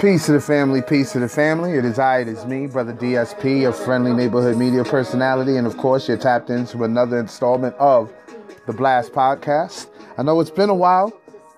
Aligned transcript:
Peace 0.00 0.26
to 0.26 0.32
the 0.32 0.40
family, 0.40 0.82
peace 0.82 1.12
to 1.12 1.20
the 1.20 1.28
family. 1.28 1.72
It 1.72 1.84
is 1.84 1.98
I, 1.98 2.18
it 2.18 2.28
is 2.28 2.44
me, 2.44 2.66
Brother 2.66 2.92
DSP, 2.92 3.66
a 3.68 3.72
friendly 3.72 4.12
neighborhood 4.12 4.56
media 4.58 4.84
personality, 4.84 5.56
and 5.56 5.66
of 5.66 5.76
course, 5.78 6.08
you're 6.08 6.18
tapped 6.18 6.50
into 6.50 6.84
another 6.84 7.18
installment 7.18 7.74
of 7.76 8.12
the 8.66 8.72
Blast 8.72 9.12
Podcast. 9.12 9.86
I 10.18 10.22
know 10.22 10.40
it's 10.40 10.50
been 10.50 10.68
a 10.68 10.74
while, 10.74 11.12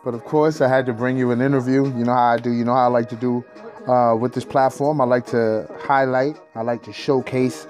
but 0.04 0.14
of 0.14 0.24
course, 0.24 0.60
I 0.60 0.68
had 0.68 0.86
to 0.86 0.92
bring 0.92 1.16
you 1.16 1.32
an 1.32 1.40
interview. 1.40 1.86
You 1.86 2.04
know 2.04 2.14
how 2.14 2.34
I 2.34 2.36
do, 2.36 2.52
you 2.52 2.64
know 2.64 2.74
how 2.74 2.84
I 2.84 2.86
like 2.86 3.08
to 3.08 3.16
do 3.16 3.44
uh, 3.88 4.14
with 4.14 4.32
this 4.32 4.44
platform. 4.44 5.00
I 5.00 5.04
like 5.04 5.26
to 5.26 5.68
highlight, 5.80 6.36
I 6.54 6.62
like 6.62 6.82
to 6.84 6.92
showcase 6.92 7.66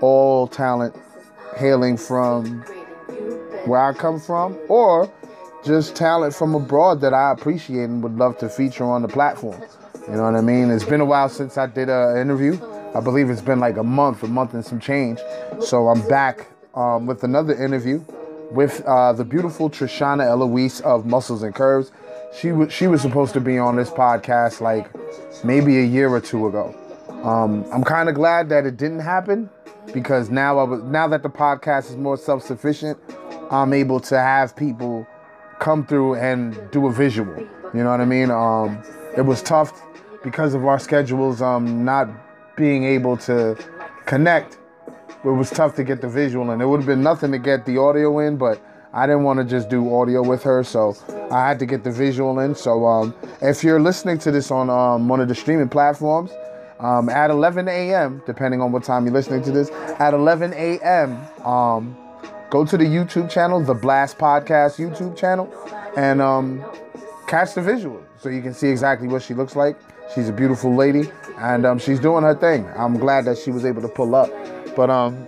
all 0.00 0.46
talent 0.46 0.94
hailing 1.56 1.96
from 1.96 2.60
where 3.64 3.80
I 3.80 3.92
come 3.94 4.20
from 4.20 4.58
or 4.68 5.10
just 5.64 5.96
talent 5.96 6.34
from 6.34 6.54
abroad 6.54 7.00
that 7.00 7.14
I 7.14 7.32
appreciate 7.32 7.84
and 7.84 8.02
would 8.02 8.16
love 8.16 8.36
to 8.38 8.48
feature 8.48 8.84
on 8.84 9.02
the 9.02 9.08
platform. 9.08 9.62
You 10.08 10.16
know 10.16 10.22
what 10.22 10.36
I 10.36 10.40
mean? 10.40 10.70
It's 10.70 10.86
been 10.86 11.02
a 11.02 11.04
while 11.04 11.28
since 11.28 11.58
I 11.58 11.66
did 11.66 11.90
an 11.90 12.16
interview. 12.16 12.58
I 12.94 13.00
believe 13.00 13.28
it's 13.28 13.42
been 13.42 13.60
like 13.60 13.76
a 13.76 13.82
month, 13.82 14.22
a 14.22 14.26
month 14.26 14.54
and 14.54 14.64
some 14.64 14.80
change. 14.80 15.18
So 15.60 15.88
I'm 15.88 16.06
back 16.08 16.46
um, 16.74 17.04
with 17.04 17.24
another 17.24 17.52
interview 17.62 18.02
with 18.50 18.82
uh, 18.86 19.12
the 19.12 19.24
beautiful 19.24 19.68
Trishana 19.68 20.24
Eloise 20.24 20.80
of 20.80 21.04
Muscles 21.04 21.42
and 21.42 21.54
Curves. 21.54 21.92
She 22.34 22.52
was 22.52 22.72
she 22.72 22.86
was 22.86 23.02
supposed 23.02 23.34
to 23.34 23.40
be 23.40 23.58
on 23.58 23.76
this 23.76 23.90
podcast 23.90 24.62
like 24.62 24.90
maybe 25.44 25.78
a 25.78 25.84
year 25.84 26.08
or 26.08 26.22
two 26.22 26.46
ago. 26.46 26.74
Um, 27.22 27.66
I'm 27.70 27.84
kind 27.84 28.08
of 28.08 28.14
glad 28.14 28.48
that 28.48 28.64
it 28.64 28.78
didn't 28.78 29.00
happen 29.00 29.50
because 29.92 30.30
now 30.30 30.58
I 30.58 30.62
was 30.62 30.82
now 30.84 31.06
that 31.08 31.22
the 31.22 31.30
podcast 31.30 31.90
is 31.90 31.96
more 31.96 32.16
self-sufficient, 32.16 32.98
I'm 33.50 33.74
able 33.74 34.00
to 34.00 34.18
have 34.18 34.56
people 34.56 35.06
come 35.58 35.84
through 35.84 36.14
and 36.14 36.58
do 36.70 36.86
a 36.86 36.92
visual. 36.92 37.36
You 37.74 37.84
know 37.84 37.90
what 37.90 38.00
I 38.00 38.06
mean? 38.06 38.30
Um, 38.30 38.82
it 39.16 39.22
was 39.22 39.42
tough 39.42 39.82
because 40.22 40.54
of 40.54 40.66
our 40.66 40.78
schedules 40.78 41.42
um, 41.42 41.84
not 41.84 42.08
being 42.56 42.84
able 42.84 43.16
to 43.16 43.56
connect, 44.06 44.58
it 45.24 45.28
was 45.28 45.50
tough 45.50 45.74
to 45.76 45.84
get 45.84 46.00
the 46.00 46.08
visual 46.08 46.50
and 46.50 46.62
It 46.62 46.66
would 46.66 46.80
have 46.80 46.86
been 46.86 47.02
nothing 47.02 47.32
to 47.32 47.38
get 47.38 47.66
the 47.66 47.78
audio 47.78 48.18
in, 48.20 48.36
but 48.36 48.60
I 48.92 49.06
didn't 49.06 49.24
want 49.24 49.38
to 49.38 49.44
just 49.44 49.68
do 49.68 49.94
audio 49.94 50.22
with 50.22 50.42
her, 50.44 50.64
so 50.64 50.96
I 51.30 51.48
had 51.48 51.58
to 51.58 51.66
get 51.66 51.84
the 51.84 51.90
visual 51.90 52.38
in. 52.40 52.54
So 52.54 52.86
um, 52.86 53.14
if 53.42 53.62
you're 53.62 53.80
listening 53.80 54.18
to 54.18 54.30
this 54.30 54.50
on 54.50 54.70
um, 54.70 55.08
one 55.08 55.20
of 55.20 55.28
the 55.28 55.34
streaming 55.34 55.68
platforms, 55.68 56.30
um, 56.80 57.08
at 57.08 57.30
11 57.30 57.68
a.m., 57.68 58.22
depending 58.24 58.60
on 58.60 58.72
what 58.72 58.84
time 58.84 59.04
you're 59.04 59.14
listening 59.14 59.42
to 59.42 59.50
this, 59.50 59.70
at 59.98 60.14
11 60.14 60.52
a.m., 60.54 61.20
um, 61.44 61.96
go 62.50 62.64
to 62.64 62.76
the 62.76 62.84
YouTube 62.84 63.28
channel, 63.28 63.60
the 63.60 63.74
Blast 63.74 64.16
Podcast 64.16 64.78
YouTube 64.78 65.16
channel, 65.16 65.52
and 65.96 66.22
um, 66.22 66.64
catch 67.26 67.54
the 67.54 67.62
visual 67.62 68.02
so 68.18 68.28
you 68.28 68.42
can 68.42 68.54
see 68.54 68.68
exactly 68.68 69.08
what 69.08 69.22
she 69.22 69.34
looks 69.34 69.56
like. 69.56 69.76
She's 70.14 70.28
a 70.28 70.32
beautiful 70.32 70.74
lady, 70.74 71.10
and 71.38 71.66
um, 71.66 71.78
she's 71.78 72.00
doing 72.00 72.24
her 72.24 72.34
thing. 72.34 72.66
I'm 72.76 72.98
glad 72.98 73.26
that 73.26 73.38
she 73.38 73.50
was 73.50 73.64
able 73.64 73.82
to 73.82 73.88
pull 73.88 74.14
up. 74.14 74.30
But 74.74 74.90
um, 74.90 75.26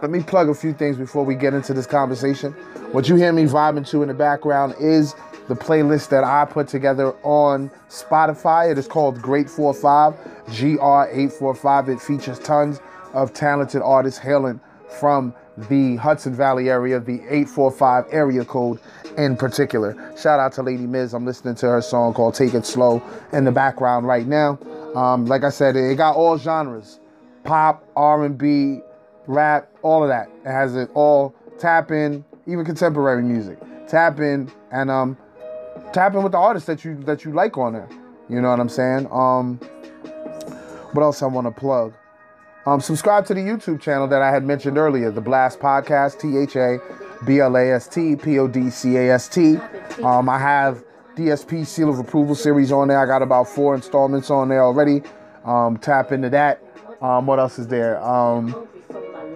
let 0.00 0.10
me 0.10 0.22
plug 0.22 0.48
a 0.48 0.54
few 0.54 0.72
things 0.72 0.96
before 0.96 1.24
we 1.24 1.34
get 1.34 1.54
into 1.54 1.74
this 1.74 1.86
conversation. 1.86 2.52
What 2.92 3.08
you 3.08 3.16
hear 3.16 3.32
me 3.32 3.44
vibing 3.44 3.88
to 3.90 4.02
in 4.02 4.08
the 4.08 4.14
background 4.14 4.74
is 4.80 5.14
the 5.48 5.54
playlist 5.54 6.08
that 6.10 6.24
I 6.24 6.44
put 6.44 6.68
together 6.68 7.12
on 7.22 7.70
Spotify. 7.88 8.70
It 8.70 8.78
is 8.78 8.88
called 8.88 9.20
Great 9.20 9.50
45, 9.50 10.14
GR845. 10.46 11.88
It 11.88 12.00
features 12.00 12.38
tons 12.38 12.80
of 13.12 13.34
talented 13.34 13.82
artists 13.82 14.18
hailing 14.18 14.60
from 15.00 15.34
the 15.56 15.96
Hudson 15.96 16.34
Valley 16.34 16.70
area, 16.70 16.98
the 17.00 17.20
845 17.22 18.06
area 18.10 18.44
code 18.44 18.78
in 19.16 19.36
particular. 19.36 19.94
Shout 20.16 20.40
out 20.40 20.52
to 20.54 20.62
Lady 20.62 20.86
Miz. 20.86 21.14
I'm 21.14 21.26
listening 21.26 21.54
to 21.56 21.68
her 21.68 21.82
song 21.82 22.14
called 22.14 22.34
Take 22.34 22.54
It 22.54 22.64
Slow 22.64 23.02
in 23.32 23.44
the 23.44 23.52
background 23.52 24.06
right 24.06 24.26
now. 24.26 24.58
Um, 24.94 25.26
like 25.26 25.44
I 25.44 25.50
said, 25.50 25.76
it 25.76 25.96
got 25.96 26.16
all 26.16 26.38
genres. 26.38 27.00
Pop, 27.44 27.86
R&B, 27.96 28.80
rap, 29.26 29.68
all 29.82 30.02
of 30.02 30.08
that. 30.08 30.28
It 30.44 30.50
has 30.50 30.76
it 30.76 30.90
all. 30.94 31.34
Tap 31.58 31.90
in, 31.90 32.24
even 32.46 32.64
contemporary 32.64 33.22
music. 33.22 33.58
Tap 33.88 34.20
in 34.20 34.50
and 34.70 34.90
um, 34.90 35.16
tap 35.92 36.14
in 36.14 36.22
with 36.22 36.32
the 36.32 36.38
artists 36.38 36.66
that 36.66 36.84
you 36.84 36.96
that 37.04 37.24
you 37.24 37.32
like 37.32 37.58
on 37.58 37.74
there. 37.74 37.88
You 38.28 38.40
know 38.40 38.50
what 38.50 38.60
I'm 38.60 38.68
saying? 38.68 39.06
Um, 39.10 39.58
what 40.92 41.02
else 41.02 41.22
I 41.22 41.26
want 41.26 41.46
to 41.46 41.50
plug? 41.50 41.94
Um, 42.64 42.80
subscribe 42.80 43.26
to 43.26 43.34
the 43.34 43.40
YouTube 43.40 43.80
channel 43.80 44.06
that 44.08 44.22
I 44.22 44.30
had 44.30 44.44
mentioned 44.44 44.78
earlier, 44.78 45.10
the 45.10 45.20
Blast 45.20 45.58
Podcast, 45.58 46.20
T 46.20 46.36
H 46.38 46.54
A 46.56 46.78
B 47.26 47.40
L 47.40 47.56
A 47.56 47.72
S 47.72 47.88
T 47.88 48.14
P 48.14 48.38
O 48.38 48.46
D 48.46 48.70
C 48.70 48.96
A 48.96 49.14
S 49.14 49.28
T. 49.28 49.56
Um, 50.04 50.28
I 50.28 50.38
have 50.38 50.84
DSP 51.16 51.66
Seal 51.66 51.90
of 51.90 51.98
Approval 51.98 52.34
series 52.34 52.70
on 52.70 52.88
there. 52.88 53.00
I 53.00 53.06
got 53.06 53.20
about 53.20 53.48
four 53.48 53.74
installments 53.74 54.30
on 54.30 54.48
there 54.48 54.62
already. 54.62 55.02
Um, 55.44 55.76
tap 55.76 56.12
into 56.12 56.30
that. 56.30 56.62
Um, 57.00 57.26
what 57.26 57.40
else 57.40 57.58
is 57.58 57.66
there? 57.66 58.00
Um, 58.02 58.54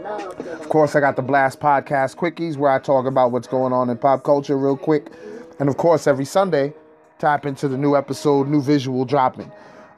of 0.04 0.68
course, 0.68 0.94
I 0.94 1.00
got 1.00 1.16
the 1.16 1.22
Blast 1.22 1.58
Podcast 1.58 2.16
Quickies 2.16 2.56
where 2.56 2.70
I 2.70 2.78
talk 2.78 3.06
about 3.06 3.32
what's 3.32 3.48
going 3.48 3.72
on 3.72 3.90
in 3.90 3.98
pop 3.98 4.22
culture 4.22 4.56
real 4.56 4.76
quick. 4.76 5.10
And 5.58 5.68
of 5.68 5.76
course, 5.76 6.06
every 6.06 6.24
Sunday, 6.24 6.74
tap 7.18 7.44
into 7.44 7.66
the 7.66 7.76
new 7.76 7.96
episode, 7.96 8.46
new 8.46 8.62
visual 8.62 9.04
dropping. 9.04 9.50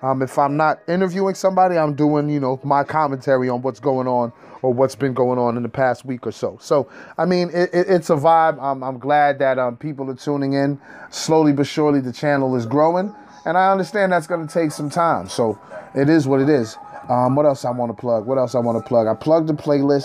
Um, 0.02 0.22
if 0.22 0.38
I'm 0.38 0.56
not 0.56 0.80
interviewing 0.88 1.34
somebody, 1.34 1.76
I'm 1.76 1.94
doing, 1.94 2.28
you 2.30 2.40
know, 2.40 2.60
my 2.62 2.84
commentary 2.84 3.48
on 3.48 3.62
what's 3.62 3.80
going 3.80 4.06
on 4.06 4.32
or 4.62 4.72
what's 4.72 4.94
been 4.94 5.14
going 5.14 5.38
on 5.38 5.56
in 5.56 5.62
the 5.62 5.68
past 5.68 6.04
week 6.04 6.26
or 6.26 6.32
so. 6.32 6.58
So, 6.60 6.88
I 7.16 7.24
mean, 7.24 7.50
it, 7.50 7.70
it, 7.72 7.88
it's 7.88 8.10
a 8.10 8.14
vibe. 8.14 8.62
I'm, 8.62 8.82
I'm 8.82 8.98
glad 8.98 9.38
that 9.40 9.58
um, 9.58 9.76
people 9.76 10.10
are 10.10 10.14
tuning 10.14 10.52
in. 10.52 10.80
Slowly 11.10 11.52
but 11.52 11.66
surely, 11.66 12.00
the 12.00 12.12
channel 12.12 12.54
is 12.56 12.66
growing. 12.66 13.14
And 13.44 13.56
I 13.56 13.72
understand 13.72 14.12
that's 14.12 14.26
going 14.26 14.46
to 14.46 14.52
take 14.52 14.70
some 14.70 14.90
time. 14.90 15.28
So, 15.28 15.58
it 15.94 16.08
is 16.08 16.28
what 16.28 16.40
it 16.40 16.48
is. 16.48 16.76
Um, 17.08 17.34
what 17.34 17.46
else 17.46 17.64
I 17.64 17.70
want 17.70 17.90
to 17.90 18.00
plug? 18.00 18.26
What 18.26 18.38
else 18.38 18.54
I 18.54 18.58
want 18.58 18.82
to 18.82 18.86
plug? 18.86 19.06
I 19.06 19.14
plugged 19.14 19.48
the 19.48 19.54
playlist, 19.54 20.04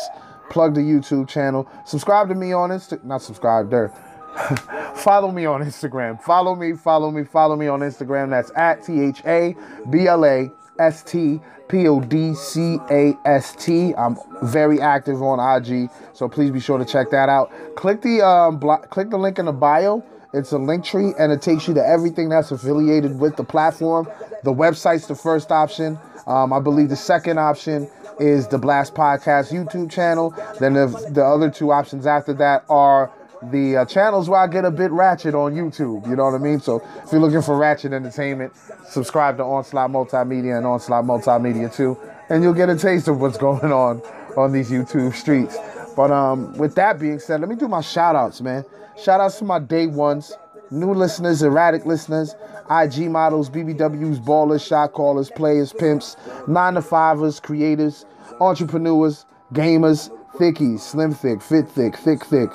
plugged 0.49 0.75
the 0.75 0.81
YouTube 0.81 1.27
channel. 1.27 1.69
Subscribe 1.85 2.29
to 2.29 2.35
me 2.35 2.53
on 2.53 2.69
Insta. 2.69 3.03
Not 3.03 3.21
subscribe 3.21 3.69
there 3.69 3.93
follow 4.95 5.31
me 5.31 5.45
on 5.45 5.61
Instagram. 5.61 6.21
Follow 6.21 6.55
me, 6.55 6.73
follow 6.73 7.11
me, 7.11 7.23
follow 7.23 7.55
me 7.55 7.67
on 7.67 7.81
Instagram. 7.81 8.29
That's 8.29 8.51
at 8.55 8.83
T 8.83 9.01
H 9.01 9.21
A 9.25 9.55
B 9.89 10.07
L 10.07 10.25
A 10.25 10.51
S 10.79 11.03
T 11.03 11.39
P 11.67 11.87
O 11.87 11.99
D 11.99 12.33
C 12.33 12.77
A 12.89 13.17
S 13.25 13.55
T. 13.55 13.93
I'm 13.95 14.17
very 14.41 14.81
active 14.81 15.21
on 15.21 15.39
IG, 15.39 15.89
so 16.13 16.27
please 16.27 16.51
be 16.51 16.59
sure 16.59 16.77
to 16.77 16.85
check 16.85 17.09
that 17.11 17.29
out. 17.29 17.51
Click 17.75 18.01
the 18.01 18.25
um, 18.25 18.57
blo- 18.57 18.83
click 18.89 19.09
the 19.09 19.17
link 19.17 19.39
in 19.39 19.45
the 19.45 19.53
bio. 19.53 20.03
It's 20.33 20.51
a 20.51 20.57
link 20.57 20.83
tree, 20.83 21.13
and 21.19 21.31
it 21.31 21.43
takes 21.43 21.67
you 21.67 21.75
to 21.75 21.85
everything 21.85 22.29
that's 22.29 22.51
affiliated 22.51 23.19
with 23.19 23.35
the 23.35 23.43
platform. 23.43 24.09
The 24.43 24.53
website's 24.53 25.07
the 25.07 25.15
first 25.15 25.51
option. 25.51 25.99
Um, 26.25 26.51
I 26.51 26.59
believe 26.59 26.89
the 26.89 26.95
second 26.95 27.37
option 27.37 27.87
is 28.19 28.47
the 28.47 28.57
Blast 28.57 28.95
Podcast 28.95 29.51
YouTube 29.51 29.91
channel. 29.91 30.33
Then 30.59 30.73
the, 30.73 30.87
the 31.11 31.23
other 31.23 31.51
two 31.51 31.71
options 31.71 32.07
after 32.07 32.33
that 32.33 32.65
are 32.67 33.11
the 33.51 33.77
uh, 33.77 33.85
channels 33.85 34.29
where 34.29 34.39
I 34.39 34.47
get 34.47 34.65
a 34.65 34.71
bit 34.71 34.91
ratchet 34.91 35.35
on 35.35 35.53
YouTube. 35.53 36.07
You 36.07 36.15
know 36.15 36.25
what 36.25 36.35
I 36.35 36.37
mean? 36.37 36.59
So 36.59 36.81
if 37.03 37.11
you're 37.11 37.21
looking 37.21 37.41
for 37.41 37.57
ratchet 37.57 37.93
entertainment, 37.93 38.53
subscribe 38.87 39.37
to 39.37 39.43
Onslaught 39.43 39.91
Multimedia 39.91 40.57
and 40.57 40.65
Onslaught 40.65 41.05
Multimedia 41.05 41.73
too, 41.73 41.97
and 42.29 42.43
you'll 42.43 42.53
get 42.53 42.69
a 42.69 42.77
taste 42.77 43.07
of 43.07 43.19
what's 43.19 43.37
going 43.49 43.71
on 43.71 44.01
on 44.37 44.51
these 44.51 44.71
YouTube 44.71 45.13
streets. 45.15 45.57
But 45.95 46.11
um, 46.11 46.57
with 46.57 46.75
that 46.75 46.99
being 46.99 47.19
said, 47.19 47.39
let 47.41 47.49
me 47.49 47.55
do 47.55 47.67
my 47.67 47.81
shout 47.81 48.15
outs, 48.15 48.41
man. 48.41 48.65
Shout 49.01 49.19
outs 49.19 49.39
to 49.39 49.45
my 49.45 49.59
day 49.59 49.87
ones, 49.87 50.35
new 50.71 50.93
listeners, 50.93 51.41
erratic 51.43 51.85
listeners, 51.85 52.35
IG 52.69 53.09
models, 53.09 53.49
BBWs, 53.49 54.23
ballers, 54.23 54.65
shot 54.65 54.93
callers, 54.93 55.29
players, 55.29 55.73
pimps, 55.73 56.15
nine 56.47 56.75
to 56.75 56.81
fivers, 56.81 57.39
creators, 57.39 58.05
entrepreneurs, 58.39 59.25
gamers, 59.53 60.09
thickies, 60.35 60.79
slim 60.79 61.13
thick, 61.13 61.41
fit 61.41 61.69
thick, 61.69 61.95
thick 61.95 62.23
thick, 62.25 62.49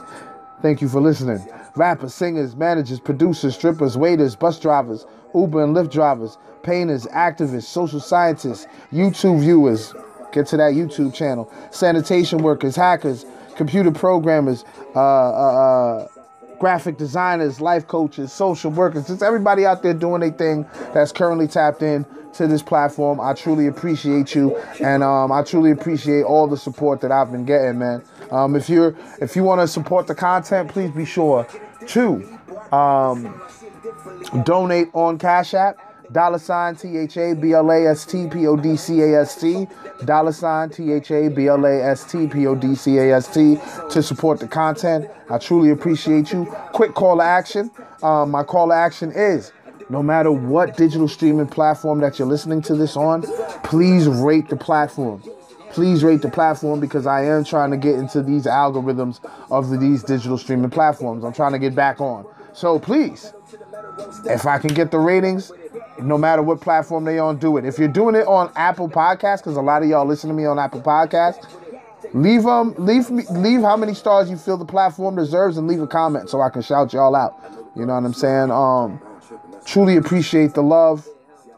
Thank 0.61 0.83
you 0.83 0.89
for 0.89 1.01
listening. 1.01 1.47
Rappers, 1.77 2.15
singers, 2.15 2.57
managers, 2.57 2.99
producers, 2.99 3.55
strippers, 3.55 3.97
waiters, 3.97 4.35
bus 4.35 4.59
drivers, 4.59 5.07
Uber 5.35 5.63
and 5.63 5.77
Lyft 5.77 5.91
drivers, 5.91 6.37
painters, 6.65 7.07
activists, 7.07 7.65
social 7.65 8.01
scientists, 8.01 8.67
YouTube 8.93 9.41
viewers. 9.41 9.95
Get 10.33 10.47
to 10.49 10.57
that 10.57 10.73
YouTube 10.75 11.15
channel. 11.15 11.51
Sanitation 11.71 12.39
workers, 12.39 12.75
hackers, 12.75 13.25
computer 13.57 13.93
programmers, 13.93 14.65
uh, 14.95 14.99
uh, 14.99 16.03
uh, 16.03 16.09
graphic 16.59 16.99
designers, 16.99 17.61
life 17.61 17.87
coaches, 17.87 18.33
social 18.33 18.71
workers. 18.73 19.07
Just 19.07 19.23
everybody 19.23 19.65
out 19.65 19.83
there 19.83 19.95
doing 19.95 20.23
a 20.23 20.31
thing 20.33 20.67
that's 20.93 21.13
currently 21.13 21.47
tapped 21.47 21.83
in 21.83 22.05
to 22.35 22.47
this 22.47 22.63
platform. 22.63 23.21
I 23.21 23.33
truly 23.33 23.69
appreciate 23.69 24.35
you, 24.35 24.57
and 24.81 25.03
um, 25.03 25.31
I 25.33 25.43
truly 25.43 25.71
appreciate 25.71 26.23
all 26.23 26.47
the 26.47 26.57
support 26.57 27.01
that 27.03 27.13
I've 27.13 27.31
been 27.31 27.45
getting, 27.45 27.79
man. 27.79 28.03
Um, 28.31 28.57
if 28.57 28.69
you're 28.69 28.97
if 29.21 29.37
you 29.37 29.45
want 29.45 29.61
to 29.61 29.69
support 29.69 30.07
the 30.07 30.15
content, 30.15 30.71
please 30.71 30.91
be 30.91 31.05
sure 31.05 31.47
to 31.89 32.39
um, 32.73 33.41
donate 34.45 34.89
on 34.93 35.19
Cash 35.19 35.55
App. 35.55 35.79
Dollar 36.11 36.39
sign 36.39 36.75
T 36.75 36.97
H 36.97 37.19
A 37.19 37.35
B 37.35 37.53
L 37.53 37.71
A 37.71 37.87
S 37.87 38.07
T 38.07 38.29
P 38.29 38.47
O 38.47 38.57
D 38.57 38.77
C 38.77 39.03
A 39.03 39.21
S 39.21 39.39
T. 39.39 39.69
Dollar 40.05 40.33
sign 40.33 40.71
T 40.71 40.93
H 40.93 41.11
A 41.11 41.29
B 41.29 41.49
L 41.49 41.67
A 41.67 41.83
S 41.83 42.11
T 42.11 42.27
P 42.27 42.47
O 42.47 42.55
D 42.55 42.75
C 42.75 42.97
A 42.97 43.15
S 43.17 43.29
T 43.29 43.59
to 43.91 44.03
support 44.03 44.41
the 44.41 44.49
content. 44.49 45.11
I 45.29 45.37
truly 45.37 45.71
appreciate 45.71 46.33
you. 46.33 46.47
Quick 46.73 46.95
call 46.95 47.19
to 47.19 47.23
action. 47.23 47.71
Um, 48.03 48.31
my 48.31 48.43
call 48.43 48.69
to 48.69 48.75
action 48.75 49.13
is 49.13 49.53
no 49.91 50.03
matter 50.03 50.31
what 50.33 50.77
digital 50.77 51.09
streaming 51.09 51.47
platform 51.47 52.01
that 52.01 52.19
you're 52.19 52.29
listening 52.29 52.63
to 52.63 52.75
this 52.75 52.97
on, 52.97 53.23
please 53.63 54.07
rate 54.07 54.49
the 54.49 54.57
platform. 54.57 55.23
Please 55.71 56.03
rate 56.03 56.23
the 56.23 56.31
platform 56.31 56.81
because 56.81 57.07
I 57.07 57.25
am 57.25 57.45
trying 57.45 57.71
to 57.71 57.77
get 57.77 57.97
into 57.97 58.23
these 58.23 58.47
algorithms 58.47 59.21
of 59.51 59.79
these 59.81 60.03
digital 60.03 60.39
streaming 60.39 60.71
platforms. 60.71 61.25
I'm 61.25 61.33
trying 61.33 61.53
to 61.53 61.59
get 61.59 61.75
back 61.75 62.01
on. 62.01 62.27
So 62.53 62.79
please, 62.79 63.33
if 64.25 64.47
I 64.47 64.59
can 64.59 64.75
get 64.75 64.91
the 64.91 64.99
ratings, 64.99 65.53
no 66.01 66.19
matter 66.19 66.43
what 66.43 66.61
platform 66.61 67.05
they 67.05 67.19
on, 67.19 67.39
do 67.39 67.57
it. 67.57 67.65
If 67.65 67.79
you're 67.79 67.89
doing 67.89 68.15
it 68.15 68.27
on 68.27 68.51
Apple 68.57 68.89
Podcasts, 68.89 69.39
because 69.39 69.57
a 69.57 69.63
lot 69.63 69.83
of 69.83 69.89
y'all 69.89 70.07
listen 70.07 70.29
to 70.29 70.35
me 70.35 70.45
on 70.45 70.59
Apple 70.59 70.81
Podcasts, 70.81 71.47
leave 72.15 72.47
um 72.47 72.75
leave 72.79 73.11
me 73.11 73.25
leave 73.31 73.61
how 73.61 73.77
many 73.77 73.93
stars 73.95 74.31
you 74.31 74.37
feel 74.37 74.57
the 74.57 74.65
platform 74.65 75.17
deserves 75.17 75.59
and 75.59 75.67
leave 75.67 75.83
a 75.83 75.87
comment 75.87 76.31
so 76.31 76.41
I 76.41 76.49
can 76.49 76.63
shout 76.63 76.93
y'all 76.93 77.15
out. 77.15 77.39
You 77.77 77.87
know 77.87 77.95
what 77.95 78.05
I'm 78.05 78.15
saying? 78.15 78.51
Um, 78.51 79.01
truly 79.65 79.97
appreciate 79.97 80.55
the 80.55 80.63
love. 80.63 81.07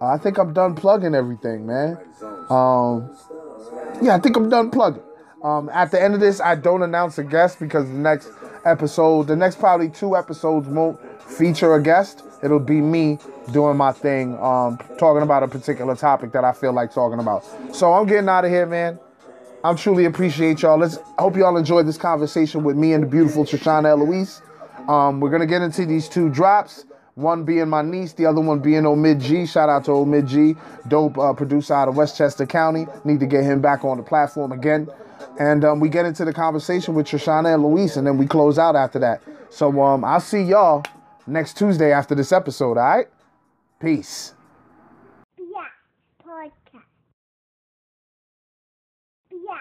I 0.01 0.17
think 0.17 0.39
I'm 0.39 0.53
done 0.53 0.75
plugging 0.75 1.15
everything, 1.15 1.67
man. 1.67 1.99
Um, 2.49 3.15
yeah, 4.03 4.15
I 4.15 4.19
think 4.19 4.37
I'm 4.37 4.49
done 4.49 4.71
plugging. 4.71 5.03
Um, 5.43 5.71
at 5.71 5.91
the 5.91 6.03
end 6.03 6.15
of 6.15 6.21
this, 6.21 6.41
I 6.41 6.55
don't 6.55 6.83
announce 6.83 7.19
a 7.19 7.25
guest 7.25 7.59
because 7.59 7.87
the 7.89 7.95
next 7.95 8.31
episode, 8.65 9.27
the 9.27 9.37
next 9.37 9.59
probably 9.59 9.89
two 9.89 10.17
episodes 10.17 10.69
won't 10.69 11.01
feature 11.23 11.75
a 11.75 11.83
guest. 11.83 12.25
It'll 12.43 12.59
be 12.59 12.81
me 12.81 13.19
doing 13.53 13.77
my 13.77 13.93
thing, 13.93 14.39
um, 14.39 14.79
talking 14.99 15.23
about 15.23 15.43
a 15.43 15.49
particular 15.49 15.95
topic 15.97 16.33
that 16.33 16.45
I 16.45 16.53
feel 16.53 16.73
like 16.73 16.93
talking 16.93 17.21
about. 17.21 17.45
So 17.75 17.93
I'm 17.93 18.07
getting 18.07 18.29
out 18.29 18.45
of 18.45 18.51
here, 18.51 18.67
man. 18.67 18.99
I'm 19.63 19.77
truly 19.77 20.07
appreciate 20.07 20.63
y'all. 20.63 20.79
Let's 20.79 20.99
I 21.19 21.23
hope 21.23 21.37
y'all 21.37 21.57
enjoyed 21.57 21.87
this 21.87 21.99
conversation 21.99 22.63
with 22.65 22.77
me 22.77 22.95
and 22.95 23.03
the 23.03 23.07
beautiful 23.07 23.45
Trishana 23.45 23.91
Eloise. 23.91 24.41
Um, 24.89 25.21
we're 25.21 25.31
gonna 25.31 25.47
get 25.47 25.61
into 25.63 25.85
these 25.85 26.09
two 26.09 26.31
drops. 26.31 26.85
One 27.21 27.45
being 27.45 27.69
my 27.69 27.83
niece, 27.83 28.15
the 28.15 28.25
other 28.27 28.41
one 28.41 28.61
being 28.61 28.83
Omid 28.83 29.21
G. 29.21 29.45
Shout 29.45 29.69
out 29.69 29.85
to 29.85 29.91
Omid 29.91 30.27
G, 30.27 30.57
dope 30.89 31.19
uh, 31.19 31.35
producer 31.35 31.75
out 31.75 31.89
of 31.89 31.97
Westchester 31.97 32.47
County. 32.47 32.87
Need 33.05 33.21
to 33.21 33.27
get 33.27 33.45
him 33.45 33.61
back 33.61 33.85
on 33.85 33.99
the 33.99 34.03
platform 34.03 34.53
again. 34.53 34.89
And 35.39 35.65
um, 35.65 35.81
we 35.81 35.91
get 35.91 36.07
into 36.07 36.25
the 36.25 36.33
conversation 36.33 36.95
with 36.95 37.07
Trishana 37.07 37.53
Eloise, 37.53 37.99
and 37.99 38.07
then 38.07 38.17
we 38.17 38.27
close 38.27 38.59
out 38.59 38.75
after 38.75 38.99
that. 39.01 39.23
So 39.51 39.81
um, 39.83 40.05
I'll 40.05 40.21
see 40.21 40.43
y'all 40.43 40.83
next 41.27 41.59
Tuesday 41.59 41.93
after 41.93 42.15
this 42.15 42.33
episode, 42.33 42.79
all 42.79 42.85
right? 42.85 43.07
Peace. 43.81 44.35
Yeah, 45.39 45.45
podcast. 46.27 46.83
Yeah, 49.31 49.61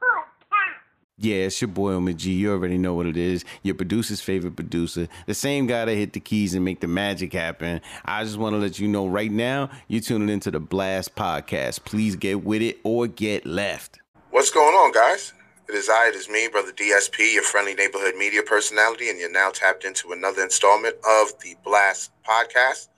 podcast. 0.00 0.78
Yeah, 1.20 1.46
it's 1.46 1.60
your 1.60 1.68
boy 1.68 1.94
Omid 1.94 2.16
G. 2.16 2.32
You 2.32 2.52
already 2.52 2.78
know 2.78 2.94
what 2.94 3.06
it 3.06 3.16
is. 3.16 3.44
Your 3.64 3.74
producer's 3.74 4.20
favorite 4.20 4.54
producer. 4.54 5.08
The 5.26 5.34
same 5.34 5.66
guy 5.66 5.84
that 5.84 5.94
hit 5.94 6.12
the 6.12 6.20
keys 6.20 6.54
and 6.54 6.64
make 6.64 6.78
the 6.78 6.86
magic 6.86 7.32
happen. 7.32 7.80
I 8.04 8.22
just 8.22 8.36
want 8.36 8.54
to 8.54 8.58
let 8.58 8.78
you 8.78 8.86
know 8.86 9.08
right 9.08 9.30
now, 9.30 9.68
you're 9.88 10.00
tuning 10.00 10.28
into 10.28 10.52
the 10.52 10.60
Blast 10.60 11.16
Podcast. 11.16 11.84
Please 11.84 12.14
get 12.14 12.44
with 12.44 12.62
it 12.62 12.78
or 12.84 13.08
get 13.08 13.44
left. 13.44 13.98
What's 14.30 14.52
going 14.52 14.74
on, 14.74 14.92
guys? 14.92 15.32
It 15.68 15.74
is 15.74 15.88
I, 15.88 16.06
it 16.08 16.14
is 16.14 16.28
me, 16.28 16.46
Brother 16.46 16.70
DSP, 16.70 17.34
your 17.34 17.42
friendly 17.42 17.74
neighborhood 17.74 18.14
media 18.16 18.44
personality, 18.44 19.10
and 19.10 19.18
you're 19.18 19.30
now 19.30 19.50
tapped 19.50 19.84
into 19.84 20.12
another 20.12 20.42
installment 20.42 20.94
of 20.98 21.32
the 21.40 21.56
Blast 21.64 22.12
Podcast. 22.24 22.88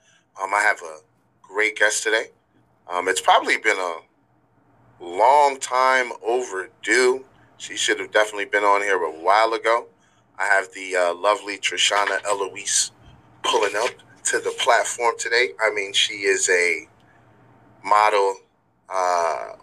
Um, 0.41 0.53
I 0.53 0.59
have 0.61 0.79
a 0.83 0.99
great 1.41 1.75
guest 1.75 2.03
today. 2.03 2.27
Um, 2.87 3.07
it's 3.07 3.19
probably 3.19 3.57
been 3.57 3.79
a 3.79 3.95
long 5.03 5.59
time 5.59 6.11
overdue. 6.23 7.25
She 7.61 7.77
should 7.77 7.99
have 7.99 8.11
definitely 8.11 8.45
been 8.45 8.63
on 8.63 8.81
here 8.81 8.97
a 9.03 9.11
while 9.11 9.53
ago. 9.53 9.85
I 10.39 10.45
have 10.45 10.73
the 10.73 10.95
uh, 10.95 11.13
lovely 11.13 11.59
Trishana 11.59 12.17
Eloise 12.25 12.89
pulling 13.43 13.75
up 13.75 13.91
to 14.23 14.39
the 14.39 14.49
platform 14.57 15.13
today. 15.19 15.49
I 15.63 15.71
mean, 15.71 15.93
she 15.93 16.23
is 16.23 16.49
a 16.49 16.87
model, 17.85 18.37
uh, 18.89 19.53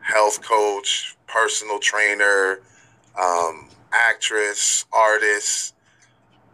health 0.00 0.40
coach, 0.42 1.18
personal 1.26 1.78
trainer, 1.80 2.60
um, 3.20 3.68
actress, 3.92 4.86
artist. 4.90 5.74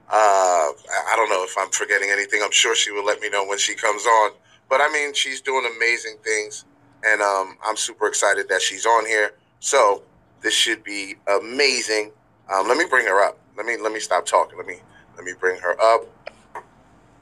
Uh, 0.09 0.13
I 0.13 1.13
don't 1.15 1.29
know 1.29 1.45
if 1.45 1.55
I'm 1.57 1.71
forgetting 1.71 2.11
anything. 2.11 2.41
I'm 2.43 2.51
sure 2.51 2.75
she 2.75 2.91
will 2.91 3.05
let 3.05 3.21
me 3.21 3.31
know 3.31 3.47
when 3.47 3.59
she 3.59 3.77
comes 3.77 4.05
on. 4.07 4.33
But 4.69 4.81
I 4.81 4.91
mean, 4.93 5.15
she's 5.15 5.41
doing 5.41 5.71
amazing 5.77 6.17
things, 6.25 6.65
and 7.07 7.23
um, 7.23 7.59
I'm 7.65 7.77
super 7.77 8.09
excited 8.09 8.49
that 8.49 8.61
she's 8.61 8.87
on 8.87 9.07
here. 9.07 9.35
So 9.61 10.03
this 10.43 10.55
should 10.55 10.83
be 10.83 11.17
amazing. 11.29 12.13
Um, 12.53 12.67
let 12.67 12.77
me 12.79 12.85
bring 12.89 13.07
her 13.07 13.23
up. 13.23 13.39
Let 13.57 13.67
me 13.67 13.77
let 13.77 13.93
me 13.93 14.01
stop 14.01 14.27
talking. 14.27 14.57
Let 14.59 14.67
me 14.67 14.79
let 15.17 15.25
me 15.25 15.33
bring 15.39 15.61
her 15.61 15.81
up. 15.81 16.03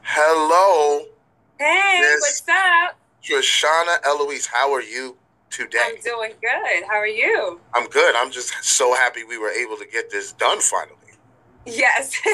Hello, 0.03 1.05
Hey, 1.59 2.17
what's 2.21 2.43
up? 2.49 2.97
Trishana 3.23 3.99
Eloise. 4.07 4.47
How 4.47 4.73
are 4.73 4.83
you 4.83 5.17
today? 5.51 5.79
I'm 5.83 6.01
doing 6.01 6.33
good. 6.41 6.85
How 6.89 6.95
are 6.97 7.07
you? 7.07 7.61
I'm 7.75 7.89
good. 7.89 8.15
I'm 8.17 8.31
just 8.31 8.53
so 8.65 8.95
happy 8.95 9.25
we 9.25 9.37
were 9.37 9.51
able 9.51 9.77
to 9.77 9.87
get 9.87 10.11
this 10.11 10.33
done 10.33 10.61
finally. 10.61 10.95
Yes. 11.67 12.17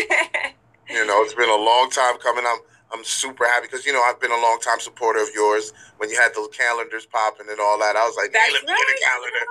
You 0.90 1.06
know, 1.06 1.22
it's 1.22 1.32
been 1.32 1.48
a 1.48 1.56
long 1.56 1.88
time 1.88 2.18
coming. 2.18 2.44
I'm 2.46 2.58
I'm 2.92 3.02
super 3.04 3.46
happy 3.46 3.66
because 3.68 3.86
you 3.86 3.92
know 3.94 4.02
I've 4.02 4.20
been 4.20 4.30
a 4.30 4.36
long 4.40 4.58
time 4.62 4.78
supporter 4.80 5.18
of 5.22 5.30
yours. 5.34 5.72
When 5.96 6.10
you 6.10 6.20
had 6.20 6.34
those 6.34 6.48
calendars 6.52 7.06
popping 7.06 7.46
and 7.48 7.58
all 7.58 7.78
that, 7.78 7.96
I 7.96 8.04
was 8.06 8.14
like, 8.16 8.32
That's 8.32 8.44
hey, 8.48 8.52
let 8.52 8.62
me 8.64 8.68
get 8.68 8.76
a 8.76 8.92
right. 8.92 9.00
calendar. 9.02 9.46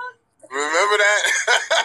Remember 0.50 0.96
that? 0.98 1.20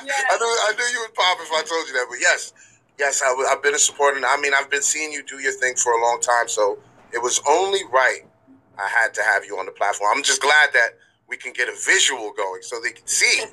Yes. 0.05 0.23
I 0.31 0.37
knew 0.37 0.45
I 0.45 0.73
knew 0.77 0.85
you 0.93 1.01
would 1.01 1.15
pop 1.15 1.37
if 1.41 1.51
I 1.51 1.63
told 1.63 1.87
you 1.87 1.93
that. 1.93 2.05
But 2.09 2.19
yes, 2.19 2.53
yes, 2.97 3.21
I, 3.21 3.33
have 3.49 3.63
been 3.63 3.75
a 3.75 3.79
supporter. 3.79 4.19
I 4.25 4.39
mean, 4.41 4.53
I've 4.53 4.69
been 4.69 4.81
seeing 4.81 5.11
you 5.11 5.23
do 5.23 5.39
your 5.39 5.53
thing 5.53 5.75
for 5.75 5.93
a 5.93 6.01
long 6.01 6.19
time, 6.21 6.47
so 6.47 6.77
it 7.13 7.21
was 7.21 7.41
only 7.47 7.81
right 7.91 8.21
I 8.77 8.87
had 8.87 9.13
to 9.15 9.23
have 9.23 9.45
you 9.45 9.57
on 9.59 9.65
the 9.65 9.71
platform. 9.71 10.11
I'm 10.15 10.23
just 10.23 10.41
glad 10.41 10.69
that 10.73 10.91
we 11.27 11.37
can 11.37 11.53
get 11.53 11.67
a 11.67 11.75
visual 11.85 12.31
going 12.35 12.61
so 12.61 12.79
they 12.81 12.91
can 12.91 13.07
see 13.07 13.43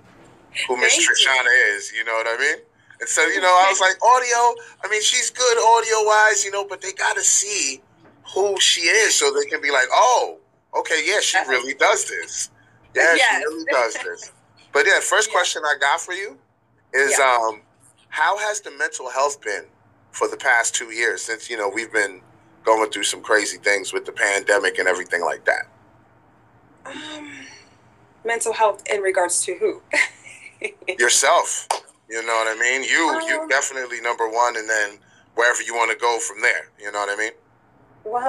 who 0.69 0.77
Miss. 0.81 0.97
Trishana 0.97 1.77
is. 1.77 1.93
You 1.93 2.05
know 2.05 2.13
what 2.15 2.27
I 2.29 2.37
mean? 2.41 2.59
And 3.01 3.09
so, 3.09 3.27
you 3.27 3.41
know, 3.41 3.49
I 3.49 3.69
was 3.69 3.81
like, 3.81 3.97
audio. 4.03 4.63
I 4.85 4.89
mean, 4.91 5.03
she's 5.03 5.31
good 5.31 5.59
audio 5.59 6.07
wise, 6.07 6.45
you 6.45 6.51
know, 6.51 6.65
but 6.67 6.81
they 6.81 6.93
got 6.93 7.17
to 7.17 7.23
see 7.23 7.83
who 8.35 8.59
she 8.59 8.83
is 8.83 9.15
so 9.15 9.33
they 9.33 9.47
can 9.47 9.61
be 9.61 9.71
like, 9.71 9.87
oh, 9.93 10.39
okay, 10.79 11.03
yeah, 11.07 11.21
she 11.21 11.39
really 11.49 11.75
does 11.75 12.09
this. 12.09 12.51
Yeah, 12.95 13.15
Yes. 13.17 13.31
she 13.31 13.45
really 13.45 13.65
does 13.71 13.95
this. 14.03 14.33
But 14.77 14.87
yeah, 14.87 15.01
first 15.01 15.31
question 15.33 15.63
I 15.65 15.75
got 15.81 16.03
for 16.03 16.13
you 16.13 16.37
is 16.93 17.19
Yeah. 17.19 17.39
um, 17.41 17.63
how 18.11 18.37
has 18.37 18.61
the 18.61 18.71
mental 18.73 19.09
health 19.09 19.41
been 19.41 19.65
for 20.11 20.29
the 20.29 20.37
past 20.37 20.75
two 20.75 20.93
years 20.93 21.23
since, 21.23 21.49
you 21.49 21.57
know, 21.57 21.67
we've 21.67 21.91
been 21.91 22.21
going 22.63 22.91
through 22.91 23.05
some 23.05 23.23
crazy 23.23 23.57
things 23.57 23.95
with 23.95 24.05
the 24.05 24.13
pandemic 24.13 24.79
and 24.79 24.87
everything 24.87 25.23
like 25.23 25.47
that? 25.47 25.69
um, 26.85 27.47
mental 28.23 28.53
health 28.53 28.83
in 28.93 29.01
regards 29.01 29.43
to 29.47 29.55
who? 29.57 29.81
Yourself, 30.99 31.67
you 32.11 32.21
know 32.27 32.35
what 32.35 32.47
I 32.55 32.61
mean? 32.61 32.83
You, 32.85 33.19
you 33.27 33.41
Um, 33.41 33.49
definitely 33.49 34.03
number 34.03 34.29
one, 34.29 34.59
and 34.59 34.69
then 34.69 34.99
wherever 35.37 35.63
you 35.63 35.75
want 35.75 35.91
to 35.91 35.97
go 35.97 36.19
from 36.19 36.43
there. 36.43 36.69
You 36.79 36.93
know 36.93 36.99
what 36.99 37.09
I 37.09 37.17
mean? 37.17 37.33
Well, 38.07 38.29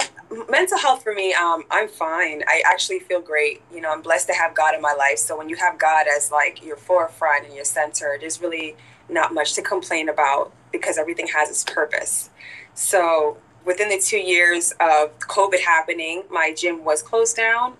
mental 0.50 0.76
health 0.76 1.04
for 1.04 1.14
me, 1.14 1.32
um, 1.32 1.62
I'm 1.70 1.88
fine. 1.88 2.42
I 2.48 2.62
actually 2.66 2.98
feel 2.98 3.20
great. 3.20 3.62
You 3.72 3.80
know, 3.80 3.92
I'm 3.92 4.02
blessed 4.02 4.26
to 4.26 4.34
have 4.34 4.54
God 4.54 4.74
in 4.74 4.82
my 4.82 4.92
life. 4.92 5.18
So 5.18 5.38
when 5.38 5.48
you 5.48 5.56
have 5.56 5.78
God 5.78 6.06
as 6.08 6.32
like 6.32 6.64
your 6.64 6.76
forefront 6.76 7.46
and 7.46 7.54
your 7.54 7.64
center, 7.64 8.16
there's 8.20 8.40
really 8.40 8.76
not 9.08 9.32
much 9.32 9.54
to 9.54 9.62
complain 9.62 10.08
about 10.08 10.52
because 10.72 10.98
everything 10.98 11.28
has 11.28 11.48
its 11.48 11.62
purpose. 11.62 12.30
So 12.74 13.38
within 13.64 13.88
the 13.88 14.00
two 14.00 14.18
years 14.18 14.72
of 14.80 15.16
COVID 15.20 15.60
happening, 15.60 16.24
my 16.28 16.52
gym 16.52 16.84
was 16.84 17.00
closed 17.00 17.36
down, 17.36 17.74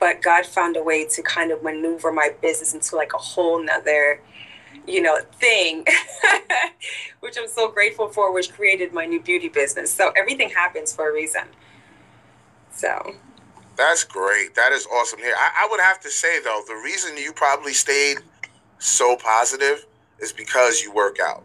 but 0.00 0.22
God 0.22 0.46
found 0.46 0.76
a 0.76 0.82
way 0.82 1.06
to 1.06 1.22
kind 1.22 1.52
of 1.52 1.62
maneuver 1.62 2.10
my 2.10 2.30
business 2.42 2.74
into 2.74 2.96
like 2.96 3.12
a 3.14 3.18
whole 3.18 3.62
nother, 3.62 4.20
you 4.86 5.02
know, 5.02 5.18
thing, 5.34 5.84
which 7.20 7.36
I'm 7.38 7.48
so 7.48 7.68
grateful 7.70 8.08
for, 8.08 8.32
which 8.32 8.52
created 8.52 8.92
my 8.92 9.06
new 9.06 9.20
beauty 9.20 9.48
business. 9.48 9.92
So 9.92 10.12
everything 10.16 10.50
happens 10.50 10.92
for 10.94 11.10
a 11.10 11.14
reason. 11.14 11.42
So 12.72 13.14
That's 13.76 14.04
great. 14.04 14.54
That 14.54 14.72
is 14.72 14.86
awesome. 14.94 15.20
Here, 15.20 15.34
I, 15.36 15.64
I 15.66 15.68
would 15.70 15.80
have 15.80 16.00
to 16.00 16.10
say 16.10 16.40
though, 16.42 16.62
the 16.68 16.76
reason 16.76 17.16
you 17.16 17.32
probably 17.32 17.72
stayed 17.74 18.18
so 18.78 19.16
positive 19.16 19.86
is 20.20 20.32
because 20.32 20.82
you 20.82 20.92
work 20.92 21.18
out. 21.22 21.44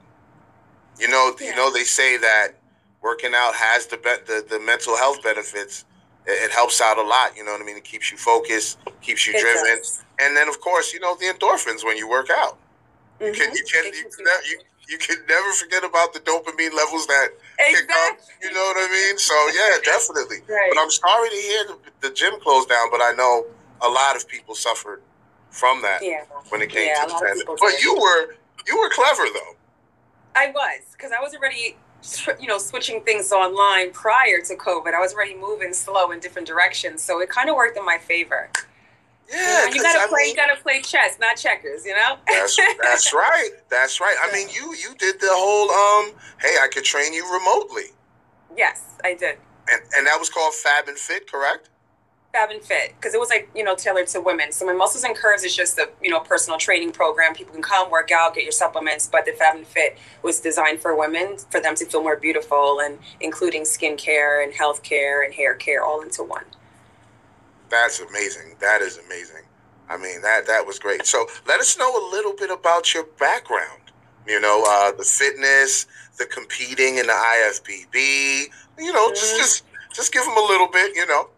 You 1.00 1.10
know, 1.10 1.33
you 1.39 1.55
know 1.55 1.71
they 1.71 1.83
say 1.86 2.17
that 2.17 2.50
working 3.01 3.33
out 3.36 3.55
has 3.55 3.88
the 3.88 3.98
be- 3.98 4.24
the, 4.27 4.45
the 4.50 4.60
mental 4.60 4.98
health 4.98 5.24
benefits. 5.24 5.86
It, 6.27 6.31
it 6.45 6.51
helps 6.51 6.81
out 6.81 6.98
a 7.00 7.03
lot. 7.03 7.38
You 7.38 7.45
know 7.45 7.53
what 7.53 7.62
I 7.62 7.65
mean? 7.65 7.77
It 7.77 7.86
keeps 7.86 8.12
you 8.12 8.17
focused, 8.17 8.79
keeps 9.01 9.27
you 9.27 9.33
it 9.36 9.41
driven, 9.41 9.77
does. 9.77 10.03
and 10.19 10.38
then 10.38 10.50
of 10.50 10.62
course, 10.62 10.93
you 10.93 11.00
know 11.00 11.15
the 11.15 11.25
endorphins 11.27 11.86
when 11.86 11.98
you 11.98 12.10
work 12.10 12.29
out. 12.31 12.57
Mm-hmm. 13.22 13.28
You 13.28 13.34
can 13.34 13.56
you 13.56 13.63
can 13.66 13.86
you, 13.86 13.92
can 13.92 14.12
you- 14.18 14.25
never, 14.25 14.42
you, 14.90 14.98
can 14.98 15.18
never 15.30 15.51
forget 15.54 15.84
about 15.84 16.13
the 16.13 16.20
dopamine 16.22 16.74
levels 16.75 17.06
that 17.08 17.30
kick 17.60 17.90
up. 18.08 18.18
You 18.42 18.51
know 18.51 18.60
what 18.74 18.78
I 18.78 18.92
mean? 18.92 19.18
So 19.18 19.34
yeah, 19.54 19.78
definitely. 19.84 20.38
Right. 20.50 20.72
But 20.74 20.82
I'm 20.82 20.90
sorry 20.90 21.30
to 21.30 21.36
hear 21.36 21.63
the, 21.66 21.78
the 22.08 22.13
gym 22.13 22.40
closed 22.42 22.70
down. 22.70 22.90
But 22.92 23.01
I 23.01 23.13
know 23.16 23.46
a 23.82 23.90
lot 23.90 24.16
of 24.16 24.28
people 24.28 24.56
suffered 24.56 25.01
from 25.51 25.82
that 25.84 26.00
Yeah. 26.01 26.24
when 26.50 26.62
it 26.62 26.70
came 26.70 26.88
Yeah, 26.88 27.04
to 27.04 27.08
the 27.10 27.13
pandemic. 27.13 27.46
But 27.48 27.72
did. 27.72 27.84
you 27.84 27.96
were 27.96 28.36
you 28.68 28.78
were 28.80 28.90
clever 28.90 29.24
though. 29.34 29.56
I 30.36 30.50
was 30.51 30.82
because 30.94 31.12
I 31.12 31.22
was 31.22 31.36
already 31.36 31.78
you 32.40 32.48
know, 32.48 32.58
switching 32.58 33.01
things 33.01 33.32
online 33.32 33.92
prior 33.92 34.40
to 34.48 34.56
COVID. 34.56 34.94
I 34.94 35.00
was 35.00 35.13
already 35.13 35.36
moving 35.36 35.72
slow 35.72 36.10
in 36.10 36.20
different 36.20 36.48
directions, 36.48 37.04
so 37.04 37.22
it 37.22 37.30
kind 37.30 37.48
of 37.50 37.56
worked 37.56 37.78
in 37.78 37.86
my 37.86 38.00
favor. 38.00 38.50
Yeah, 39.30 39.68
you 39.70 39.82
gotta 39.82 40.00
I 40.00 40.08
play. 40.08 40.22
mean, 40.24 40.30
you 40.32 40.36
gotta 40.36 40.62
play 40.62 40.82
chess, 40.82 41.18
not 41.20 41.38
checkers. 41.38 41.86
You 41.86 41.96
know. 41.96 42.18
That's 42.28 42.58
that's 42.82 43.13
right. 43.13 43.50
That's 43.70 44.00
right. 44.01 44.16
I 44.22 44.32
mean, 44.34 44.50
you 44.50 44.74
you 44.75 44.96
did 44.98 45.20
the 45.22 45.30
whole 45.32 45.70
um. 45.72 46.16
Hey, 46.42 46.58
I 46.62 46.68
could 46.68 46.84
train 46.84 47.13
you 47.13 47.24
remotely, 47.32 47.92
yes, 48.58 48.84
I 49.04 49.13
did. 49.13 49.38
and 49.72 49.82
and 49.98 50.08
that 50.08 50.18
was 50.20 50.30
called 50.30 50.54
Fab 50.54 50.88
and 50.88 50.98
Fit, 50.98 51.32
correct? 51.32 51.70
Fab 52.34 52.50
and 52.50 52.62
Fit 52.62 52.94
because 52.98 53.13
it 53.13 53.20
was 53.20 53.30
like 53.30 53.50
you 53.56 53.63
know 53.63 53.75
tailored 53.75 54.08
to 54.08 54.20
women. 54.22 54.51
So 54.51 54.66
my 54.66 54.74
muscles 54.74 55.04
and 55.04 55.16
curves 55.16 55.44
is 55.44 55.56
just 55.56 55.78
a 55.78 55.90
you 56.01 56.10
know 56.10 56.20
personal 56.20 56.58
training 56.60 56.92
program. 56.92 57.34
People 57.34 57.54
can 57.54 57.62
come 57.62 57.90
work 57.90 58.10
out, 58.12 58.36
get 58.36 58.44
your 58.44 58.51
supplements, 58.54 59.08
but 59.08 59.25
the 59.25 59.32
Fab 59.34 59.56
and 59.56 59.68
Fit 59.68 59.98
was 60.24 60.40
designed 60.42 60.82
for 60.82 60.96
women 60.98 61.38
for 61.50 61.62
them 61.62 61.75
to 61.75 61.86
feel 61.86 62.01
more 62.04 62.18
beautiful 62.18 62.80
and 62.84 63.00
including 63.22 63.63
skincare 63.63 64.44
and 64.44 64.54
health 64.54 64.84
care 64.84 65.24
and 65.24 65.34
hair 65.34 65.56
care 65.56 65.84
all 65.84 66.01
into 66.01 66.22
one. 66.24 66.46
That's 67.72 68.01
amazing. 68.01 68.58
That 68.60 68.82
is 68.82 69.00
amazing. 69.00 69.44
I 69.90 69.98
mean, 69.98 70.22
that 70.22 70.48
that 70.48 70.66
was 70.68 70.80
great. 70.80 71.06
So 71.06 71.25
let 71.48 71.60
us 71.60 71.78
know 71.78 71.90
a 71.90 72.04
little 72.12 72.34
bit 72.34 72.51
about 72.51 72.94
your 72.94 73.06
background. 73.20 73.82
You 74.28 74.40
know, 74.42 74.63
uh, 74.68 74.92
the 74.92 75.04
fitness, 75.04 75.88
the 76.18 76.25
competing 76.25 76.98
in 76.98 77.08
the 77.08 77.13
IFBB. 77.13 78.50
You 78.78 78.94
know, 78.94 79.10
just 79.10 79.36
Mhm. 79.36 79.38
just 79.40 79.63
just 79.94 80.13
give 80.13 80.24
them 80.25 80.38
a 80.38 80.42
little 80.42 80.68
bit. 80.68 80.96
You 80.96 81.08
know. 81.08 81.30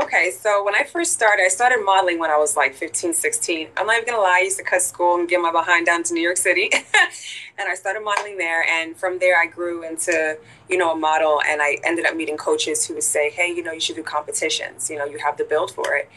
Okay, 0.00 0.30
so 0.30 0.64
when 0.64 0.74
I 0.74 0.84
first 0.84 1.12
started, 1.12 1.42
I 1.42 1.48
started 1.48 1.84
modeling 1.84 2.18
when 2.18 2.30
I 2.30 2.38
was 2.38 2.56
like 2.56 2.74
15, 2.74 3.12
16. 3.12 3.68
I'm 3.76 3.86
not 3.86 3.96
even 3.96 4.08
gonna 4.08 4.22
lie, 4.22 4.38
I 4.40 4.44
used 4.44 4.56
to 4.56 4.64
cut 4.64 4.80
school 4.80 5.18
and 5.18 5.28
get 5.28 5.42
my 5.42 5.52
behind 5.52 5.84
down 5.84 6.02
to 6.04 6.14
New 6.14 6.22
York 6.22 6.38
City. 6.38 6.70
and 7.58 7.68
I 7.68 7.74
started 7.74 8.00
modeling 8.02 8.38
there. 8.38 8.64
And 8.66 8.96
from 8.96 9.18
there, 9.18 9.38
I 9.38 9.44
grew 9.44 9.86
into, 9.86 10.38
you 10.70 10.78
know, 10.78 10.92
a 10.92 10.96
model. 10.96 11.42
And 11.46 11.60
I 11.60 11.76
ended 11.84 12.06
up 12.06 12.16
meeting 12.16 12.38
coaches 12.38 12.86
who 12.86 12.94
would 12.94 13.02
say, 13.02 13.28
hey, 13.28 13.52
you 13.52 13.62
know, 13.62 13.72
you 13.72 13.80
should 13.80 13.96
do 13.96 14.02
competitions. 14.02 14.88
You 14.88 14.96
know, 14.96 15.04
you 15.04 15.18
have 15.18 15.36
the 15.36 15.44
build 15.44 15.70
for 15.70 15.94
it. 15.94 16.08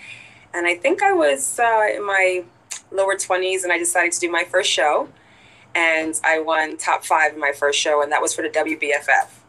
And 0.54 0.66
I 0.66 0.76
think 0.76 1.04
I 1.04 1.12
was 1.12 1.60
uh, 1.60 1.88
in 1.94 2.06
my 2.06 2.46
lower 2.90 3.16
20s 3.16 3.64
and 3.64 3.74
I 3.74 3.78
decided 3.78 4.14
to 4.14 4.20
do 4.22 4.32
my 4.32 4.46
first 4.46 4.72
show. 4.72 5.10
And 5.76 6.18
I 6.24 6.40
won 6.40 6.78
top 6.78 7.04
five 7.04 7.34
in 7.34 7.40
my 7.40 7.52
first 7.52 7.80
show, 7.80 8.02
and 8.04 8.12
that 8.12 8.22
was 8.22 8.34
for 8.34 8.44
the 8.44 8.50
WBFF. 8.50 9.43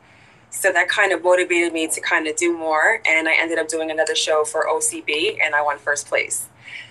So 0.54 0.72
that 0.72 0.88
kind 0.88 1.12
of 1.12 1.22
motivated 1.22 1.72
me 1.72 1.88
to 1.88 2.00
kind 2.00 2.28
of 2.28 2.36
do 2.36 2.56
more. 2.56 3.02
And 3.06 3.28
I 3.28 3.34
ended 3.38 3.58
up 3.58 3.68
doing 3.68 3.90
another 3.90 4.14
show 4.14 4.44
for 4.44 4.66
OCB 4.66 5.38
and 5.42 5.54
I 5.54 5.60
won 5.60 5.78
first 5.78 6.06
place. 6.06 6.48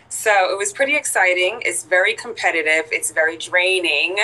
So 0.09 0.51
it 0.51 0.57
was 0.57 0.73
pretty 0.73 0.95
exciting. 0.95 1.61
It's 1.65 1.83
very 1.83 2.13
competitive, 2.13 2.85
it's 2.91 3.11
very 3.11 3.37
draining. 3.37 4.17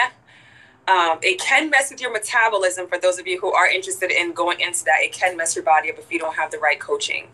Um, 0.88 1.20
it 1.22 1.40
can 1.40 1.70
mess 1.70 1.90
with 1.90 2.02
your 2.02 2.12
metabolism 2.12 2.88
for 2.88 3.00
those 3.00 3.18
of 3.18 3.28
you 3.28 3.40
who 3.40 3.52
are 3.54 3.68
interested 3.68 4.12
in 4.12 4.34
going 4.34 4.60
into 4.60 4.84
that. 4.84 4.98
It 5.00 5.14
can 5.14 5.38
mess 5.38 5.56
your 5.56 5.64
body 5.64 5.90
up 5.90 5.98
if 5.98 6.12
you 6.12 6.20
don't 6.20 6.36
have 6.36 6.52
the 6.52 6.60
right 6.60 6.80
coaching. 6.80 7.30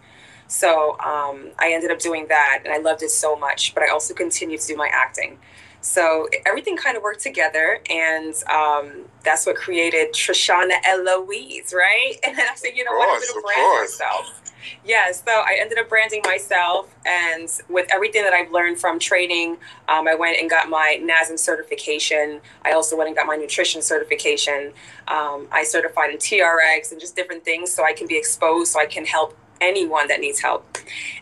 So 0.47 0.91
um, 0.99 1.49
I 1.57 1.71
ended 1.73 1.89
up 1.89 1.99
doing 1.99 2.27
that 2.27 2.61
and 2.63 2.71
I 2.71 2.77
loved 2.77 3.01
it 3.01 3.09
so 3.09 3.35
much. 3.35 3.73
But 3.73 3.83
I 3.83 3.89
also 3.89 4.13
continued 4.13 4.61
to 4.61 4.67
do 4.67 4.77
my 4.77 4.89
acting. 4.93 5.39
So 5.85 6.27
everything 6.47 6.75
kind 6.77 6.97
of 6.97 7.03
worked 7.03 7.21
together, 7.21 7.79
and 7.91 8.33
um, 8.51 9.05
that's 9.23 9.45
what 9.45 9.55
created 9.55 10.13
Trishana 10.13 10.73
Eloise, 10.83 11.73
right? 11.75 12.15
And 12.25 12.35
then 12.35 12.47
I 12.51 12.55
said, 12.55 12.71
you 12.75 12.83
know 12.83 12.91
what, 12.91 13.07
I'm 13.07 13.21
going 13.21 13.27
to 13.27 13.41
brand 13.45 13.81
myself. 13.81 14.41
Yeah, 14.83 15.11
so 15.11 15.31
I 15.31 15.59
ended 15.61 15.77
up 15.77 15.87
branding 15.87 16.21
myself, 16.25 16.93
and 17.05 17.47
with 17.69 17.85
everything 17.93 18.23
that 18.23 18.33
I've 18.33 18.51
learned 18.51 18.79
from 18.79 18.97
training, 18.97 19.57
um, 19.87 20.07
I 20.07 20.15
went 20.15 20.39
and 20.39 20.49
got 20.49 20.69
my 20.69 20.99
NASM 20.99 21.37
certification. 21.37 22.41
I 22.63 22.71
also 22.71 22.97
went 22.97 23.09
and 23.09 23.15
got 23.15 23.27
my 23.27 23.35
nutrition 23.35 23.83
certification. 23.83 24.73
Um, 25.07 25.47
I 25.51 25.63
certified 25.63 26.09
in 26.09 26.17
TRX 26.17 26.93
and 26.93 26.99
just 26.99 27.15
different 27.15 27.45
things 27.45 27.71
so 27.71 27.85
I 27.85 27.93
can 27.93 28.07
be 28.07 28.17
exposed, 28.17 28.71
so 28.71 28.79
I 28.79 28.87
can 28.87 29.05
help 29.05 29.37
anyone 29.61 30.07
that 30.07 30.19
needs 30.19 30.39
help. 30.39 30.77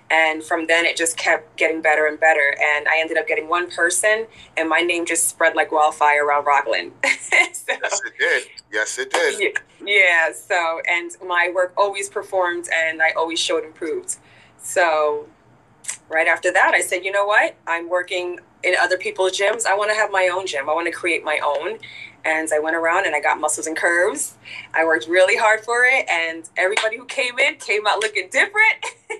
And 0.09 0.43
from 0.43 0.67
then, 0.67 0.85
it 0.85 0.95
just 0.95 1.17
kept 1.17 1.57
getting 1.57 1.81
better 1.81 2.05
and 2.05 2.19
better. 2.19 2.55
And 2.61 2.87
I 2.87 2.99
ended 2.99 3.17
up 3.17 3.27
getting 3.27 3.47
one 3.49 3.69
person, 3.69 4.27
and 4.57 4.69
my 4.69 4.79
name 4.81 5.05
just 5.05 5.27
spread 5.29 5.55
like 5.55 5.71
wildfire 5.71 6.25
around 6.25 6.45
Rockland. 6.45 6.91
so, 7.19 7.37
Yes, 7.37 8.01
it 8.05 8.13
did. 8.19 8.43
Yes, 8.71 8.99
it 8.99 9.11
did. 9.11 9.39
yeah, 9.39 9.49
yeah, 9.85 10.31
so, 10.33 10.81
and 10.89 11.11
my 11.25 11.51
work 11.53 11.73
always 11.77 12.09
performed 12.09 12.67
and 12.73 13.01
I 13.01 13.11
always 13.11 13.39
showed 13.39 13.63
improved. 13.63 14.17
So, 14.61 15.27
right 16.09 16.27
after 16.27 16.51
that, 16.53 16.73
I 16.73 16.81
said, 16.81 17.03
you 17.03 17.11
know 17.11 17.25
what? 17.25 17.55
I'm 17.67 17.89
working 17.89 18.39
in 18.63 18.75
other 18.79 18.97
people's 18.97 19.33
gyms. 19.37 19.65
I 19.65 19.75
want 19.75 19.91
to 19.91 19.95
have 19.95 20.11
my 20.11 20.29
own 20.33 20.47
gym. 20.47 20.69
I 20.69 20.73
want 20.73 20.85
to 20.87 20.91
create 20.91 21.23
my 21.23 21.39
own. 21.43 21.79
And 22.25 22.49
I 22.53 22.59
went 22.59 22.75
around 22.75 23.05
and 23.05 23.15
I 23.15 23.19
got 23.19 23.39
muscles 23.39 23.67
and 23.67 23.75
curves. 23.75 24.35
I 24.73 24.85
worked 24.85 25.07
really 25.07 25.35
hard 25.35 25.61
for 25.61 25.83
it, 25.83 26.07
and 26.09 26.49
everybody 26.55 26.97
who 26.97 27.05
came 27.05 27.37
in 27.37 27.55
came 27.57 27.85
out 27.87 27.99
looking 28.01 28.29
different. 28.31 28.77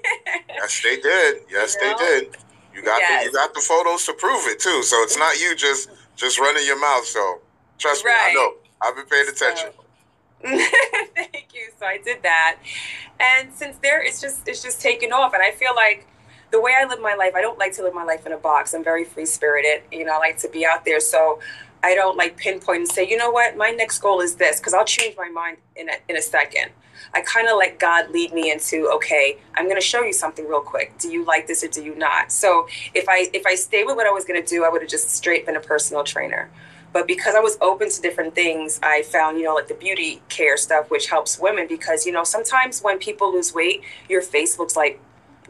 Yes, 0.49 0.81
they 0.81 0.95
did. 0.97 1.41
Yes, 1.51 1.75
You 1.81 1.87
they 1.89 1.93
did. 2.05 2.37
You 2.73 2.83
got 2.83 2.99
the, 2.99 3.25
you 3.25 3.31
got 3.33 3.53
the 3.53 3.59
photos 3.59 4.05
to 4.05 4.13
prove 4.13 4.47
it 4.47 4.59
too. 4.59 4.81
So 4.83 4.95
it's 5.03 5.17
not 5.17 5.39
you 5.39 5.55
just 5.55 5.89
just 6.15 6.39
running 6.39 6.65
your 6.65 6.79
mouth. 6.79 7.05
So 7.05 7.39
trust 7.77 8.03
me, 8.05 8.11
I 8.11 8.33
know. 8.33 8.53
I've 8.81 8.95
been 8.95 9.05
paying 9.05 9.27
attention. 9.27 9.69
Thank 10.41 11.47
you. 11.53 11.69
So 11.79 11.85
I 11.85 11.99
did 12.03 12.23
that, 12.23 12.57
and 13.19 13.53
since 13.53 13.77
there, 13.77 14.01
it's 14.03 14.19
just 14.21 14.47
it's 14.47 14.61
just 14.63 14.81
taken 14.81 15.11
off, 15.11 15.33
and 15.33 15.43
I 15.43 15.51
feel 15.51 15.75
like 15.75 16.07
the 16.51 16.61
way 16.61 16.73
I 16.79 16.85
live 16.85 17.01
my 17.01 17.15
life, 17.15 17.33
I 17.35 17.41
don't 17.41 17.57
like 17.57 17.73
to 17.73 17.83
live 17.83 17.93
my 17.93 18.03
life 18.03 18.25
in 18.25 18.31
a 18.31 18.37
box. 18.37 18.73
I'm 18.73 18.83
very 18.83 19.03
free 19.03 19.25
spirited. 19.25 19.83
You 19.91 20.05
know, 20.05 20.13
I 20.13 20.17
like 20.19 20.37
to 20.39 20.49
be 20.49 20.65
out 20.65 20.85
there. 20.85 20.99
So 20.99 21.39
I 21.83 21.95
don't 21.95 22.17
like 22.17 22.37
pinpoint 22.37 22.79
and 22.79 22.87
say, 22.87 23.07
you 23.07 23.17
know 23.17 23.29
what, 23.29 23.57
my 23.57 23.69
next 23.71 23.99
goal 23.99 24.21
is 24.21 24.35
this, 24.35 24.59
because 24.59 24.73
I'll 24.73 24.85
change 24.85 25.15
my 25.17 25.29
mind 25.29 25.57
in 25.75 25.89
a, 25.89 25.93
in 26.07 26.15
a 26.15 26.21
second. 26.21 26.71
I 27.13 27.21
kind 27.21 27.47
of 27.47 27.57
let 27.57 27.79
God 27.79 28.09
lead 28.11 28.33
me 28.33 28.51
into, 28.51 28.89
okay, 28.95 29.37
I'm 29.55 29.65
going 29.65 29.75
to 29.75 29.85
show 29.85 30.01
you 30.01 30.13
something 30.13 30.47
real 30.47 30.61
quick. 30.61 30.97
Do 30.97 31.11
you 31.11 31.25
like 31.25 31.47
this 31.47 31.63
or 31.63 31.67
do 31.67 31.83
you 31.83 31.95
not? 31.95 32.31
So 32.31 32.67
if 32.93 33.09
I 33.09 33.29
if 33.33 33.45
I 33.45 33.55
stay 33.55 33.83
with 33.83 33.97
what 33.97 34.07
I 34.07 34.11
was 34.11 34.25
going 34.25 34.41
to 34.41 34.47
do, 34.47 34.63
I 34.63 34.69
would 34.69 34.81
have 34.81 34.89
just 34.89 35.09
straight 35.09 35.45
been 35.45 35.57
a 35.57 35.59
personal 35.59 36.03
trainer. 36.03 36.49
But 36.93 37.07
because 37.07 37.33
I 37.35 37.39
was 37.39 37.57
open 37.59 37.89
to 37.89 38.01
different 38.01 38.35
things, 38.35 38.79
I 38.83 39.01
found, 39.01 39.37
you 39.37 39.43
know, 39.43 39.55
like 39.55 39.67
the 39.67 39.73
beauty 39.73 40.21
care 40.29 40.55
stuff, 40.55 40.91
which 40.91 41.09
helps 41.09 41.39
women 41.39 41.67
because, 41.67 42.05
you 42.05 42.11
know, 42.11 42.23
sometimes 42.23 42.81
when 42.81 42.99
people 42.99 43.33
lose 43.33 43.53
weight, 43.53 43.81
your 44.07 44.21
face 44.21 44.59
looks 44.59 44.75
like 44.75 45.01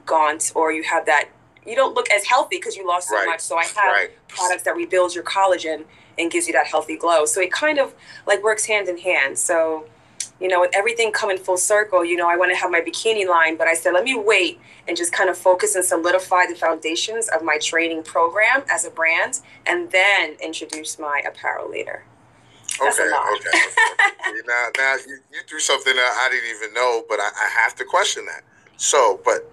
gaunt 0.05 0.53
or 0.55 0.71
you 0.71 0.83
have 0.83 1.05
that, 1.05 1.29
you 1.65 1.75
don't 1.75 1.93
look 1.93 2.10
as 2.12 2.25
healthy 2.25 2.58
because 2.58 2.75
you 2.75 2.86
lost 2.88 3.10
so 3.10 3.15
Right. 3.15 3.27
much. 3.27 3.41
So 3.41 3.58
I 3.58 3.63
have 3.65 3.93
Right. 3.93 4.12
products 4.27 4.63
that 4.63 4.75
rebuilds 4.75 5.15
your 5.15 5.24
collagen 5.24 5.86
and 6.17 6.32
gives 6.32 6.48
you 6.48 6.53
that 6.53 6.67
healthy 6.67 6.98
glow. 6.98 7.25
So 7.25 7.41
it 7.41 7.51
kind 7.51 7.79
of 7.79 7.93
like 8.27 8.43
works 8.43 8.65
hand 8.65 8.88
in 8.89 8.98
hand. 8.98 9.39
So, 9.39 9.86
you 10.39 10.48
know, 10.48 10.60
with 10.62 10.72
everything 10.75 11.12
coming 11.12 11.38
full 11.38 11.58
circle, 11.58 12.03
you 12.03 12.15
know, 12.17 12.27
I 12.29 12.36
want 12.38 12.51
to 12.51 12.58
have 12.58 12.70
my 12.72 12.82
bikini 12.82 13.27
line, 13.27 13.55
but 13.58 13.67
I 13.67 13.74
said, 13.74 13.93
let 13.93 14.03
me 14.03 14.15
wait 14.15 14.60
and 14.88 14.98
just 14.98 15.13
kind 15.13 15.29
of 15.29 15.38
focus 15.38 15.75
and 15.75 15.86
solidify 15.86 16.46
the 16.48 16.55
foundations 16.55 17.29
of 17.29 17.43
my 17.43 17.58
training 17.58 18.03
program 18.03 18.63
as 18.70 18.86
a 18.86 18.89
brand 18.91 19.39
and 19.65 19.91
then 19.91 20.36
introduce 20.43 21.00
my 21.00 21.22
apparel 21.25 21.70
later. 21.70 22.03
That's 22.79 23.00
Okay, 23.00 23.10
okay. 23.10 23.50
okay. 23.50 24.41
now, 24.48 24.70
now 24.77 24.96
you, 25.08 25.20
you 25.32 25.39
threw 25.48 25.60
something 25.60 25.96
that 25.96 26.20
I 26.25 26.29
didn't 26.29 26.50
even 26.58 26.74
know, 26.74 27.03
but 27.08 27.20
I, 27.20 27.29
I 27.29 27.50
have 27.62 27.75
to 27.75 27.86
question 27.86 28.25
that. 28.25 28.43
So, 28.77 29.22
but 29.24 29.50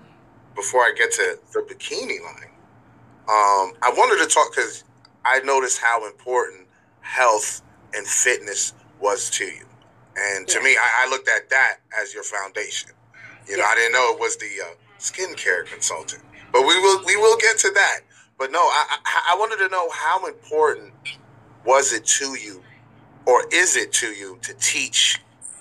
before 0.55 0.83
I 0.83 0.93
get 0.97 1.13
to 1.13 1.39
the 1.53 1.61
bikini 1.61 2.21
line, 2.23 2.51
um, 3.29 3.73
I 3.83 3.93
wanted 3.97 4.23
to 4.27 4.33
talk 4.33 4.55
because 4.55 4.85
I 5.25 5.41
noticed 5.41 5.81
how 5.81 6.07
important 6.07 6.67
health 7.01 7.63
and 7.95 8.07
fitness 8.07 8.75
was 9.01 9.31
to 9.31 9.45
you, 9.45 9.67
and 10.17 10.47
to 10.49 10.59
Yeah. 10.59 10.65
me, 10.65 10.77
I, 10.77 11.07
I 11.07 11.11
looked 11.11 11.29
at 11.29 11.51
that 11.51 11.79
as 12.01 12.15
your 12.15 12.25
foundation. 12.25 12.91
You 13.47 13.57
know, 13.57 13.65
Yeah. 13.65 13.71
I 13.71 13.75
didn't 13.77 13.93
know 13.93 14.13
it 14.15 14.21
was 14.21 14.37
the 14.37 14.51
uh, 14.63 14.75
skincare 14.99 15.67
consultant, 15.67 16.23
but 16.53 16.63
we 16.63 16.79
will 16.81 17.05
we 17.07 17.17
will 17.17 17.37
get 17.39 17.59
to 17.59 17.71
that. 17.71 18.01
But 18.39 18.51
no, 18.53 18.61
I, 18.61 18.99
I 19.05 19.35
I 19.35 19.37
wanted 19.39 19.57
to 19.59 19.69
know 19.69 19.91
how 19.91 20.27
important 20.27 20.93
was 21.65 21.93
it 21.93 22.05
to 22.07 22.37
you 22.39 22.63
or 23.27 23.45
is 23.53 23.77
it 23.77 23.93
to 23.93 24.09
you 24.09 24.39
to 24.43 24.55
teach 24.55 25.21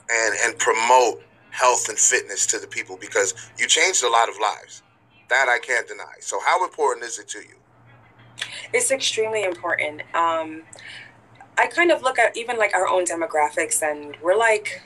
and 0.09 0.35
and 0.43 0.57
promote 0.57 1.23
health 1.51 1.89
and 1.89 1.97
fitness 1.97 2.45
to 2.47 2.59
the 2.59 2.67
people 2.67 2.97
because 2.97 3.33
you 3.57 3.67
changed 3.67 4.03
a 4.03 4.09
lot 4.09 4.29
of 4.29 4.35
lives 4.41 4.83
that 5.29 5.47
i 5.49 5.59
can't 5.59 5.87
deny 5.87 6.13
so 6.19 6.39
how 6.45 6.63
important 6.63 7.05
is 7.05 7.19
it 7.19 7.27
to 7.27 7.39
you 7.39 7.55
It's 8.73 8.91
extremely 8.91 9.43
important. 9.43 10.01
Um, 10.15 10.63
I 11.57 11.67
kind 11.67 11.91
of 11.91 12.01
look 12.01 12.19
at 12.19 12.37
even 12.37 12.57
like 12.57 12.73
our 12.75 12.87
own 12.87 13.05
demographics, 13.05 13.81
and 13.81 14.15
we're 14.21 14.37
like 14.37 14.81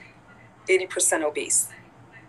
80% 0.70 1.24
obese. 1.24 1.70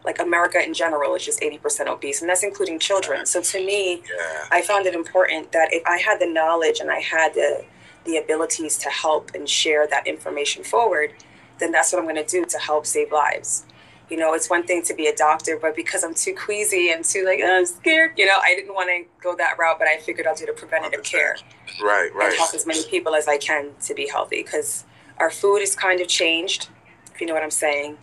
Like 0.05 0.21
America 0.21 0.63
in 0.65 0.75
general 0.75 1.15
is 1.15 1.25
just 1.25 1.41
80% 1.41 1.89
obese, 1.89 2.21
and 2.21 2.29
that's 2.31 2.43
including 2.45 2.79
children. 2.79 3.27
So 3.27 3.41
to 3.43 3.59
me, 3.67 4.03
yeah 4.19 4.45
I 4.53 4.63
found 4.63 4.87
it 4.87 4.95
important 4.95 5.53
that 5.53 5.71
if 5.73 5.83
I 5.87 5.99
had 5.99 6.21
the 6.21 6.27
knowledge 6.27 6.81
and 6.81 6.91
I 6.91 7.01
had 7.01 7.35
the 7.35 7.65
the 8.05 8.19
abilities 8.19 8.77
to 8.79 8.91
help 8.91 9.33
and 9.35 9.49
share 9.49 9.87
that 9.89 10.07
information 10.07 10.65
forward, 10.65 11.15
then 11.59 11.73
that's 11.73 11.93
what 11.93 12.01
I'm 12.01 12.05
going 12.05 12.17
to 12.17 12.25
do 12.25 12.45
to 12.45 12.59
help 12.59 12.87
save 12.87 13.13
lives. 13.13 13.65
You 14.11 14.19
know, 14.19 14.35
it's 14.35 14.51
one 14.51 14.65
thing 14.67 14.83
to 14.83 14.95
be 14.95 15.07
a 15.07 15.17
doctor, 15.17 15.59
but 15.61 15.75
because 15.75 16.05
I'm 16.05 16.15
too 16.15 16.35
queasy 16.35 16.93
and 16.93 17.05
too 17.05 17.25
like 17.25 17.41
oh, 17.43 17.59
I'm 17.59 17.67
scared, 17.67 18.13
you 18.17 18.27
know, 18.27 18.37
I 18.43 18.55
didn't 18.55 18.75
want 18.75 18.91
to 18.91 19.05
go 19.23 19.35
that 19.37 19.59
route. 19.59 19.79
But 19.79 19.89
I 19.89 19.99
figured 19.99 20.27
I'll 20.27 20.37
do 20.37 20.47
the 20.47 20.53
preventative 20.53 21.03
care 21.03 21.37
right 21.83 22.11
and 22.11 22.19
right 22.19 22.37
help 22.37 22.55
as 22.55 22.67
many 22.67 22.85
people 22.85 23.15
as 23.15 23.29
I 23.29 23.39
can 23.39 23.71
to 23.85 23.95
be 23.95 24.09
healthy 24.09 24.43
because 24.43 24.85
our 25.19 25.31
food 25.31 25.59
is 25.59 25.75
kind 25.75 26.01
of 26.01 26.09
changed 26.09 26.69
if 27.15 27.21
you 27.21 27.27
know 27.27 27.35
what 27.35 27.43
I'm 27.43 27.51
saying. 27.51 27.97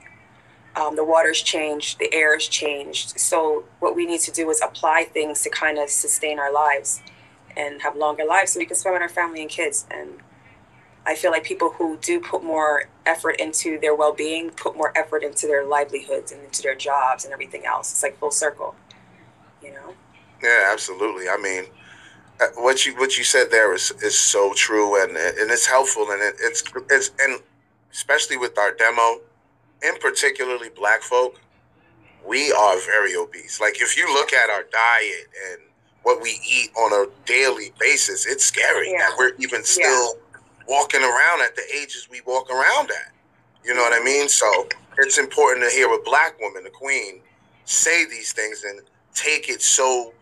Um, 0.76 0.96
the 0.96 1.04
water's 1.04 1.42
changed, 1.42 2.00
the 2.00 2.14
air's 2.14 2.48
changed. 2.48 3.20
So 3.20 3.66
what 3.80 3.96
we 3.96 4.06
need 4.06 4.22
to 4.22 4.32
do 4.32 4.50
is 4.50 4.62
apply 4.62 5.04
things 5.04 5.42
to 5.44 5.50
kind 5.50 5.78
of 5.78 5.90
sustain 5.90 6.40
our 6.40 6.52
lives 6.52 7.02
and 7.58 7.82
have 7.82 7.98
longer 7.98 8.24
lives 8.24 8.54
so 8.54 8.60
we 8.60 8.66
can 8.66 8.78
spend 8.78 8.94
with 8.94 9.02
our 9.02 9.10
family 9.10 9.42
and 9.42 9.50
kids. 9.50 9.86
And 9.92 10.20
I 11.06 11.16
feel 11.16 11.32
like 11.32 11.44
people 11.44 11.72
who 11.72 11.98
do 11.98 12.20
put 12.20 12.44
more 12.44 12.86
effort 13.06 13.40
into 13.40 13.80
their 13.80 13.96
well-being 13.96 14.52
put 14.52 14.76
more 14.78 14.96
effort 14.96 15.24
into 15.24 15.48
their 15.48 15.66
livelihoods 15.66 16.32
and 16.32 16.44
into 16.44 16.62
their 16.62 16.76
jobs 16.76 17.26
and 17.26 17.34
everything 17.34 17.66
else. 17.66 17.92
It's 17.92 18.04
like 18.04 18.20
full 18.20 18.32
circle, 18.32 18.76
you 19.64 19.72
know. 19.74 19.94
Yeah, 20.44 20.70
absolutely. 20.72 21.28
I 21.28 21.38
mean, 21.38 21.66
uh, 22.40 22.48
what 22.56 22.86
you 22.86 22.96
what 22.98 23.18
you 23.18 23.24
said 23.24 23.50
there 23.52 23.74
is 23.74 23.92
is 24.04 24.18
so 24.18 24.54
true, 24.54 25.02
and 25.02 25.12
and 25.18 25.50
it's 25.52 25.66
helpful, 25.66 26.10
and 26.12 26.22
it, 26.22 26.36
it's 26.40 26.64
it's 26.90 27.12
and 27.20 27.40
especially 27.92 28.38
with 28.38 28.58
our 28.58 28.74
demo, 28.74 29.22
in 29.84 29.96
particularly 30.00 30.70
Black 30.70 31.02
folk, 31.02 31.40
we 32.26 32.52
are 32.52 32.80
very 32.80 33.16
obese. 33.16 33.60
Like 33.60 33.82
if 33.82 33.98
you 33.98 34.12
look 34.14 34.34
at 34.34 34.50
our 34.50 34.64
diet 34.72 35.28
and 35.52 35.62
what 36.04 36.22
we 36.22 36.40
eat 36.48 36.72
on 36.78 36.94
a 36.94 37.10
daily 37.26 37.74
basis, 37.80 38.26
it's 38.26 38.46
scary 38.46 38.92
Yeah. 38.92 39.10
that 39.10 39.16
we're 39.18 39.34
even 39.40 39.64
still 39.64 40.14
walking 40.72 41.02
around 41.04 41.42
at 41.42 41.54
the 41.58 41.64
ages 41.76 42.08
we 42.10 42.22
walk 42.26 42.50
around 42.50 42.90
at. 42.92 43.12
You 43.66 43.76
know 43.76 43.82
what 43.82 43.94
I 43.94 44.04
mean? 44.04 44.30
So 44.30 44.48
it's 44.98 45.18
important 45.18 45.66
to 45.66 45.70
hear 45.70 45.94
a 45.94 46.02
black 46.04 46.40
woman, 46.40 46.66
a 46.66 46.70
queen, 46.70 47.20
say 47.66 48.06
these 48.06 48.32
things 48.32 48.64
and 48.64 48.80
take 49.14 49.50
it 49.50 49.62
so, 49.62 50.14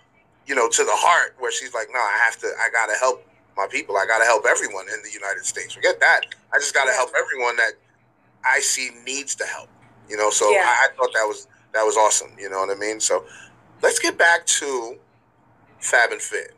you 0.48 0.56
know, 0.56 0.68
to 0.68 0.84
the 0.84 0.96
heart 0.96 1.36
where 1.38 1.52
she's 1.52 1.74
like, 1.76 1.88
no, 1.94 2.00
I 2.00 2.18
have 2.26 2.38
to, 2.40 2.48
I 2.48 2.70
got 2.72 2.88
to 2.88 2.98
help 3.00 3.24
my 3.56 3.68
people. 3.70 3.96
I 3.96 4.08
got 4.08 4.18
to 4.18 4.26
help 4.26 4.46
everyone 4.50 4.86
in 4.92 5.02
the 5.04 5.12
United 5.14 5.46
States. 5.46 5.74
Forget 5.76 6.00
that. 6.00 6.22
I 6.52 6.58
just 6.58 6.74
got 6.74 6.86
to 6.86 6.94
help 6.94 7.12
everyone 7.18 7.56
that 7.58 7.74
I 8.44 8.60
see 8.60 8.90
needs 9.06 9.36
to 9.36 9.46
help. 9.46 9.70
You 10.10 10.18
know, 10.18 10.32
so 10.32 10.50
Yeah. 10.50 10.66
I, 10.66 10.88
I 10.88 10.96
thought 10.98 11.14
that 11.14 11.26
was 11.26 11.48
that 11.74 11.84
was 11.84 11.96
awesome. 11.96 12.32
You 12.40 12.50
know 12.50 12.60
what 12.62 12.76
I 12.76 12.80
mean? 12.80 13.00
So 13.00 13.24
let's 13.84 14.00
get 14.00 14.18
back 14.18 14.48
to 14.48 14.98
Fab 15.80 16.12
and 16.12 16.20
Fit 16.22 16.56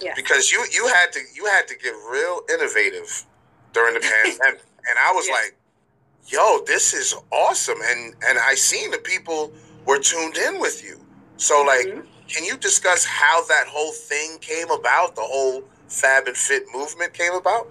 Yeah. 0.00 0.14
because 0.14 0.50
you 0.50 0.64
you 0.72 0.86
had 0.88 1.12
to 1.12 1.20
you 1.34 1.46
had 1.46 1.66
to 1.68 1.76
get 1.76 1.94
real 2.10 2.42
innovative 2.52 3.24
during 3.72 3.94
the 3.94 4.00
pandemic, 4.12 4.62
and 4.88 4.98
I 4.98 5.12
was 5.12 5.26
Yeah. 5.28 5.34
like, 5.34 5.54
"Yo, 6.26 6.62
this 6.66 6.94
is 6.94 7.14
awesome!" 7.30 7.80
And 7.82 8.14
and 8.26 8.38
I 8.38 8.54
seen 8.54 8.90
the 8.90 8.98
people 8.98 9.52
were 9.86 9.98
tuned 9.98 10.36
in 10.36 10.58
with 10.60 10.82
you. 10.84 11.00
So 11.36 11.62
like, 11.62 11.86
Mhm. 11.86 12.06
can 12.28 12.44
you 12.44 12.56
discuss 12.56 13.04
how 13.04 13.42
that 13.44 13.66
whole 13.66 13.92
thing 13.92 14.38
came 14.38 14.70
about? 14.70 15.14
The 15.16 15.22
whole 15.22 15.64
Fab 15.88 16.26
and 16.26 16.36
Fit 16.36 16.64
movement 16.72 17.12
came 17.14 17.32
about. 17.34 17.68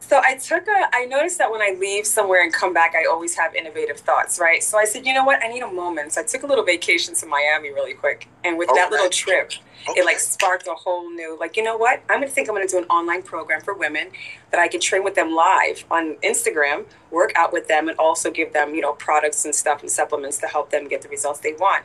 So 0.00 0.20
I 0.24 0.36
took 0.36 0.68
a, 0.68 0.88
I 0.94 1.06
noticed 1.06 1.38
that 1.38 1.50
when 1.50 1.60
I 1.60 1.76
leave 1.80 2.06
somewhere 2.06 2.42
and 2.44 2.52
come 2.52 2.72
back, 2.72 2.94
I 2.94 3.06
always 3.06 3.34
have 3.34 3.54
innovative 3.56 3.98
thoughts, 3.98 4.38
right? 4.38 4.62
So 4.62 4.78
I 4.78 4.84
said, 4.84 5.04
you 5.04 5.12
know 5.12 5.24
what? 5.24 5.42
I 5.42 5.48
need 5.48 5.62
a 5.62 5.70
moment. 5.70 6.12
So 6.12 6.20
I 6.20 6.24
took 6.24 6.44
a 6.44 6.46
little 6.46 6.64
vacation 6.64 7.12
to 7.14 7.26
Miami 7.26 7.70
really 7.70 7.94
quick. 7.94 8.28
And 8.44 8.56
with 8.56 8.68
that 8.74 8.90
little 8.92 9.08
trip, 9.08 9.52
Okay. 9.88 10.00
it 10.00 10.04
like 10.04 10.18
sparked 10.18 10.66
a 10.66 10.74
whole 10.74 11.10
new, 11.10 11.36
like, 11.38 11.56
you 11.56 11.62
know 11.62 11.76
what? 11.76 12.02
I'm 12.08 12.18
going 12.18 12.28
to 12.28 12.34
think 12.34 12.48
I'm 12.48 12.54
going 12.54 12.66
to 12.66 12.72
do 12.72 12.78
an 12.78 12.88
online 12.88 13.22
program 13.22 13.60
for 13.60 13.74
women 13.74 14.08
that 14.50 14.60
I 14.60 14.68
can 14.68 14.80
train 14.80 15.04
with 15.04 15.14
them 15.14 15.32
live 15.34 15.84
on 15.90 16.16
Instagram, 16.24 16.86
work 17.10 17.32
out 17.36 17.52
with 17.52 17.68
them, 17.68 17.88
and 17.88 17.96
also 17.98 18.30
give 18.30 18.52
them, 18.52 18.74
you 18.74 18.80
know, 18.80 18.92
products 18.94 19.44
and 19.44 19.54
stuff 19.54 19.82
and 19.82 19.90
supplements 19.90 20.38
to 20.38 20.46
help 20.46 20.70
them 20.70 20.88
get 20.88 21.02
the 21.02 21.08
results 21.08 21.40
they 21.40 21.52
want. 21.52 21.84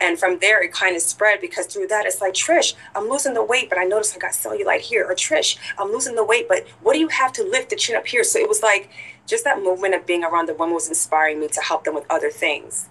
And 0.00 0.18
from 0.18 0.38
there, 0.40 0.62
it 0.62 0.72
kind 0.72 0.96
of 0.96 1.02
spread 1.02 1.40
because 1.40 1.66
through 1.66 1.86
that, 1.86 2.04
it's 2.04 2.20
like, 2.20 2.34
Trish, 2.34 2.74
I'm 2.94 3.08
losing 3.08 3.34
the 3.34 3.44
weight, 3.44 3.68
but 3.68 3.78
I 3.78 3.84
noticed 3.84 4.14
I 4.14 4.18
got 4.18 4.32
cellulite 4.32 4.80
here. 4.80 5.06
Or 5.08 5.14
Trish, 5.14 5.56
I'm 5.78 5.92
losing 5.92 6.14
the 6.14 6.24
weight, 6.24 6.48
but 6.48 6.66
what 6.82 6.94
do 6.94 6.98
you 6.98 7.08
have 7.08 7.32
to 7.34 7.44
lift 7.44 7.70
the 7.70 7.76
chin 7.76 7.96
up 7.96 8.06
here? 8.06 8.24
So 8.24 8.38
it 8.38 8.48
was 8.48 8.62
like 8.62 8.90
just 9.26 9.44
that 9.44 9.62
movement 9.62 9.94
of 9.94 10.04
being 10.04 10.24
around 10.24 10.46
the 10.46 10.54
women 10.54 10.74
was 10.74 10.88
inspiring 10.88 11.40
me 11.40 11.48
to 11.48 11.60
help 11.60 11.84
them 11.84 11.94
with 11.94 12.04
other 12.10 12.30
things. 12.30 12.88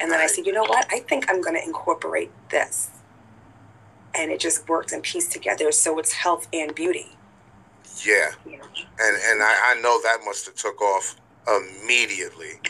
And 0.00 0.10
then 0.10 0.20
I 0.20 0.26
said, 0.26 0.46
you 0.46 0.52
know 0.52 0.64
what? 0.64 0.86
I 0.92 1.00
think 1.00 1.30
I'm 1.30 1.40
going 1.40 1.56
to 1.56 1.64
incorporate 1.64 2.30
this. 2.50 2.90
And 4.14 4.30
it 4.30 4.38
just 4.38 4.68
worked 4.68 4.92
and 4.92 5.02
pieced 5.02 5.32
together. 5.32 5.72
So 5.72 5.98
it's 5.98 6.12
health 6.12 6.46
and 6.52 6.74
beauty. 6.74 7.16
Yeah, 8.04 8.30
know, 8.44 8.52
and 8.98 9.16
and 9.24 9.42
I, 9.42 9.76
I 9.76 9.80
know 9.80 10.00
that 10.02 10.18
must 10.24 10.46
have 10.46 10.56
took 10.56 10.80
off 10.82 11.16
immediately. 11.46 12.60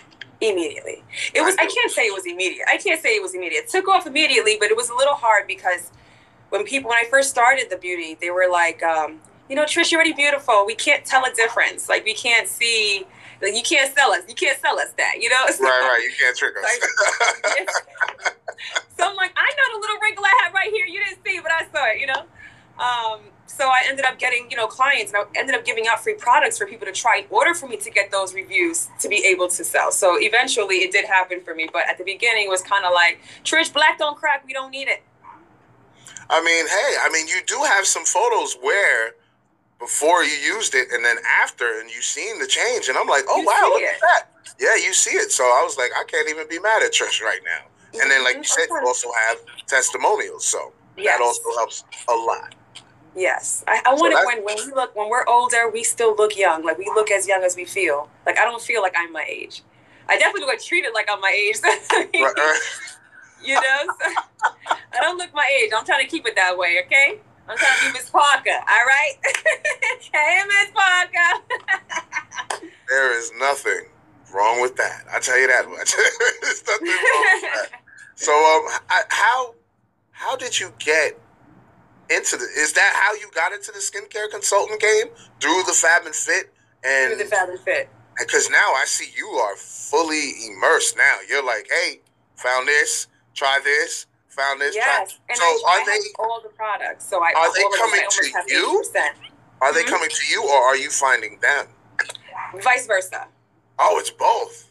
Immediately. 0.40 1.02
It 1.34 1.40
was. 1.42 1.54
I 1.56 1.66
can't 1.66 1.90
say 1.90 2.02
it 2.02 2.14
was 2.14 2.26
immediate. 2.26 2.66
I 2.68 2.76
can't 2.76 3.00
say 3.00 3.10
it 3.16 3.22
was 3.22 3.34
immediate. 3.34 3.64
It 3.64 3.68
took 3.70 3.88
off 3.88 4.06
immediately, 4.06 4.56
but 4.58 4.70
it 4.70 4.76
was 4.76 4.88
a 4.90 4.94
little 4.94 5.14
hard 5.14 5.46
because 5.46 5.90
when 6.50 6.64
people, 6.64 6.90
when 6.90 6.98
I 6.98 7.04
first 7.08 7.30
started 7.30 7.68
the 7.70 7.76
beauty, 7.76 8.16
they 8.20 8.30
were 8.30 8.48
like, 8.50 8.82
um, 8.82 9.20
you 9.48 9.56
know, 9.56 9.64
Trish, 9.64 9.90
you're 9.90 9.98
already 10.00 10.12
beautiful. 10.14 10.64
We 10.66 10.74
can't 10.74 11.04
tell 11.04 11.24
a 11.24 11.32
difference. 11.34 11.88
Like 11.88 12.04
we 12.04 12.14
can't 12.14 12.48
see. 12.48 13.06
Like 13.42 13.54
you 13.54 13.62
can't 13.62 13.92
sell 13.94 14.12
us. 14.12 14.22
You 14.28 14.34
can't 14.34 14.58
sell 14.60 14.78
us 14.78 14.90
that. 14.96 15.14
You 15.20 15.28
know. 15.30 15.44
So- 15.50 15.64
Right, 15.64 15.80
right. 15.80 16.02
You 16.02 16.12
can't 16.18 16.36
trick 16.36 16.54
us. 16.56 16.64
so 18.96 19.04
I'm 19.08 19.16
like, 19.16 19.32
I 19.36 19.50
know 19.50 19.74
the 19.74 19.80
little 19.80 19.98
wrinkle 20.00 20.24
I 20.24 20.40
have 20.44 20.54
right 20.54 20.70
here. 20.70 20.86
You 20.86 21.00
didn't 21.04 21.18
see, 21.24 21.40
but 21.42 21.52
I 21.52 21.66
saw 21.72 21.84
it. 21.90 22.00
You 22.00 22.06
know. 22.06 22.24
Um, 22.82 23.20
so 23.46 23.68
I 23.68 23.82
ended 23.88 24.04
up 24.04 24.18
getting, 24.18 24.50
you 24.50 24.56
know, 24.56 24.66
clients, 24.66 25.12
and 25.12 25.22
I 25.22 25.38
ended 25.38 25.54
up 25.54 25.64
giving 25.64 25.86
out 25.86 26.02
free 26.02 26.14
products 26.14 26.58
for 26.58 26.66
people 26.66 26.86
to 26.86 26.92
try 26.92 27.18
in 27.18 27.26
order 27.30 27.54
for 27.54 27.68
me 27.68 27.76
to 27.76 27.90
get 27.90 28.10
those 28.10 28.34
reviews 28.34 28.88
to 29.00 29.08
be 29.08 29.24
able 29.26 29.48
to 29.48 29.64
sell. 29.64 29.92
So 29.92 30.16
eventually, 30.18 30.76
it 30.76 30.92
did 30.92 31.04
happen 31.04 31.40
for 31.40 31.54
me. 31.54 31.68
But 31.72 31.88
at 31.88 31.98
the 31.98 32.04
beginning, 32.04 32.46
it 32.46 32.50
was 32.50 32.62
kind 32.62 32.84
of 32.84 32.92
like, 32.92 33.20
Trish, 33.44 33.72
black 33.72 33.98
don't 33.98 34.16
crack. 34.16 34.44
We 34.46 34.52
don't 34.52 34.70
need 34.70 34.88
it. 34.88 35.02
I 36.30 36.42
mean, 36.42 36.66
hey, 36.66 36.96
I 37.02 37.10
mean, 37.12 37.28
you 37.28 37.40
do 37.46 37.62
have 37.68 37.86
some 37.86 38.04
photos 38.04 38.56
where 38.62 39.14
before 39.78 40.24
you 40.24 40.32
used 40.32 40.74
it 40.74 40.88
and 40.92 41.04
then 41.04 41.16
after, 41.42 41.80
and 41.80 41.90
you 41.90 42.00
seen 42.00 42.38
the 42.38 42.46
change, 42.46 42.88
and 42.88 42.96
I'm 42.96 43.06
like, 43.06 43.24
oh 43.28 43.40
You 43.40 43.46
wow, 43.46 43.68
look 43.68 43.82
it. 43.82 43.94
at 43.94 44.00
that. 44.00 44.28
Yeah, 44.58 44.74
you 44.76 44.94
see 44.94 45.10
it. 45.10 45.30
So 45.30 45.44
I 45.44 45.62
was 45.64 45.76
like, 45.76 45.90
I 45.96 46.04
can't 46.04 46.28
even 46.30 46.48
be 46.48 46.58
mad 46.60 46.82
at 46.82 46.92
Trish 46.92 47.20
right 47.20 47.40
now. 47.44 48.00
And 48.00 48.10
then, 48.10 48.24
like 48.24 48.34
mm-hmm. 48.34 48.42
you 48.42 48.44
said, 48.48 48.66
you 48.70 48.82
also 48.86 49.08
have 49.28 49.38
testimonials, 49.66 50.44
so 50.46 50.72
Yes. 50.96 51.18
that 51.18 51.24
also 51.24 51.42
helps 51.56 51.84
a 52.08 52.12
lot. 52.14 52.54
Yes, 53.16 53.64
I, 53.68 53.80
I 53.86 53.94
want 53.94 54.12
that- 54.12 54.22
it 54.22 54.26
when 54.26 54.44
when 54.44 54.56
we 54.66 54.72
look 54.74 54.94
when 54.96 55.08
we're 55.08 55.26
older, 55.28 55.70
we 55.70 55.84
still 55.84 56.14
look 56.16 56.36
young. 56.36 56.64
Like 56.64 56.78
we 56.78 56.86
look 56.86 57.10
as 57.10 57.28
young 57.28 57.42
as 57.44 57.54
we 57.56 57.64
feel. 57.64 58.08
Like 58.26 58.38
I 58.38 58.44
don't 58.44 58.60
feel 58.62 58.82
like 58.82 58.94
I'm 58.96 59.12
my 59.12 59.24
age. 59.28 59.62
I 60.08 60.18
definitely 60.18 60.50
get 60.52 60.62
treated 60.62 60.92
like 60.94 61.08
I'm 61.10 61.20
my 61.20 61.30
age. 61.30 61.58
You 63.44 63.54
know, 63.56 63.60
so, 63.60 64.22
I 64.94 65.00
don't 65.02 65.18
look 65.18 65.34
my 65.34 65.46
age. 65.62 65.70
I'm 65.76 65.84
trying 65.84 66.02
to 66.02 66.10
keep 66.10 66.26
it 66.26 66.34
that 66.34 66.56
way. 66.56 66.80
Okay, 66.86 67.18
I'm 67.46 67.58
trying 67.58 67.78
to 67.80 67.86
be 67.88 67.92
Miss 67.92 68.08
Parker. 68.08 68.48
All 68.48 68.86
right. 68.86 69.12
hey, 70.14 70.42
Miss 70.48 70.70
Parker. 70.72 71.44
There 72.88 73.18
is 73.18 73.30
nothing 73.38 73.88
wrong 74.34 74.62
with 74.62 74.76
that. 74.76 75.04
I 75.12 75.18
tell 75.18 75.38
you 75.38 75.46
that 75.48 75.68
much. 75.68 75.92
There's 76.40 76.64
nothing 76.66 76.86
wrong 76.86 77.40
with 77.42 77.42
that. 77.42 77.82
So, 78.14 78.32
um, 78.32 78.80
I, 78.88 79.02
how 79.10 79.54
how 80.12 80.36
did 80.36 80.58
you 80.58 80.72
get 80.78 81.18
into 82.10 82.36
the? 82.36 82.44
Is 82.44 82.72
that 82.74 82.92
how 82.94 83.14
you 83.14 83.30
got 83.34 83.52
into 83.52 83.72
the 83.72 83.78
skincare 83.78 84.30
consultant 84.30 84.80
game 84.80 85.06
through 85.40 85.62
the 85.66 85.72
Fab 85.72 86.04
and 86.06 86.14
Fit? 86.14 86.52
And 86.84 87.14
Through 87.14 87.24
the 87.24 87.30
Fab 87.30 87.48
and 87.48 87.60
Fit. 87.60 87.88
because 88.18 88.50
now 88.50 88.72
I 88.76 88.84
see 88.86 89.10
you 89.16 89.28
are 89.28 89.56
fully 89.56 90.32
immersed. 90.46 90.96
Now 90.96 91.16
you're 91.28 91.44
like, 91.44 91.68
hey, 91.70 92.00
found 92.36 92.68
this, 92.68 93.06
try 93.34 93.60
this, 93.64 94.06
found 94.28 94.60
this. 94.60 94.74
Yes, 94.74 95.12
try. 95.12 95.18
and 95.30 95.38
So 95.38 95.44
I, 95.44 95.62
are 95.66 95.80
I 95.80 95.84
they 95.86 95.98
all 96.18 96.40
the 96.42 96.50
products. 96.50 97.06
So 97.08 97.20
I 97.22 97.32
Are 97.36 97.52
they 97.54 97.62
all 97.62 97.72
of 97.72 97.78
them, 97.78 97.90
coming 97.90 98.06
to 98.10 98.44
you? 98.52 98.82
80%. 98.94 99.10
are 99.62 99.72
they 99.72 99.82
Mhm. 99.84 99.88
coming 99.88 100.10
to 100.10 100.26
you 100.30 100.42
or 100.44 100.58
are 100.64 100.76
you 100.76 100.90
finding 100.90 101.38
them? 101.40 101.68
Vice 102.62 102.86
versa. 102.86 103.28
Oh, 103.78 103.98
it's 103.98 104.10
both. 104.10 104.68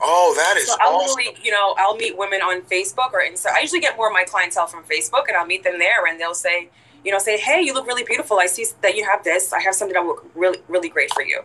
Oh, 0.00 0.34
that 0.36 0.56
is 0.56 0.68
So 0.68 0.76
I'll 0.80 0.96
awesome. 0.96 1.16
literally, 1.16 1.38
you 1.42 1.50
know, 1.50 1.74
I'll 1.78 1.96
meet 1.96 2.16
women 2.16 2.40
on 2.40 2.62
Facebook 2.62 3.12
or 3.12 3.20
Insta. 3.20 3.48
I 3.52 3.60
usually 3.60 3.80
get 3.80 3.96
more 3.96 4.08
of 4.08 4.12
my 4.12 4.24
clientele 4.24 4.66
from 4.66 4.84
Facebook, 4.84 5.28
and 5.28 5.36
I'll 5.36 5.46
meet 5.46 5.64
them 5.64 5.78
there, 5.78 6.06
and 6.06 6.20
they'll 6.20 6.34
say, 6.34 6.70
you 7.04 7.12
know, 7.12 7.18
say, 7.18 7.36
"Hey, 7.38 7.62
you 7.62 7.74
look 7.74 7.86
really 7.86 8.04
beautiful. 8.04 8.38
I 8.38 8.46
see 8.46 8.66
that 8.82 8.96
you 8.96 9.04
have 9.04 9.24
this. 9.24 9.52
I 9.52 9.60
have 9.60 9.74
something 9.74 9.94
that 9.94 10.02
will 10.02 10.10
look 10.14 10.30
really, 10.34 10.58
really 10.68 10.88
great 10.88 11.12
for 11.14 11.22
you." 11.22 11.42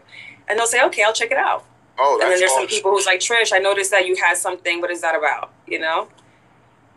And 0.48 0.58
they'll 0.58 0.68
say, 0.68 0.84
"Okay, 0.86 1.04
I'll 1.04 1.14
check 1.14 1.32
it 1.32 1.38
out." 1.38 1.66
Oh, 1.98 2.18
that's 2.18 2.24
and 2.24 2.32
then 2.32 2.40
there's 2.40 2.54
some 2.54 2.68
people 2.68 2.92
who's 2.92 3.06
like, 3.06 3.20
"Trish, 3.20 3.54
I 3.54 3.60
noticed 3.60 3.92
that 3.92 4.06
you 4.06 4.16
had 4.16 4.38
something. 4.38 4.82
What 4.82 4.92
is 4.92 5.02
that 5.02 5.16
about?" 5.16 5.52
You 5.68 5.80
know. 5.80 6.10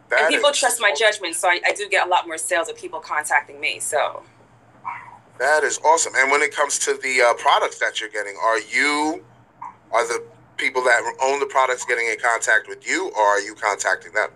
That 0.08 0.20
and 0.20 0.28
people 0.34 0.52
trust 0.52 0.80
my 0.80 0.92
judgment, 0.96 1.34
so 1.34 1.48
I, 1.48 1.60
I 1.66 1.72
do 1.72 1.88
get 1.88 2.06
a 2.06 2.10
lot 2.10 2.26
more 2.26 2.38
sales 2.38 2.68
of 2.68 2.76
people 2.76 3.00
contacting 3.00 3.58
me. 3.60 3.80
So 3.80 4.22
That 5.38 5.64
is 5.64 5.78
awesome. 5.84 6.12
And 6.16 6.30
when 6.30 6.42
it 6.42 6.54
comes 6.54 6.78
to 6.80 6.94
the 6.94 7.22
uh, 7.22 7.34
products 7.34 7.78
that 7.78 8.00
you're 8.00 8.08
getting, 8.10 8.36
are 8.42 8.60
you 8.60 9.24
are 9.92 10.06
the 10.06 10.22
people 10.56 10.82
that 10.84 11.02
own 11.22 11.40
the 11.40 11.46
products 11.46 11.84
getting 11.84 12.06
in 12.08 12.18
contact 12.18 12.68
with 12.68 12.88
you, 12.88 13.10
or 13.16 13.22
are 13.22 13.40
you 13.40 13.54
contacting 13.54 14.12
them? 14.14 14.30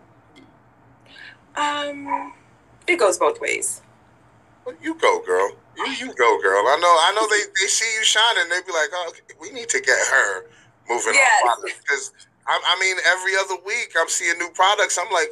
um, 1.57 2.33
it 2.87 2.99
goes 2.99 3.19
both 3.19 3.41
ways. 3.41 3.83
Well, 4.67 4.77
you 4.83 4.95
go, 4.97 5.23
girl. 5.27 5.51
You 5.77 5.87
you 6.01 6.15
go, 6.15 6.41
girl. 6.43 6.65
I 6.69 6.79
know. 6.81 6.89
I 6.89 7.13
know. 7.17 7.27
They 7.31 7.45
they 7.61 7.69
see 7.69 7.93
you 7.99 8.05
shining. 8.05 8.49
They 8.51 8.61
be 8.67 8.73
like, 8.73 8.91
oh, 8.93 9.07
okay, 9.11 9.23
we 9.41 9.51
need 9.53 9.69
to 9.71 9.81
get 9.81 9.99
her 9.99 10.45
moving 10.89 11.15
Yes. 11.15 11.43
on 11.45 11.63
because 11.65 12.13
I, 12.47 12.61
I 12.77 12.81
mean, 12.81 12.97
every 13.07 13.33
other 13.37 13.57
week 13.67 13.93
I'm 13.99 14.09
seeing 14.09 14.39
new 14.39 14.51
products. 14.55 14.99
I'm 14.99 15.13
like, 15.13 15.31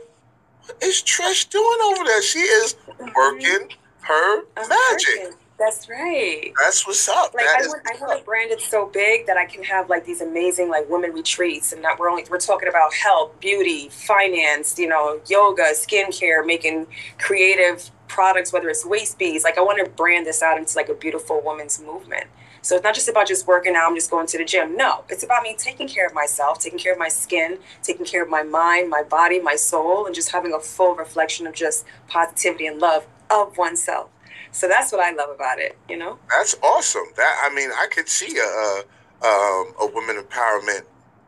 what 0.67 0.83
is 0.83 1.03
Trish 1.03 1.49
doing 1.51 1.79
over 1.93 2.05
there? 2.05 2.23
She 2.23 2.41
is 2.41 2.77
working 3.17 3.69
her 4.03 4.43
I'm 4.57 4.69
magic. 4.69 5.21
working. 5.21 5.39
That's 5.59 5.89
right. 5.89 6.53
That's 6.61 6.87
what's 6.87 7.09
up. 7.09 7.35
Like 7.35 7.45
That 7.47 7.63
I 7.65 7.67
want, 7.67 7.83
I 7.87 8.01
want 8.01 8.19
to 8.19 8.25
brand 8.25 8.53
it 8.53 8.61
so 8.61 8.87
big 8.87 9.27
that 9.27 9.37
I 9.37 9.45
can 9.45 9.65
have 9.65 9.91
like 9.91 10.05
these 10.05 10.21
amazing 10.21 10.69
like 10.69 10.89
women 10.89 11.13
retreats, 11.13 11.73
and 11.73 11.83
that 11.83 11.99
we're 11.99 12.09
only 12.09 12.25
we're 12.31 12.39
talking 12.39 12.69
about 12.69 12.95
health, 12.95 13.39
beauty, 13.41 13.89
finance, 13.89 14.79
you 14.79 14.87
know, 14.87 15.21
yoga, 15.29 15.73
skincare, 15.73 16.47
making 16.47 16.87
creative 17.19 17.91
products, 18.07 18.53
whether 18.53 18.69
it's 18.69 18.87
waist 18.87 19.19
beads. 19.19 19.43
Like 19.43 19.59
I 19.59 19.61
want 19.63 19.85
to 19.85 19.91
brand 19.91 20.27
this 20.27 20.43
out 20.43 20.59
into 20.59 20.77
like 20.77 20.89
a 20.89 20.95
beautiful 20.95 21.41
woman's 21.41 21.81
movement. 21.81 22.27
So 22.63 22.77
it's 22.77 22.85
not 22.85 22.95
just 22.95 23.09
about 23.09 23.27
just 23.27 23.47
working 23.47 23.75
out. 23.75 23.89
I'm 23.89 23.95
just 23.97 24.11
going 24.11 24.27
to 24.29 24.39
the 24.39 24.45
gym. 24.45 24.77
No, 24.77 25.05
it's 25.09 25.23
about 25.25 25.43
me 25.43 25.57
taking 25.59 25.89
care 25.89 26.07
of 26.07 26.15
myself, 26.15 26.59
taking 26.59 26.79
care 26.79 26.93
of 26.93 26.99
my 26.99 27.09
skin, 27.09 27.59
taking 27.83 28.05
care 28.05 28.23
of 28.23 28.29
my 28.29 28.43
mind, 28.43 28.91
my 28.91 29.03
body, 29.03 29.41
my 29.41 29.57
soul, 29.57 30.07
and 30.07 30.15
just 30.15 30.31
having 30.31 30.53
a 30.53 30.61
full 30.61 30.95
reflection 30.95 31.47
of 31.47 31.55
just 31.55 31.85
positivity 32.09 32.67
and 32.67 32.81
love 32.81 33.07
of 33.31 33.57
oneself. 33.59 34.11
So 34.53 34.69
that's 34.69 34.93
what 34.93 35.01
I 35.01 35.13
love 35.13 35.31
about 35.31 35.59
it. 35.59 35.77
You 35.89 35.97
know. 35.99 36.19
That's 36.31 36.57
awesome. 36.63 37.05
That 37.17 37.41
I 37.45 37.55
mean, 37.55 37.71
I 37.71 37.87
could 37.91 38.09
see 38.09 38.37
a 38.39 38.43
a, 38.43 38.85
um, 39.27 39.75
a 39.81 39.91
women 39.95 40.17
empowerment 40.23 40.83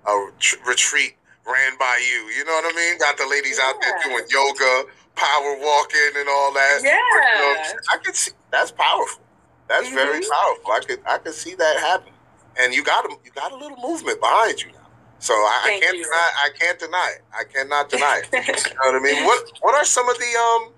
a 0.07 0.29
retreat 0.67 1.17
ran 1.47 1.77
by 1.79 2.01
you. 2.07 2.29
You 2.37 2.45
know 2.45 2.53
what 2.53 2.73
I 2.73 2.77
mean? 2.77 2.99
Got 2.99 3.17
the 3.19 3.27
ladies 3.27 3.59
out 3.59 3.75
there 3.83 3.95
doing 4.05 4.25
yoga, 4.31 4.85
power 5.15 5.57
walking, 5.61 6.11
and 6.17 6.29
all 6.29 6.53
that. 6.55 6.81
Yeah. 6.83 6.91
You 6.95 7.39
know, 7.41 7.63
I 7.93 7.97
could 8.03 8.17
see 8.17 8.33
that's 8.51 8.71
powerful. 8.73 9.23
That's 9.69 9.89
very 9.91 10.21
Mhm. 10.21 10.31
powerful. 10.31 10.73
I 10.73 10.81
could 10.81 11.01
I 11.07 11.19
could 11.19 11.35
see 11.35 11.55
that 11.55 11.81
happen. 11.81 12.13
And 12.59 12.75
you 12.75 12.83
got 12.85 13.05
a 13.07 13.17
you 13.25 13.31
got 13.33 13.53
a 13.53 13.57
little 13.57 13.79
movement 13.79 14.21
behind 14.21 14.61
you 14.63 14.69
now. 14.73 14.87
So 15.19 15.35
I, 15.35 15.61
I 15.65 15.81
can't 15.81 15.97
you. 15.99 16.05
deny 16.05 16.31
I 16.45 16.49
can't 16.59 16.79
deny 16.79 17.13
it. 17.17 17.23
I 17.33 17.45
cannot 17.45 17.91
deny 17.91 18.23
it. 18.25 18.29
You 18.33 18.75
know 18.75 18.93
what 18.93 18.95
I 18.97 19.01
mean? 19.01 19.25
What 19.27 19.45
what 19.61 19.75
are 19.75 19.85
some 19.85 20.09
of 20.09 20.19
the 20.19 20.25
um 20.37 20.73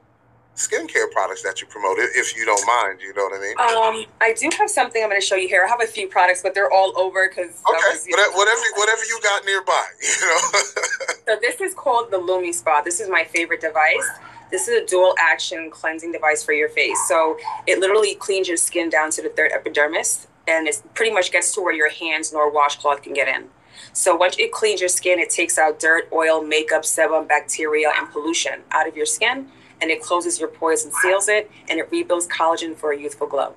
skincare 0.56 1.10
products 1.10 1.42
that 1.42 1.60
you 1.60 1.66
promote, 1.66 1.98
if- 1.98 2.36
you 2.36 2.44
don't 2.44 2.64
mind? 2.66 3.00
You 3.00 3.12
know 3.14 3.24
what 3.24 3.34
I 3.34 3.40
mean? 3.40 3.54
Um, 3.58 4.06
I 4.20 4.32
do 4.32 4.48
have 4.58 4.70
something 4.70 5.02
I'm 5.02 5.08
going 5.08 5.20
to 5.20 5.26
show 5.26 5.36
you 5.36 5.48
here. 5.48 5.64
I 5.64 5.68
have 5.68 5.82
a 5.82 5.86
few 5.86 6.08
products, 6.08 6.42
but 6.42 6.54
they're 6.54 6.70
all 6.70 6.92
over 6.98 7.28
because. 7.28 7.62
okay, 7.68 7.98
whatever, 8.08 8.32
whatever 8.36 8.60
whatever 8.76 9.02
you 9.04 9.18
got 9.22 9.44
nearby. 9.44 9.84
You 10.02 10.26
know. 10.28 10.60
So 11.26 11.36
this 11.40 11.60
is 11.60 11.72
called 11.74 12.10
the 12.10 12.18
Lumi 12.18 12.52
Spa. 12.52 12.82
This 12.82 13.00
is 13.00 13.08
my 13.08 13.24
favorite 13.24 13.60
device. 13.60 14.06
This 14.50 14.68
is 14.68 14.82
a 14.82 14.86
dual 14.86 15.14
action 15.18 15.70
cleansing 15.70 16.12
device 16.12 16.42
for 16.44 16.52
your 16.52 16.68
face. 16.68 16.98
So 17.08 17.38
it 17.66 17.78
literally 17.78 18.14
cleans 18.16 18.48
your 18.48 18.56
skin 18.56 18.90
down 18.90 19.10
to 19.12 19.22
the 19.22 19.28
third 19.30 19.52
epidermis, 19.52 20.26
and 20.48 20.66
it 20.68 20.82
pretty 20.94 21.12
much 21.12 21.30
gets 21.32 21.54
to 21.54 21.62
where 21.62 21.72
your 21.72 21.88
hands 21.90 22.32
nor 22.32 22.50
washcloth 22.52 23.02
can 23.02 23.14
get 23.14 23.28
in. 23.28 23.48
So 23.94 24.14
once 24.14 24.36
it 24.38 24.52
cleans 24.52 24.80
your 24.80 24.88
skin, 24.88 25.18
it 25.18 25.30
takes 25.30 25.56
out 25.58 25.78
dirt, 25.78 26.08
oil, 26.12 26.42
makeup, 26.42 26.82
sebum, 26.82 27.28
bacteria, 27.28 27.92
and 27.96 28.10
pollution 28.10 28.62
out 28.72 28.86
of 28.88 28.96
your 28.96 29.06
skin, 29.06 29.48
and 29.83 29.90
it 29.90 30.01
closes 30.01 30.38
your 30.38 30.49
pores 30.49 30.85
and 30.85 30.95
seals 30.95 31.29
it, 31.29 31.51
and 31.68 31.79
it 31.79 31.90
rebuilds 31.90 32.27
collagen 32.29 32.77
for 32.77 32.92
a 32.92 32.99
youthful 32.99 33.27
glow. 33.27 33.55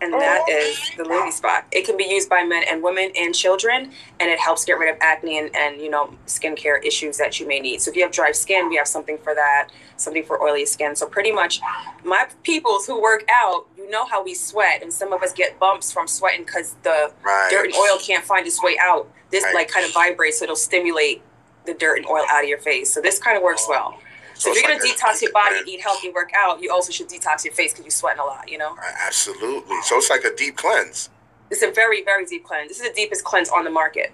And 0.00 0.12
that 0.12 0.44
oh. 0.48 0.52
is 0.52 0.78
the 0.96 1.02
Lumi 1.02 1.32
Spa. 1.32 1.64
It 1.72 1.84
can 1.84 1.96
be 1.96 2.04
used 2.04 2.28
by 2.28 2.44
men 2.44 2.62
and 2.70 2.82
women 2.82 3.10
and 3.18 3.34
children, 3.34 3.90
and 4.20 4.30
it 4.30 4.38
helps 4.38 4.64
get 4.64 4.74
rid 4.74 4.94
of 4.94 5.00
acne 5.00 5.38
and, 5.38 5.54
and 5.56 5.80
you 5.80 5.90
know 5.90 6.14
skincare 6.26 6.84
issues 6.84 7.16
that 7.16 7.40
you 7.40 7.48
may 7.48 7.58
need. 7.58 7.80
So 7.80 7.90
if 7.90 7.96
you 7.96 8.02
have 8.02 8.12
dry 8.12 8.30
skin, 8.32 8.68
we 8.68 8.76
have 8.76 8.86
something 8.86 9.18
for 9.18 9.34
that, 9.34 9.70
something 9.96 10.22
for 10.22 10.40
oily 10.40 10.66
skin. 10.66 10.94
So 10.94 11.06
pretty 11.06 11.32
much, 11.32 11.60
my 12.04 12.28
peoples 12.44 12.86
who 12.86 13.00
work 13.00 13.24
out, 13.30 13.66
you 13.76 13.90
know 13.90 14.04
how 14.06 14.22
we 14.22 14.34
sweat, 14.34 14.82
and 14.82 14.92
some 14.92 15.12
of 15.12 15.22
us 15.22 15.32
get 15.32 15.58
bumps 15.58 15.90
from 15.90 16.06
sweating 16.06 16.44
because 16.44 16.76
the 16.82 17.12
right. 17.24 17.48
dirt 17.50 17.64
and 17.66 17.74
oil 17.74 17.98
can't 17.98 18.24
find 18.24 18.46
its 18.46 18.62
way 18.62 18.76
out. 18.80 19.10
This 19.30 19.42
Right. 19.44 19.54
like 19.54 19.68
kind 19.68 19.86
of 19.86 19.92
vibrates, 19.92 20.38
so 20.38 20.44
it'll 20.44 20.56
stimulate 20.56 21.22
the 21.64 21.74
dirt 21.74 21.96
and 21.98 22.06
oil 22.06 22.24
out 22.28 22.44
of 22.44 22.48
your 22.48 22.58
face. 22.58 22.92
So 22.92 23.00
this 23.00 23.18
kind 23.18 23.36
of 23.36 23.42
works 23.42 23.64
oh. 23.66 23.70
well. 23.70 23.98
So 24.42 24.50
if 24.50 24.56
you're 24.56 24.62
gonna 24.70 24.82
like 24.82 24.92
a- 24.92 24.94
detox 24.98 25.22
your 25.22 25.32
body, 25.32 25.54
man, 25.56 25.68
eat 25.68 25.80
healthy, 25.80 26.10
work 26.10 26.30
out, 26.36 26.60
you 26.62 26.70
also 26.72 26.90
should 26.92 27.08
detox 27.08 27.44
your 27.44 27.54
face 27.54 27.72
because 27.72 27.84
you're 27.84 27.90
sweating 27.90 28.20
a 28.20 28.24
lot. 28.24 28.48
You 28.48 28.58
know. 28.58 28.76
Absolutely. 29.06 29.76
So 29.82 29.96
it's 29.98 30.10
like 30.10 30.24
a 30.24 30.34
deep 30.34 30.56
cleanse. 30.56 31.10
It's 31.50 31.62
a 31.62 31.70
very, 31.70 32.02
very 32.02 32.24
deep 32.24 32.44
cleanse. 32.44 32.68
This 32.68 32.80
is 32.80 32.88
the 32.88 32.94
deepest 32.94 33.24
cleanse 33.24 33.50
on 33.50 33.64
the 33.64 33.70
market. 33.70 34.12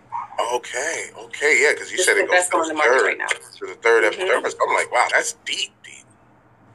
Okay. 0.54 1.10
Okay. 1.16 1.60
Yeah, 1.62 1.72
because 1.72 1.90
you 1.92 1.96
This 1.98 2.06
said 2.06 2.16
it 2.16 2.28
goes 2.28 2.44
to 2.48 2.74
the 2.74 2.80
third, 2.80 3.02
right 3.06 3.16
now. 3.18 3.26
to 3.26 3.66
the 3.66 3.74
3rd 3.76 4.04
Mhm. 4.04 4.12
epidermis. 4.14 4.54
I'm 4.60 4.74
like, 4.74 4.90
wow, 4.90 5.06
that's 5.12 5.34
deep, 5.44 5.72
deep. 5.84 6.04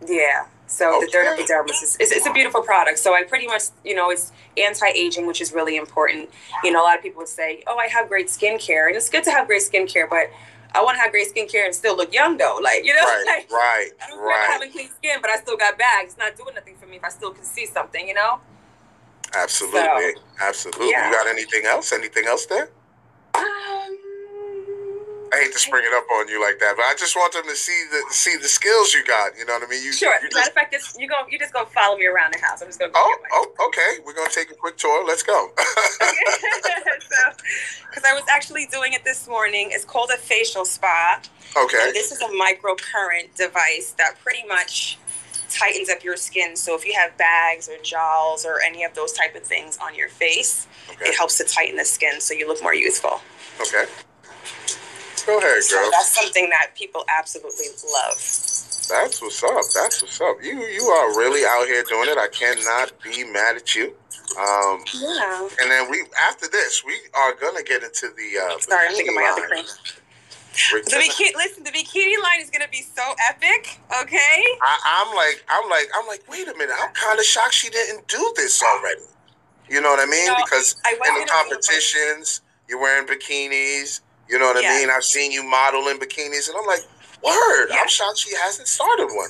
Yeah. 0.07 0.45
So 0.67 0.99
the 1.01 1.07
third 1.07 1.27
epidermis 1.27 1.83
is 1.83 1.97
it's, 1.99 2.11
it's 2.11 2.25
a 2.25 2.31
beautiful 2.31 2.61
product. 2.61 2.97
So 2.99 3.13
I 3.13 3.23
pretty 3.23 3.45
much, 3.45 3.63
you 3.83 3.93
know, 3.93 4.09
it's 4.09 4.31
anti-aging, 4.57 5.27
which 5.27 5.41
is 5.41 5.53
really 5.53 5.75
important. 5.75 6.29
You 6.63 6.71
know, 6.71 6.81
a 6.81 6.85
lot 6.85 6.95
of 6.97 7.03
people 7.03 7.19
would 7.19 7.27
say, 7.27 7.61
"Oh, 7.67 7.77
I 7.77 7.87
have 7.87 8.07
great 8.07 8.27
skincare," 8.27 8.87
and 8.87 8.95
it's 8.95 9.09
good 9.09 9.23
to 9.25 9.31
have 9.31 9.45
great 9.47 9.61
skincare, 9.61 10.09
but 10.09 10.29
I 10.75 10.83
want 10.83 10.95
to 10.97 11.01
have 11.01 11.11
great 11.11 11.33
skincare 11.33 11.65
and 11.65 11.73
still 11.75 11.95
look 11.95 12.13
young, 12.13 12.37
though. 12.37 12.59
Like, 12.61 12.83
you 12.83 12.93
know, 12.93 13.01
Right. 13.03 13.23
like, 13.27 13.51
Right. 13.51 13.89
I 14.03 14.07
don't 14.09 14.17
care 14.19 14.27
Right. 14.27 14.47
having 14.51 14.71
clean 14.71 14.89
skin, 14.89 15.19
but 15.21 15.29
I 15.29 15.37
still 15.37 15.57
got 15.57 15.77
bags. 15.77 16.13
It's 16.13 16.17
not 16.17 16.35
doing 16.35 16.55
nothing 16.55 16.75
for 16.77 16.87
me 16.87 16.97
if 16.97 17.03
I 17.03 17.09
still 17.09 17.31
can 17.31 17.43
see 17.43 17.65
something, 17.65 18.07
you 18.07 18.13
know. 18.13 18.39
Absolutely. 19.35 20.13
Absolutely. 20.41 20.89
yeah. 20.91 21.07
You 21.09 21.13
got 21.15 21.27
anything 21.27 21.65
else? 21.65 21.91
Anything 21.91 22.25
else 22.27 22.45
there? 22.45 22.69
Um, 23.35 23.97
I 25.33 25.37
hate 25.37 25.51
to 25.53 25.57
spring 25.57 25.83
it 25.83 25.93
up 25.97 26.05
on 26.13 26.27
you 26.27 26.39
like 26.39 26.59
that, 26.59 26.75
but 26.77 26.83
I 26.83 26.93
just 26.93 27.15
want 27.15 27.33
them 27.33 27.43
to 27.49 27.55
see 27.55 27.85
the 27.89 28.03
see 28.13 28.35
the 28.37 28.47
skills 28.47 28.93
you 28.93 29.03
got. 29.03 29.35
You 29.35 29.45
know 29.47 29.53
what 29.53 29.63
I 29.63 29.67
mean? 29.67 29.83
You, 29.83 29.91
sure. 29.91 30.13
you 30.21 30.29
Matter 30.31 30.49
of 30.49 30.53
fact, 30.53 30.71
this, 30.71 30.95
you 30.99 31.07
go. 31.07 31.15
You 31.27 31.39
just 31.39 31.53
gonna 31.53 31.65
follow 31.65 31.97
me 31.97 32.05
around 32.05 32.35
the 32.35 32.39
house. 32.39 32.61
I'm 32.61 32.67
just 32.67 32.77
gonna. 32.79 32.91
Go 32.91 32.99
oh, 33.01 33.17
oh, 33.57 33.67
okay. 33.67 33.97
We're 34.05 34.13
gonna 34.13 34.29
take 34.29 34.51
a 34.51 34.53
quick 34.53 34.77
tour. 34.77 35.03
Let's 35.07 35.23
go. 35.23 35.49
so, 35.57 37.23
because 37.89 38.03
I 38.05 38.13
was 38.13 38.23
actually 38.31 38.67
doing 38.67 38.93
it 38.93 39.03
this 39.03 39.27
morning. 39.27 39.69
It's 39.71 39.85
called 39.85 40.11
a 40.13 40.17
facial 40.17 40.65
spa. 40.65 41.19
okay. 41.57 41.77
And 41.81 41.95
this 41.95 42.11
is 42.11 42.21
a 42.21 42.27
microcurrent 42.27 43.35
device 43.35 43.95
that 43.97 44.17
pretty 44.23 44.47
much 44.47 44.99
tightens 45.49 45.89
up 45.89 46.03
your 46.03 46.15
skin. 46.15 46.55
So 46.55 46.75
if 46.75 46.85
you 46.85 46.93
have 46.93 47.17
bags 47.17 47.67
or 47.67 47.81
jowls 47.81 48.45
or 48.45 48.61
any 48.61 48.83
of 48.83 48.93
those 48.93 49.13
type 49.13 49.35
of 49.35 49.41
things 49.43 49.79
on 49.81 49.95
your 49.95 50.09
face, 50.09 50.67
Okay. 50.91 51.05
it 51.09 51.15
helps 51.15 51.37
to 51.39 51.43
tighten 51.43 51.77
the 51.77 51.85
skin 51.85 52.21
so 52.21 52.35
you 52.35 52.47
look 52.47 52.61
more 52.61 52.75
youthful. 52.75 53.21
Okay. 53.61 53.85
Go 55.25 55.37
ahead, 55.39 55.63
So 55.63 55.79
girl. 55.79 55.89
that's 55.91 56.13
something 56.15 56.49
that 56.49 56.75
people 56.75 57.05
absolutely 57.07 57.67
love. 57.93 58.15
That's 58.89 59.21
what's 59.21 59.41
up. 59.43 59.63
That's 59.73 60.01
what's 60.01 60.19
up. 60.21 60.37
You 60.43 60.59
you 60.59 60.83
are 60.87 61.17
really 61.17 61.43
out 61.45 61.65
here 61.67 61.83
doing 61.87 62.09
it. 62.09 62.17
I 62.17 62.27
cannot 62.27 62.91
be 63.01 63.23
mad 63.23 63.55
at 63.55 63.73
you. 63.75 63.93
Um, 64.37 64.83
Yeah. 64.93 65.47
and 65.61 65.71
then 65.71 65.89
we 65.89 66.03
after 66.19 66.47
this 66.49 66.83
we 66.83 66.95
are 67.13 67.33
gonna 67.35 67.63
get 67.63 67.83
into 67.83 68.09
the 68.09 68.39
uh, 68.39 68.59
Sorry, 68.59 68.87
I'm 68.87 68.93
thinking 68.95 69.15
my 69.15 69.23
other 69.31 69.47
cream. 69.47 69.65
The 70.53 70.97
bikini, 70.97 71.35
listen, 71.35 71.63
the 71.63 71.71
bikini 71.71 72.21
line 72.21 72.39
is 72.41 72.49
gonna 72.49 72.67
be 72.69 72.81
so 72.95 73.01
epic. 73.29 73.79
Okay. 74.01 74.43
I, 74.61 74.77
I'm 75.07 75.15
like 75.15 75.43
I'm 75.49 75.69
like 75.69 75.87
I'm 75.95 76.05
like 76.07 76.23
wait 76.29 76.47
a 76.47 76.53
minute. 76.57 76.75
I'm 76.81 76.93
kind 76.93 77.17
of 77.17 77.25
shocked 77.25 77.53
she 77.53 77.69
didn't 77.69 78.07
do 78.07 78.33
this 78.35 78.61
already. 78.61 79.01
You 79.69 79.79
know 79.81 79.89
what 79.89 79.99
I 79.99 80.05
mean? 80.05 80.27
No, 80.27 80.35
because 80.43 80.75
I 80.85 80.91
in 80.91 80.99
the 80.99 81.05
gonna 81.05 81.15
do 81.15 81.21
it, 81.21 81.27
but- 81.27 81.33
competitions, 81.33 82.41
you're 82.67 82.81
wearing 82.81 83.07
bikinis. 83.07 84.01
You 84.33 84.39
know 84.41 84.49
what 84.49 84.57
I 84.65 84.65
mean? 84.81 84.89
I've 84.89 85.03
seen 85.05 85.31
you 85.31 85.43
model 85.45 85.87
in 85.93 85.99
bikinis, 86.01 86.49
and 86.49 86.57
I'm 86.57 86.65
like, 86.65 86.81
word. 87.21 87.67
Yeah. 87.69 87.77
I'm 87.85 87.87
shocked 87.87 88.17
she 88.17 88.33
hasn't 88.35 88.67
started 88.67 89.13
one. 89.13 89.29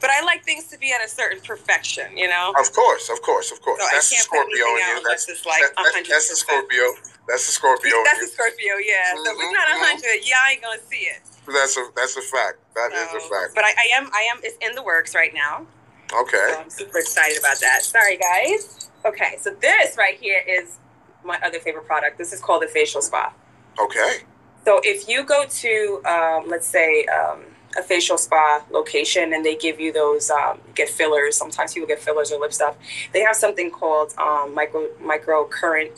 But 0.00 0.08
I 0.08 0.24
like 0.24 0.44
things 0.48 0.64
to 0.72 0.78
be 0.78 0.92
at 0.96 1.04
a 1.04 1.08
certain 1.12 1.44
perfection, 1.44 2.16
you 2.16 2.26
know. 2.26 2.54
Of 2.58 2.72
course, 2.72 3.10
of 3.12 3.20
course, 3.20 3.52
of 3.52 3.60
course. 3.60 3.82
So 3.82 3.86
that's 3.92 4.08
the 4.08 4.16
Scorpio 4.16 4.64
in 4.80 4.96
you. 4.96 5.02
That's 5.06 5.28
it's 5.28 5.44
like 5.44 5.60
that- 5.60 5.76
that- 5.76 5.92
that's 6.08 6.28
the 6.32 6.36
100%. 6.40 6.40
Scorpio. 6.40 6.84
That's 7.28 7.44
the 7.46 7.52
Scorpio 7.52 7.92
That's 8.02 8.22
a 8.22 8.28
Scorpio, 8.28 8.74
yeah. 8.80 9.12
So 9.14 9.20
if 9.28 9.36
it's 9.44 9.52
not 9.52 9.68
a 9.68 9.74
Mhm. 9.74 9.88
hundred, 9.92 10.24
yeah, 10.24 10.36
I 10.42 10.52
ain't 10.52 10.62
gonna 10.62 10.80
see 10.88 11.04
it. 11.04 11.20
That's 11.46 11.76
a 11.76 11.92
that's 11.94 12.16
a 12.16 12.22
fact. 12.22 12.56
That 12.76 12.92
is 12.94 13.12
a 13.12 13.20
fact. 13.28 13.54
But 13.54 13.64
I, 13.64 13.74
I 13.76 13.88
am, 13.96 14.08
I 14.14 14.22
am. 14.32 14.40
It's 14.42 14.56
in 14.66 14.74
the 14.74 14.82
works 14.82 15.14
right 15.14 15.34
now. 15.34 15.66
Okay. 16.14 16.46
So 16.48 16.60
I'm 16.60 16.70
super 16.70 16.98
excited 16.98 17.38
about 17.38 17.60
that. 17.60 17.84
Sorry, 17.84 18.16
guys. 18.16 18.88
Okay, 19.04 19.36
so 19.38 19.50
this 19.60 19.98
right 19.98 20.18
here 20.18 20.42
is 20.48 20.78
my 21.24 21.38
other 21.44 21.60
favorite 21.60 21.86
product. 21.86 22.16
This 22.16 22.32
is 22.32 22.40
called 22.40 22.62
the 22.62 22.68
facial 22.68 23.02
spa. 23.02 23.32
Okay. 23.78 24.24
So 24.64 24.80
if 24.84 25.08
you 25.08 25.24
go 25.24 25.46
to, 25.46 26.02
um, 26.04 26.48
let's 26.48 26.66
say, 26.66 27.04
um, 27.06 27.44
a 27.78 27.82
facial 27.82 28.18
spa 28.18 28.62
location 28.70 29.32
and 29.32 29.44
they 29.44 29.54
give 29.54 29.78
you 29.78 29.92
those, 29.92 30.28
um, 30.30 30.60
get 30.74 30.88
fillers. 30.88 31.36
Sometimes 31.36 31.72
people 31.72 31.86
get 31.86 32.00
fillers 32.00 32.32
or 32.32 32.40
lip 32.40 32.52
stuff. 32.52 32.76
They 33.12 33.20
have 33.20 33.36
something 33.36 33.70
called 33.70 34.12
um, 34.18 34.54
micro 34.54 34.88
microcurrent, 35.00 35.92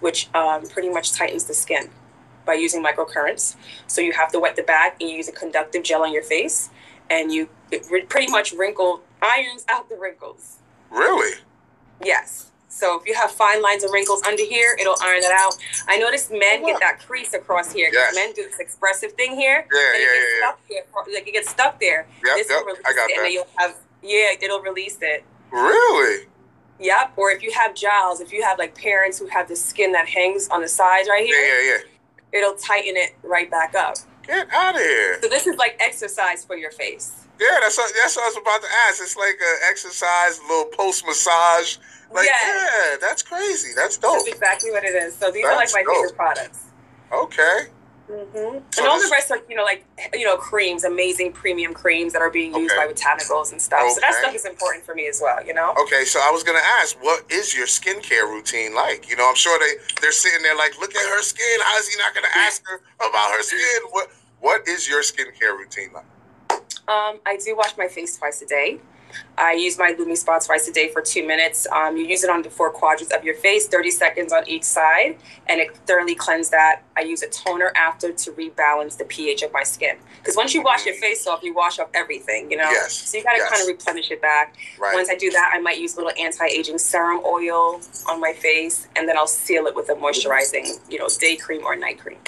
which 0.00 0.32
um, 0.34 0.66
pretty 0.68 0.88
much 0.88 1.12
tightens 1.12 1.44
the 1.44 1.54
skin 1.54 1.90
by 2.44 2.54
using 2.54 2.82
microcurrents. 2.82 3.56
So 3.88 4.00
you 4.00 4.12
have 4.12 4.30
to 4.32 4.38
wet 4.38 4.54
the 4.54 4.62
back 4.62 4.96
and 5.00 5.10
you 5.10 5.16
use 5.16 5.28
a 5.28 5.32
conductive 5.32 5.82
gel 5.82 6.02
on 6.02 6.12
your 6.12 6.22
face, 6.22 6.70
and 7.10 7.32
you 7.32 7.48
pretty 8.08 8.30
much 8.30 8.52
wrinkle 8.52 9.02
irons 9.20 9.64
out 9.68 9.88
the 9.88 9.96
wrinkles. 9.96 10.58
Really? 10.90 11.40
Yes. 12.04 12.52
So 12.76 13.00
if 13.00 13.06
you 13.08 13.14
have 13.14 13.30
fine 13.30 13.62
lines 13.62 13.84
and 13.84 13.92
wrinkles 13.92 14.22
under 14.24 14.44
here, 14.44 14.76
it'll 14.78 14.96
iron 15.02 15.22
that 15.22 15.32
out. 15.32 15.56
I 15.88 15.96
notice 15.96 16.28
men 16.30 16.62
get 16.62 16.78
that 16.80 16.98
crease 17.06 17.32
across 17.32 17.72
here. 17.72 17.86
'cause 17.86 17.94
Yes. 17.94 18.14
Men 18.14 18.32
do 18.32 18.42
this 18.44 18.58
expressive 18.58 19.12
thing 19.12 19.34
here. 19.34 19.66
Yeah, 19.72 19.80
yeah, 19.80 19.98
yeah, 20.40 20.52
here. 20.68 20.84
Like 21.14 21.26
it 21.26 21.32
gets 21.32 21.48
stuck 21.48 21.80
there. 21.80 22.06
Yep, 22.22 22.36
this 22.36 22.50
yep. 22.50 22.58
will 22.60 22.66
release 22.66 22.82
I 22.84 22.92
got 22.92 23.10
it, 23.10 23.16
that. 23.16 23.32
you'll 23.32 23.48
have 23.56 23.76
yeah, 24.02 24.32
it'll 24.42 24.60
release 24.60 24.98
it. 25.00 25.24
Really? 25.50 26.26
Yep. 26.78 27.12
Or 27.16 27.30
if 27.30 27.42
you 27.42 27.50
have 27.52 27.74
jowls, 27.74 28.20
if 28.20 28.30
you 28.30 28.42
have 28.42 28.58
like 28.58 28.74
parents 28.76 29.18
who 29.18 29.26
have 29.28 29.48
the 29.48 29.56
skin 29.56 29.92
that 29.92 30.06
hangs 30.06 30.46
on 30.48 30.60
the 30.60 30.68
sides 30.68 31.08
right 31.08 31.24
here. 31.24 31.40
Yeah, 31.40 31.62
yeah, 31.62 31.78
yeah. 32.32 32.38
it'll 32.40 32.56
tighten 32.56 32.96
it 32.98 33.14
right 33.22 33.50
back 33.50 33.74
up. 33.74 33.96
Get 34.26 34.52
out 34.52 34.74
of 34.74 34.82
here. 34.82 35.18
So 35.22 35.28
this 35.28 35.46
is 35.46 35.56
like 35.56 35.78
exercise 35.80 36.44
for 36.44 36.56
your 36.56 36.72
face. 36.72 37.25
Yeah, 37.38 37.58
that's 37.60 37.76
what, 37.76 37.92
that's 38.02 38.16
what 38.16 38.24
I 38.24 38.28
was 38.28 38.36
about 38.38 38.62
to 38.62 38.68
ask. 38.88 39.02
It's 39.02 39.16
like 39.16 39.36
an 39.40 39.58
exercise, 39.68 40.38
a 40.38 40.42
little 40.42 40.66
post 40.72 41.06
massage. 41.06 41.76
Like, 42.12 42.24
Yes. 42.26 42.42
yeah, 42.44 42.96
that's 43.00 43.22
crazy. 43.22 43.72
That's 43.74 43.98
dope. 43.98 44.14
That's 44.24 44.28
exactly 44.28 44.70
what 44.70 44.84
it 44.84 44.94
is. 44.94 45.14
So 45.16 45.30
these 45.30 45.44
are 45.44 45.54
like 45.56 45.68
my 45.74 45.82
dope. 45.82 45.94
favorite 45.96 46.16
products. 46.16 46.60
Okay. 47.12 47.66
hmm 48.08 48.14
So 48.70 48.78
and 48.78 48.86
all 48.86 48.96
this- 48.98 49.08
the 49.08 49.12
rest 49.12 49.30
are, 49.32 49.40
you 49.48 49.56
know, 49.56 49.64
like 49.64 49.84
you 50.14 50.24
know, 50.24 50.36
creams, 50.36 50.84
amazing 50.84 51.32
premium 51.32 51.74
creams 51.74 52.12
that 52.12 52.22
are 52.22 52.30
being 52.30 52.54
used 52.54 52.72
Okay. 52.72 52.86
by 52.86 52.92
botanicals 52.92 53.50
and 53.50 53.60
stuff. 53.60 53.90
So 53.90 54.00
that 54.00 54.14
stuff 54.14 54.34
is 54.34 54.44
important 54.44 54.86
for 54.86 54.94
me 54.94 55.08
as 55.08 55.20
well. 55.20 55.44
You 55.44 55.52
know. 55.54 55.74
Okay, 55.82 56.04
so 56.04 56.20
I 56.22 56.30
was 56.30 56.44
gonna 56.44 56.62
ask, 56.80 56.96
what 57.02 57.24
is 57.30 57.54
your 57.54 57.66
skincare 57.66 58.28
routine 58.30 58.74
like? 58.74 59.10
You 59.10 59.16
know, 59.16 59.28
I'm 59.28 59.34
sure 59.34 59.58
they 59.58 59.74
they're 60.00 60.12
sitting 60.12 60.42
there 60.42 60.56
like, 60.56 60.78
look 60.78 60.94
at 60.94 61.04
her 61.10 61.20
skin. 61.22 61.58
How 61.64 61.76
is 61.78 61.88
he 61.88 61.98
not 61.98 62.14
gonna 62.14 62.32
ask 62.34 62.62
her 62.68 62.80
about 62.98 63.32
her 63.32 63.42
skin? 63.42 63.82
What 63.90 64.08
What 64.40 64.68
is 64.68 64.88
your 64.88 65.02
skincare 65.02 65.58
routine 65.58 65.90
like? 65.92 66.04
Um, 66.88 67.18
I 67.26 67.36
do 67.44 67.56
wash 67.56 67.76
my 67.76 67.88
face 67.88 68.16
twice 68.16 68.42
a 68.42 68.46
day. 68.46 68.80
I 69.38 69.52
use 69.52 69.78
my 69.78 69.92
Lumi 69.92 70.16
Spa 70.16 70.38
twice 70.40 70.68
a 70.68 70.72
day 70.72 70.88
for 70.92 71.00
two 71.00 71.26
minutes. 71.26 71.66
Um, 71.72 71.96
you 71.96 72.04
use 72.04 72.22
it 72.24 72.28
on 72.30 72.42
the 72.42 72.50
four 72.50 72.70
quadrants 72.70 73.14
of 73.14 73.24
your 73.24 73.34
face, 73.36 73.66
30 73.66 73.90
seconds 73.90 74.32
on 74.32 74.46
each 74.48 74.64
side, 74.64 75.16
and 75.46 75.60
it 75.60 75.76
thoroughly 75.86 76.14
cleans 76.14 76.50
that. 76.50 76.82
I 76.96 77.00
use 77.02 77.22
a 77.22 77.28
toner 77.28 77.72
after 77.76 78.12
to 78.12 78.32
rebalance 78.32 78.98
the 78.98 79.04
pH 79.04 79.42
of 79.42 79.52
my 79.52 79.62
skin. 79.62 79.96
Because 80.18 80.36
once 80.36 80.54
you 80.54 80.62
wash 80.62 80.84
your 80.86 80.96
face 80.96 81.26
off, 81.26 81.42
you 81.42 81.54
wash 81.54 81.78
off 81.78 81.88
everything, 81.94 82.50
you 82.50 82.56
know? 82.56 82.68
Yes, 82.70 83.08
So 83.08 83.18
you 83.18 83.24
got 83.24 83.32
to 83.32 83.38
yes. 83.38 83.48
kind 83.48 83.62
of 83.62 83.68
replenish 83.68 84.10
it 84.10 84.20
back. 84.20 84.56
Right. 84.78 84.94
Once 84.94 85.08
I 85.08 85.14
do 85.14 85.30
that, 85.30 85.52
I 85.54 85.60
might 85.60 85.78
use 85.78 85.94
a 85.94 85.98
little 85.98 86.12
anti-aging 86.18 86.78
serum 86.78 87.20
oil 87.24 87.80
on 88.08 88.20
my 88.20 88.32
face, 88.32 88.88
and 88.96 89.08
then 89.08 89.16
I'll 89.16 89.26
seal 89.26 89.66
it 89.66 89.74
with 89.74 89.88
a 89.88 89.94
moisturizing, 89.94 90.80
you 90.90 90.98
know, 90.98 91.08
day 91.20 91.36
cream 91.36 91.64
or 91.64 91.76
night 91.76 92.00
cream. 92.00 92.18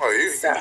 oh, 0.00 0.10
you 0.10 0.30
So 0.30 0.52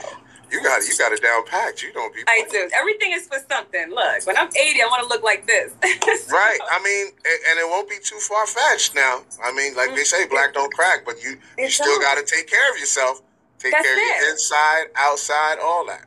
you 0.52 0.64
got 0.64 0.82
it. 0.82 0.88
You 0.88 0.98
got 0.98 1.12
it 1.12 1.22
down 1.22 1.46
packed. 1.46 1.84
You 1.84 1.92
don't 1.94 2.14
be 2.14 2.22
I 2.28 2.44
do. 2.50 2.70
Everything 2.80 3.12
is 3.14 3.28
for 3.28 3.38
something. 3.50 3.90
Look, 3.90 4.26
when 4.26 4.38
I'm 4.38 4.48
80, 4.48 4.82
I 4.82 4.86
want 4.88 5.04
to 5.04 5.10
look 5.10 5.24
like 5.24 5.46
this. 5.48 5.74
Right. 6.32 6.60
I 6.70 6.82
mean, 6.84 7.08
and 7.50 7.60
it 7.60 7.68
won't 7.70 7.90
be 7.90 7.98
too 8.04 8.18
far 8.20 8.46
fetched 8.46 8.96
now. 8.96 9.22
I 9.44 9.52
mean, 9.54 9.76
like 9.76 9.96
they 9.96 10.04
say, 10.04 10.28
black 10.28 10.54
don't 10.54 10.74
crack, 10.74 11.06
but 11.06 11.22
you 11.24 11.32
you 11.58 11.66
It 11.66 11.72
still 11.72 12.00
got 12.00 12.16
to 12.18 12.24
take 12.26 12.48
care 12.50 12.72
of 12.72 12.80
yourself. 12.80 13.22
Take 13.60 13.72
That's 13.72 13.84
care 13.84 13.94
of 13.94 14.00
your 14.00 14.30
it. 14.30 14.32
inside, 14.34 14.86
outside, 14.96 15.58
all 15.64 15.86
that. 15.88 16.06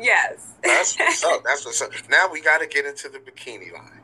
Yes. 0.00 0.54
That's 0.62 0.96
what's 0.98 1.24
up. 1.24 1.42
That's 1.44 1.64
what's 1.66 1.82
up. 1.82 1.90
Now 2.08 2.28
we 2.32 2.40
got 2.40 2.58
to 2.60 2.66
get 2.66 2.86
into 2.86 3.08
the 3.08 3.18
bikini 3.18 3.72
line. 3.72 4.00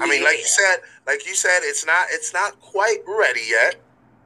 I 0.00 0.06
mean, 0.08 0.22
like 0.22 0.38
you 0.38 0.44
said, 0.46 0.76
like 1.06 1.26
you 1.26 1.34
said, 1.34 1.60
it's 1.62 1.86
not 1.86 2.06
it's 2.10 2.32
not 2.34 2.60
quite 2.60 2.98
ready 3.06 3.42
yet. 3.48 3.76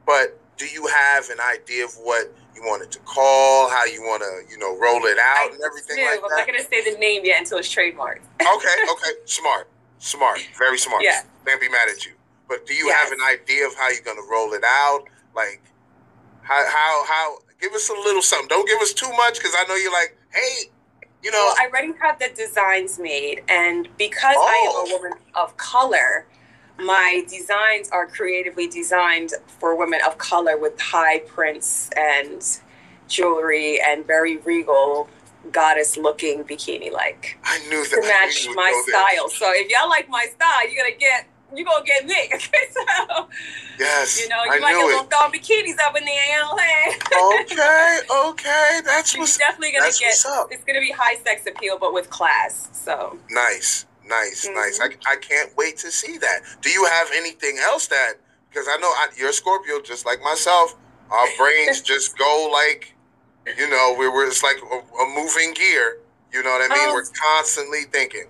But 0.05 0.39
do 0.57 0.65
you 0.67 0.85
have 0.87 1.29
an 1.29 1.39
idea 1.39 1.85
of 1.85 1.93
what 1.95 2.33
you 2.55 2.61
want 2.63 2.83
it 2.83 2.91
to 2.91 2.99
call? 2.99 3.69
How 3.69 3.85
you 3.85 4.01
want 4.01 4.21
to, 4.21 4.51
you 4.51 4.57
know, 4.57 4.77
roll 4.77 5.03
it 5.05 5.17
I 5.19 5.45
out 5.45 5.51
and 5.53 5.61
everything 5.63 5.97
do. 5.97 6.05
like 6.05 6.19
I'm 6.23 6.29
not 6.37 6.47
going 6.47 6.59
to 6.59 6.65
say 6.65 6.83
the 6.91 6.97
name 6.99 7.21
yet 7.25 7.39
until 7.39 7.57
it's 7.57 7.73
trademarked. 7.73 8.21
okay, 8.41 8.75
okay, 8.91 9.13
smart, 9.25 9.67
smart, 9.99 10.39
very 10.57 10.77
smart. 10.77 11.03
Yeah. 11.03 11.21
can't 11.45 11.59
be 11.61 11.69
mad 11.69 11.89
at 11.89 12.05
you. 12.05 12.13
But 12.47 12.65
do 12.65 12.73
you 12.73 12.87
Yes. 12.87 13.03
have 13.03 13.11
an 13.11 13.19
idea 13.21 13.65
of 13.65 13.75
how 13.75 13.89
you're 13.89 14.01
gonna 14.03 14.21
roll 14.29 14.53
it 14.53 14.63
out? 14.63 15.05
Like, 15.35 15.61
how 16.41 16.63
how 16.69 17.05
how? 17.05 17.37
Give 17.59 17.73
us 17.73 17.89
a 17.89 17.93
little 17.93 18.21
something. 18.21 18.49
Don't 18.49 18.67
give 18.67 18.79
us 18.81 18.93
too 18.93 19.09
much 19.13 19.37
because 19.37 19.53
I 19.57 19.63
know 19.67 19.75
you're 19.75 19.93
like, 19.93 20.17
hey, 20.33 20.69
you 21.23 21.31
know, 21.31 21.37
Well, 21.37 21.55
I 21.59 21.67
already 21.67 21.93
have 22.01 22.19
the 22.19 22.29
designs 22.35 22.99
made, 22.99 23.41
and 23.47 23.87
because 23.97 24.35
I 24.37 24.65
Oh. 24.67 24.81
am 24.81 24.91
a 24.91 24.93
oh. 24.93 24.97
woman 24.97 25.17
of 25.35 25.55
color, 25.57 26.25
my 26.79 27.23
designs 27.29 27.89
are 27.89 28.07
creatively 28.07 28.67
designed 28.67 29.31
for 29.47 29.77
women 29.77 29.99
of 30.05 30.17
color 30.17 30.57
with 30.57 30.79
high 30.79 31.19
prints 31.19 31.89
and 31.95 32.59
jewelry 33.07 33.79
and 33.85 34.05
very 34.05 34.37
regal, 34.37 35.07
goddess 35.51 35.97
looking 35.97 36.43
bikini 36.43 36.91
like 36.91 37.37
I 37.43 37.59
knew 37.69 37.83
that 37.83 37.89
to 37.91 38.01
match 38.01 38.47
my 38.55 38.83
style. 38.87 39.29
So 39.29 39.51
if 39.53 39.69
y'all 39.69 39.89
like 39.89 40.09
my 40.09 40.25
style, 40.33 40.67
you're 40.71 40.83
gonna 40.83 40.97
get 40.97 41.27
you 41.55 41.63
gonna 41.65 41.85
get 41.85 42.05
me. 42.05 42.29
Okay, 42.33 42.65
so 42.71 43.27
Yes, 43.79 44.19
you 44.21 44.29
know, 44.29 44.43
you 44.45 44.51
I 44.53 44.59
might 44.59 44.73
get 44.73 44.85
little 44.85 45.03
thong 45.03 45.31
bikinis 45.31 45.77
up 45.85 45.95
in 45.97 46.05
the 46.05 46.11
you 46.11 46.39
know 46.39 46.47
what 46.49 46.61
I'm 46.61 47.47
saying? 47.47 47.51
okay, 47.59 47.99
okay, 48.29 48.79
that's 48.85 49.13
You're 49.13 49.21
what's 49.23 49.37
definitely 49.37 49.73
gonna 49.73 49.85
that's 49.85 49.99
get. 49.99 50.07
what's 50.07 50.25
up. 50.25 50.47
It's 50.51 50.63
gonna 50.63 50.79
be 50.79 50.91
high 50.91 51.15
sex 51.23 51.45
appeal, 51.47 51.77
but 51.79 51.93
with 51.93 52.09
class. 52.09 52.69
So 52.73 53.17
nice, 53.29 53.85
nice, 54.05 54.47
Mhm. 54.47 54.55
nice. 54.55 54.79
I, 54.79 54.89
I 55.11 55.15
can't 55.17 55.55
wait 55.57 55.77
to 55.79 55.91
see 55.91 56.17
that. 56.19 56.41
Do 56.61 56.69
you 56.69 56.85
have 56.85 57.09
anything 57.13 57.57
else 57.59 57.87
that? 57.87 58.13
Because 58.49 58.67
I 58.67 58.77
know 58.77 58.87
I, 58.89 59.07
you're 59.17 59.29
a 59.29 59.33
Scorpio, 59.33 59.81
just 59.81 60.05
like 60.05 60.21
myself. 60.21 60.75
Our 61.09 61.27
brains 61.37 61.81
just 61.81 62.17
go 62.17 62.49
like, 62.51 62.93
you 63.57 63.69
know, 63.69 63.95
we're, 63.97 64.13
we're 64.13 64.27
it's 64.27 64.43
like 64.43 64.57
a, 64.57 64.75
a 64.75 65.07
moving 65.15 65.53
gear. 65.53 65.99
You 66.31 66.43
know 66.43 66.49
what 66.51 66.71
I 66.71 66.73
mean? 66.75 66.87
Um, 66.89 66.93
we're 66.93 67.05
constantly 67.05 67.83
thinking. 67.91 68.25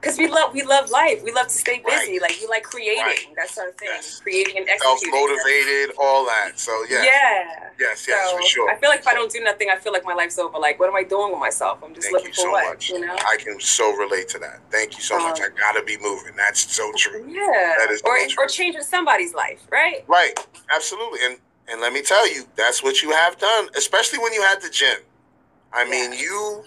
Because 0.00 0.16
we 0.18 0.28
love 0.28 0.52
we 0.54 0.62
love 0.62 0.90
life. 0.90 1.22
We 1.24 1.32
love 1.32 1.48
to 1.48 1.52
stay 1.54 1.82
busy. 1.84 2.12
Right. 2.12 2.22
Like 2.22 2.36
we 2.40 2.46
like 2.46 2.62
creating. 2.62 3.02
Right. 3.02 3.26
That's 3.36 3.58
our 3.58 3.70
thing. 3.72 3.88
Yes. 3.92 4.20
Creating 4.20 4.56
and 4.58 4.68
executing. 4.68 5.10
Self 5.12 5.28
motivated, 5.30 5.94
all 6.00 6.24
that. 6.26 6.52
So 6.58 6.72
yeah, 6.88 7.02
Yeah. 7.02 7.68
yes, 7.78 8.06
yes, 8.08 8.30
so 8.30 8.36
for 8.36 8.42
sure. 8.44 8.70
I 8.70 8.76
feel 8.78 8.90
like 8.90 9.00
if 9.00 9.06
I 9.08 9.14
don't 9.14 9.30
do 9.30 9.40
nothing, 9.42 9.68
I 9.70 9.76
feel 9.76 9.92
like 9.92 10.04
my 10.04 10.14
life's 10.14 10.38
over. 10.38 10.58
Like, 10.58 10.78
what 10.78 10.88
am 10.88 10.96
I 10.96 11.02
doing 11.02 11.30
with 11.32 11.40
myself? 11.40 11.78
I'm 11.84 11.94
just 11.94 12.06
Thank 12.06 12.14
looking 12.14 12.28
you 12.28 12.34
for 12.34 12.40
so 12.42 12.50
what, 12.50 12.68
much. 12.74 12.90
you 12.90 13.00
know? 13.00 13.14
I 13.26 13.36
can 13.38 13.58
so 13.60 13.94
relate 13.96 14.28
to 14.30 14.38
that. 14.38 14.60
Thank 14.70 14.96
you 14.96 15.02
so 15.02 15.18
much. 15.18 15.40
Um, 15.40 15.46
I 15.54 15.58
gotta 15.60 15.84
be 15.84 15.96
moving. 16.00 16.34
That's 16.36 16.74
so 16.74 16.90
true. 16.96 17.24
Yeah. 17.28 17.74
That 17.78 17.88
is 17.90 18.00
or 18.04 18.18
so 18.20 18.28
true. 18.28 18.44
or 18.44 18.46
changing 18.48 18.82
somebody's 18.82 19.34
life, 19.34 19.62
right? 19.70 20.04
Right, 20.06 20.32
absolutely. 20.70 21.20
And 21.24 21.38
and 21.70 21.80
let 21.82 21.92
me 21.92 22.00
tell 22.00 22.26
you, 22.32 22.44
that's 22.56 22.82
what 22.82 23.02
you 23.02 23.10
have 23.10 23.36
done, 23.38 23.68
especially 23.76 24.18
when 24.20 24.32
you 24.32 24.40
had 24.42 24.62
the 24.62 24.70
gym. 24.70 25.00
I 25.72 25.84
mean, 25.84 26.12
Yeah. 26.14 26.20
you 26.20 26.64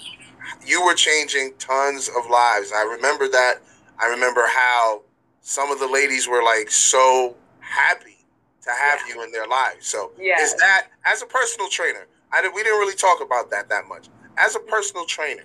you 0.65 0.83
were 0.83 0.93
changing 0.95 1.53
tons 1.59 2.09
of 2.09 2.29
lives. 2.29 2.71
I 2.71 2.83
remember 2.83 3.27
that. 3.29 3.61
I 3.99 4.07
remember 4.07 4.45
how 4.47 5.01
some 5.41 5.71
of 5.71 5.79
the 5.79 5.87
ladies 5.87 6.27
were 6.27 6.43
like 6.43 6.69
so 6.71 7.35
happy 7.59 8.17
to 8.63 8.71
have 8.71 8.99
Yeah. 9.07 9.15
you 9.15 9.23
in 9.23 9.31
their 9.31 9.47
lives. 9.47 9.87
So 9.87 10.11
Yes. 10.19 10.53
is 10.53 10.59
that 10.59 10.87
as 11.05 11.21
a 11.21 11.25
personal 11.25 11.69
trainer? 11.69 12.07
I 12.31 12.41
did, 12.41 12.53
we 12.53 12.63
didn't 12.63 12.79
really 12.79 12.95
talk 12.95 13.21
about 13.21 13.49
that 13.51 13.69
that 13.69 13.87
much. 13.87 14.07
As 14.37 14.55
a 14.55 14.59
personal 14.59 15.05
trainer, 15.05 15.43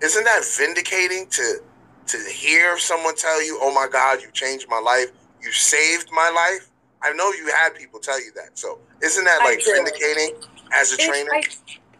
isn't 0.00 0.24
that 0.24 0.44
vindicating 0.44 1.26
to 1.28 1.62
to 2.06 2.18
hear 2.30 2.78
someone 2.78 3.16
tell 3.16 3.42
you, 3.42 3.58
"Oh 3.62 3.72
my 3.72 3.88
God, 3.88 4.20
you 4.20 4.30
changed 4.30 4.68
my 4.68 4.78
life. 4.78 5.10
You 5.40 5.50
saved 5.52 6.10
my 6.12 6.28
life." 6.28 6.68
I 7.02 7.12
know 7.12 7.32
you 7.32 7.46
had 7.48 7.74
people 7.74 7.98
tell 7.98 8.20
you 8.22 8.30
that. 8.32 8.58
So 8.58 8.78
isn't 9.02 9.24
that 9.24 9.40
like 9.40 9.64
vindicating 9.64 10.36
as 10.72 10.90
a 10.92 10.94
It's- 10.94 11.08
trainer? 11.08 11.30
I, 11.34 11.42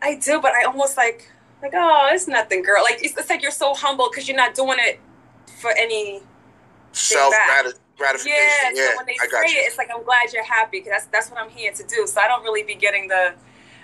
I 0.02 0.14
do, 0.16 0.40
but 0.40 0.52
I 0.52 0.64
almost 0.64 0.96
like 0.98 1.30
like 1.64 1.74
oh, 1.74 2.10
it's 2.12 2.28
nothing, 2.28 2.62
girl. 2.62 2.82
Like 2.84 3.02
it's, 3.02 3.16
it's 3.16 3.30
like 3.30 3.42
you're 3.42 3.50
so 3.50 3.74
humble 3.74 4.08
because 4.10 4.28
you're 4.28 4.36
not 4.36 4.54
doing 4.54 4.78
it 4.80 5.00
for 5.60 5.72
any 5.76 6.22
Self 6.92 7.34
gratification. 7.96 8.36
Yeah, 8.36 8.70
Yeah, 8.74 8.90
so 8.90 8.96
when 8.98 9.06
they 9.06 9.16
I 9.20 9.26
got 9.26 9.46
say 9.48 9.54
you. 9.54 9.60
it, 9.60 9.66
it's 9.66 9.78
like 9.78 9.90
I'm 9.94 10.04
glad 10.04 10.32
you're 10.32 10.44
happy 10.44 10.78
because 10.80 10.90
that's 10.90 11.06
that's 11.06 11.30
what 11.30 11.40
I'm 11.40 11.50
here 11.50 11.72
to 11.72 11.82
do. 11.84 12.06
So 12.06 12.20
I 12.20 12.28
don't 12.28 12.42
really 12.44 12.62
be 12.62 12.74
getting 12.74 13.08
the, 13.08 13.34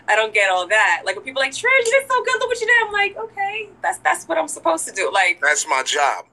I 0.09 0.17
don't 0.17 0.33
get 0.35 0.51
all 0.51 0.67
that. 0.69 1.03
Like 1.05 1.17
when 1.17 1.25
people 1.25 1.43
are 1.43 1.47
like, 1.47 1.53
Trish, 1.53 1.63
you 1.63 1.93
did 2.01 2.09
so 2.09 2.23
good. 2.25 2.35
Look 2.41 2.49
what 2.49 2.61
you 2.61 2.67
did. 2.67 2.87
I'm 2.87 2.93
like, 2.93 3.17
okay, 3.17 3.69
that's 3.83 3.99
that's 3.99 4.27
what 4.27 4.39
I'm 4.39 4.49
supposed 4.49 4.87
to 4.89 4.93
do. 4.93 5.11
Like, 5.13 5.41
That's 5.41 5.67
my 5.69 5.83
job. 5.83 6.27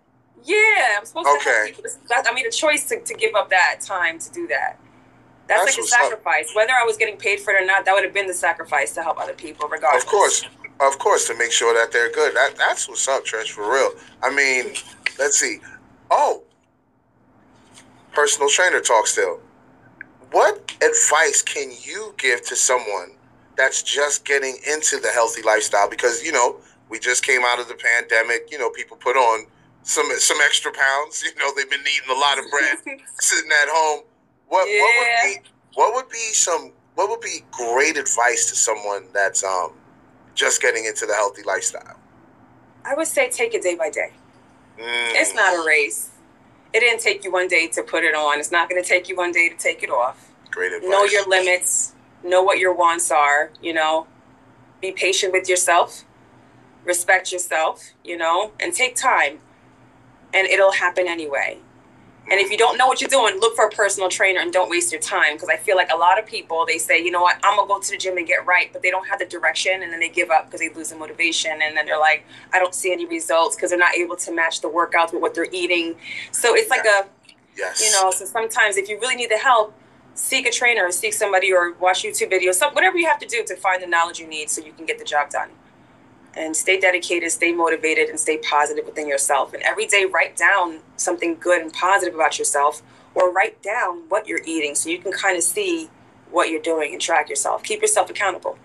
yeah, 0.43 0.97
I'm 0.99 1.05
supposed 1.05 1.27
to 1.27 1.35
Okay. 1.37 1.51
help 1.51 1.67
people. 1.67 1.83
This, 1.83 1.97
that, 2.09 2.25
I 2.29 2.33
made 2.33 2.45
a 2.45 2.51
choice 2.51 2.87
to, 2.89 2.99
to 3.01 3.13
give 3.13 3.35
up 3.35 3.49
that 3.49 3.79
time 3.81 4.19
to 4.19 4.31
do 4.31 4.47
that. 4.47 4.79
That's, 5.47 5.65
That's 5.65 5.77
like 5.77 5.77
a 5.77 5.81
what's 5.81 5.93
up. 5.93 5.99
sacrifice. 6.01 6.53
Whether 6.55 6.73
I 6.73 6.83
was 6.85 6.97
getting 6.97 7.17
paid 7.17 7.39
for 7.39 7.53
it 7.53 7.63
or 7.63 7.65
not, 7.65 7.85
that 7.85 7.93
would 7.93 8.03
have 8.03 8.13
been 8.13 8.27
the 8.27 8.33
sacrifice 8.33 8.93
to 8.95 9.01
help 9.03 9.17
other 9.19 9.33
people, 9.33 9.67
regardless. 9.69 10.03
Of 10.03 10.09
course, 10.09 10.43
of 10.79 10.99
course, 10.99 11.27
to 11.27 11.37
make 11.37 11.51
sure 11.51 11.73
that 11.73 11.91
they're 11.91 12.11
good. 12.11 12.35
That 12.35 12.55
that's 12.57 12.87
what's 12.87 13.07
up, 13.07 13.25
Trish, 13.25 13.49
for 13.49 13.71
real. 13.71 13.91
I 14.21 14.33
mean, 14.33 14.73
let's 15.17 15.39
see. 15.39 15.59
Oh, 16.11 16.43
personal 18.13 18.49
trainer 18.49 18.79
talk 18.81 19.07
still. 19.07 19.39
What 20.31 20.71
advice 20.83 21.41
can 21.41 21.71
you 21.81 22.13
give 22.17 22.45
to 22.47 22.55
someone 22.55 23.15
that's 23.55 23.81
just 23.81 24.25
getting 24.25 24.57
into 24.71 24.99
the 24.99 25.09
healthy 25.09 25.41
lifestyle? 25.41 25.89
Because 25.89 26.23
you 26.23 26.31
know 26.31 26.57
we 26.89 26.99
just 26.99 27.23
came 27.23 27.41
out 27.45 27.59
of 27.59 27.67
the 27.67 27.75
pandemic. 27.75 28.51
You 28.51 28.59
know, 28.59 28.69
people 28.69 28.97
put 28.97 29.15
on 29.15 29.47
some 29.83 30.05
some 30.17 30.37
extra 30.43 30.71
pounds. 30.71 31.23
You 31.37 31.43
know, 31.43 31.51
they've 31.55 31.69
been 31.69 31.81
eating 31.81 32.15
a 32.15 32.19
lot 32.19 32.37
of 32.37 32.45
bread, 32.51 32.99
sitting 33.19 33.51
at 33.51 33.67
home. 33.69 34.03
What 34.47 34.67
what 34.67 34.95
would 34.99 35.43
be 35.43 35.49
what 35.73 35.93
would 35.95 36.09
be 36.09 36.33
some 36.33 36.71
what 36.95 37.09
would 37.09 37.21
be 37.21 37.43
great 37.51 37.97
advice 37.97 38.49
to 38.49 38.55
someone 38.55 39.05
that's 39.13 39.43
um 39.43 39.73
just 40.37 40.61
getting 40.61 40.85
into 40.85 41.05
the 41.05 41.13
healthy 41.13 41.43
lifestyle? 41.43 41.97
I 42.85 42.93
would 42.95 43.07
say 43.07 43.29
take 43.29 43.53
it 43.53 43.61
day 43.61 43.75
by 43.75 43.89
day. 43.89 44.11
Mm, 44.79 44.83
It's 45.19 45.33
not 45.33 45.53
a 45.55 45.65
race. 45.67 46.11
It 46.73 46.79
didn't 46.81 47.01
take 47.01 47.23
you 47.25 47.31
one 47.31 47.47
day 47.47 47.67
to 47.69 47.81
put 47.83 48.03
it 48.03 48.15
on. 48.15 48.39
It's 48.39 48.51
not 48.51 48.69
going 48.69 48.81
to 48.81 48.87
take 48.87 49.09
you 49.09 49.15
one 49.17 49.31
day 49.31 49.49
to 49.49 49.57
take 49.57 49.83
it 49.83 49.89
off. 49.89 50.31
great 50.51 50.71
advice. 50.71 50.89
Know 50.89 51.03
your 51.05 51.27
limits. 51.27 51.93
Know 52.23 52.43
what 52.43 52.59
your 52.59 52.73
wants 52.73 53.09
are. 53.11 53.51
You 53.61 53.73
know, 53.73 54.07
be 54.79 54.91
patient 54.91 55.33
with 55.33 55.49
yourself. 55.49 56.03
Respect 56.85 57.31
yourself. 57.31 57.83
You 58.03 58.17
know, 58.17 58.51
and 58.59 58.73
take 58.73 58.95
time, 58.95 59.39
and 60.33 60.47
it'll 60.47 60.73
happen 60.73 61.07
anyway. 61.07 61.57
And 62.29 62.41
if 62.41 62.51
you 62.51 62.57
don't 62.57 62.77
know 62.77 62.87
what 62.87 62.99
you're 62.99 63.09
doing, 63.09 63.39
look 63.39 63.55
for 63.55 63.65
a 63.65 63.69
personal 63.69 64.09
trainer 64.09 64.41
and 64.41 64.51
don't 64.51 64.69
waste 64.69 64.91
your 64.91 64.99
time. 64.99 65.35
Because 65.35 65.49
I 65.49 65.55
feel 65.57 65.77
like 65.77 65.89
a 65.91 65.95
lot 65.95 66.19
of 66.19 66.25
people 66.25 66.65
they 66.65 66.77
say, 66.77 67.01
you 67.01 67.09
know 67.11 67.21
what, 67.21 67.37
I'm 67.43 67.55
gonna 67.55 67.67
go 67.67 67.79
to 67.79 67.91
the 67.91 67.97
gym 67.97 68.17
and 68.17 68.27
get 68.27 68.45
right, 68.45 68.71
but 68.73 68.81
they 68.81 68.91
don't 68.91 69.07
have 69.07 69.19
the 69.19 69.25
direction, 69.25 69.81
and 69.81 69.91
then 69.93 69.99
they 69.99 70.09
give 70.09 70.29
up 70.29 70.45
because 70.45 70.59
they 70.59 70.69
lose 70.69 70.89
the 70.89 70.97
motivation, 70.97 71.51
and 71.61 71.75
then 71.77 71.85
they're 71.85 71.99
like, 71.99 72.25
I 72.53 72.59
don't 72.59 72.75
see 72.75 72.91
any 72.91 73.05
results 73.05 73.55
because 73.55 73.69
they're 73.69 73.79
not 73.79 73.95
able 73.95 74.17
to 74.17 74.31
match 74.31 74.61
the 74.61 74.69
workouts 74.69 75.13
with 75.13 75.21
what 75.21 75.33
they're 75.33 75.47
eating. 75.51 75.95
So 76.31 76.53
it's 76.55 76.69
like 76.69 76.85
a, 76.85 77.07
Yes. 77.57 77.81
you 77.81 77.91
know, 77.93 78.11
so 78.11 78.25
sometimes 78.25 78.77
if 78.77 78.87
you 78.87 78.99
really 78.99 79.15
need 79.15 79.31
the 79.31 79.37
help, 79.37 79.73
seek 80.13 80.45
a 80.45 80.51
trainer, 80.51 80.85
or 80.85 80.91
seek 80.91 81.13
somebody, 81.13 81.51
or 81.53 81.73
watch 81.73 82.03
YouTube 82.03 82.31
videos, 82.31 82.55
some, 82.55 82.73
whatever 82.73 82.97
you 82.97 83.07
have 83.07 83.19
to 83.19 83.27
do 83.27 83.43
to 83.45 83.55
find 83.55 83.81
the 83.81 83.87
knowledge 83.87 84.19
you 84.19 84.27
need 84.27 84.49
so 84.49 84.63
you 84.63 84.73
can 84.73 84.85
get 84.85 84.99
the 84.99 85.05
job 85.05 85.29
done. 85.29 85.49
And 86.37 86.55
stay 86.55 86.79
dedicated, 86.79 87.31
stay 87.31 87.51
motivated, 87.51 88.09
and 88.09 88.19
stay 88.19 88.37
positive 88.37 88.85
within 88.85 89.07
yourself. 89.07 89.53
And 89.53 89.63
every 89.63 89.87
day, 89.87 90.05
write 90.05 90.37
down 90.37 90.79
something 90.95 91.35
good 91.39 91.61
and 91.61 91.73
positive 91.73 92.13
about 92.13 92.37
yourself, 92.37 92.83
or 93.15 93.31
write 93.31 93.61
down 93.63 94.03
what 94.09 94.27
you're 94.27 94.43
eating 94.45 94.75
so 94.75 94.89
you 94.89 94.99
can 94.99 95.11
kind 95.11 95.35
of 95.35 95.43
see 95.43 95.89
what 96.29 96.49
you're 96.49 96.61
doing 96.61 96.93
and 96.93 97.01
track 97.01 97.29
yourself. 97.29 97.63
Keep 97.63 97.81
yourself 97.81 98.09
accountable. 98.11 98.57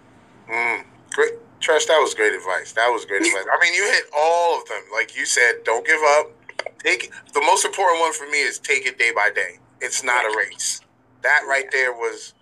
Mm, 0.51 0.85
great. 1.11 1.33
Trish, 1.61 1.87
that 1.87 1.99
was 1.99 2.13
great 2.13 2.35
advice. 2.35 2.73
That 2.73 2.89
was 2.89 3.05
great 3.05 3.23
advice. 3.23 3.45
I 3.51 3.59
mean, 3.63 3.73
you 3.73 3.85
hit 3.85 4.05
all 4.17 4.61
of 4.61 4.69
them. 4.69 4.83
Like 4.93 5.17
you 5.17 5.25
said, 5.25 5.63
don't 5.65 5.87
give 5.87 6.01
up. 6.19 6.33
Take 6.81 7.13
the 7.33 7.41
most 7.41 7.65
important 7.65 8.01
one 8.01 8.13
for 8.13 8.29
me 8.29 8.43
is 8.43 8.59
take 8.59 8.85
it 8.85 8.99
day 8.99 9.13
by 9.15 9.31
day. 9.35 9.59
It's 9.81 10.03
not 10.03 10.25
a 10.25 10.37
race. 10.37 10.81
That 11.23 11.43
right 11.49 11.67
there 11.71 11.93
was 11.93 12.35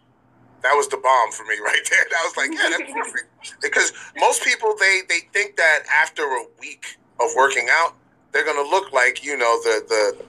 that 0.62 0.75
was 0.75 0.88
the 0.88 0.96
bomb 0.99 1.31
for 1.33 1.44
me 1.44 1.57
right 1.64 1.83
there. 1.90 2.05
That 2.11 2.23
was 2.25 2.37
like, 2.37 2.51
yeah, 2.53 2.68
that's 2.70 2.92
perfect. 2.92 3.29
Because 3.62 3.92
most 4.18 4.42
people 4.44 4.75
they 4.79 5.01
they 5.09 5.20
think 5.33 5.57
that 5.57 5.81
after 5.92 6.23
a 6.23 6.44
week 6.61 6.99
of 7.20 7.29
working 7.37 7.68
out, 7.70 7.94
they're 8.33 8.44
gonna 8.44 8.68
look 8.68 8.92
like 8.92 9.25
you 9.25 9.37
know 9.37 9.61
the 9.62 9.85
the 9.88 10.25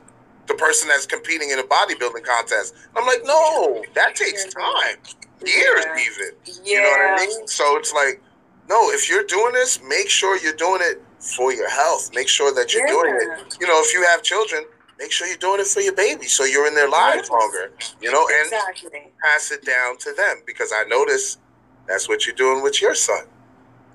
the 0.47 0.53
person 0.55 0.87
that's 0.87 1.05
competing 1.05 1.51
in 1.51 1.59
a 1.59 1.63
bodybuilding 1.63 2.23
contest. 2.23 2.73
I'm 2.95 3.05
like, 3.05 3.21
no, 3.23 3.83
that 3.95 4.15
takes 4.15 4.45
time, 4.53 4.97
years 5.45 5.85
Yeah. 5.85 5.97
even. 6.05 6.65
You 6.65 6.81
know 6.81 6.89
what 6.89 7.21
I 7.21 7.25
mean? 7.27 7.47
So 7.47 7.77
it's 7.77 7.93
like, 7.93 8.21
no, 8.67 8.89
if 8.91 9.07
you're 9.09 9.23
doing 9.23 9.53
this, 9.53 9.79
make 9.87 10.09
sure 10.09 10.37
you're 10.39 10.55
doing 10.55 10.81
it 10.83 11.01
for 11.19 11.53
your 11.53 11.69
health. 11.69 12.09
Make 12.13 12.27
sure 12.27 12.53
that 12.53 12.73
you're 12.73 12.87
doing 12.87 13.15
it. 13.15 13.55
You 13.61 13.67
know, 13.67 13.79
if 13.81 13.93
you 13.93 14.03
have 14.07 14.23
children, 14.23 14.65
make 15.01 15.11
sure 15.11 15.27
you're 15.27 15.37
doing 15.37 15.59
it 15.59 15.67
for 15.67 15.81
your 15.81 15.95
baby, 15.95 16.25
so 16.27 16.43
you're 16.45 16.67
in 16.67 16.75
their 16.75 16.87
lives 16.89 17.23
Yes. 17.23 17.29
longer. 17.29 17.71
You 18.01 18.11
know, 18.11 18.27
and 18.27 18.45
Exactly. 18.45 19.11
pass 19.23 19.51
it 19.51 19.65
down 19.65 19.97
to 19.97 20.13
them 20.13 20.43
because 20.45 20.71
I 20.71 20.83
notice 20.83 21.37
that's 21.87 22.07
what 22.07 22.25
you're 22.25 22.35
doing 22.35 22.61
with 22.61 22.81
your 22.81 22.93
son. 22.95 23.25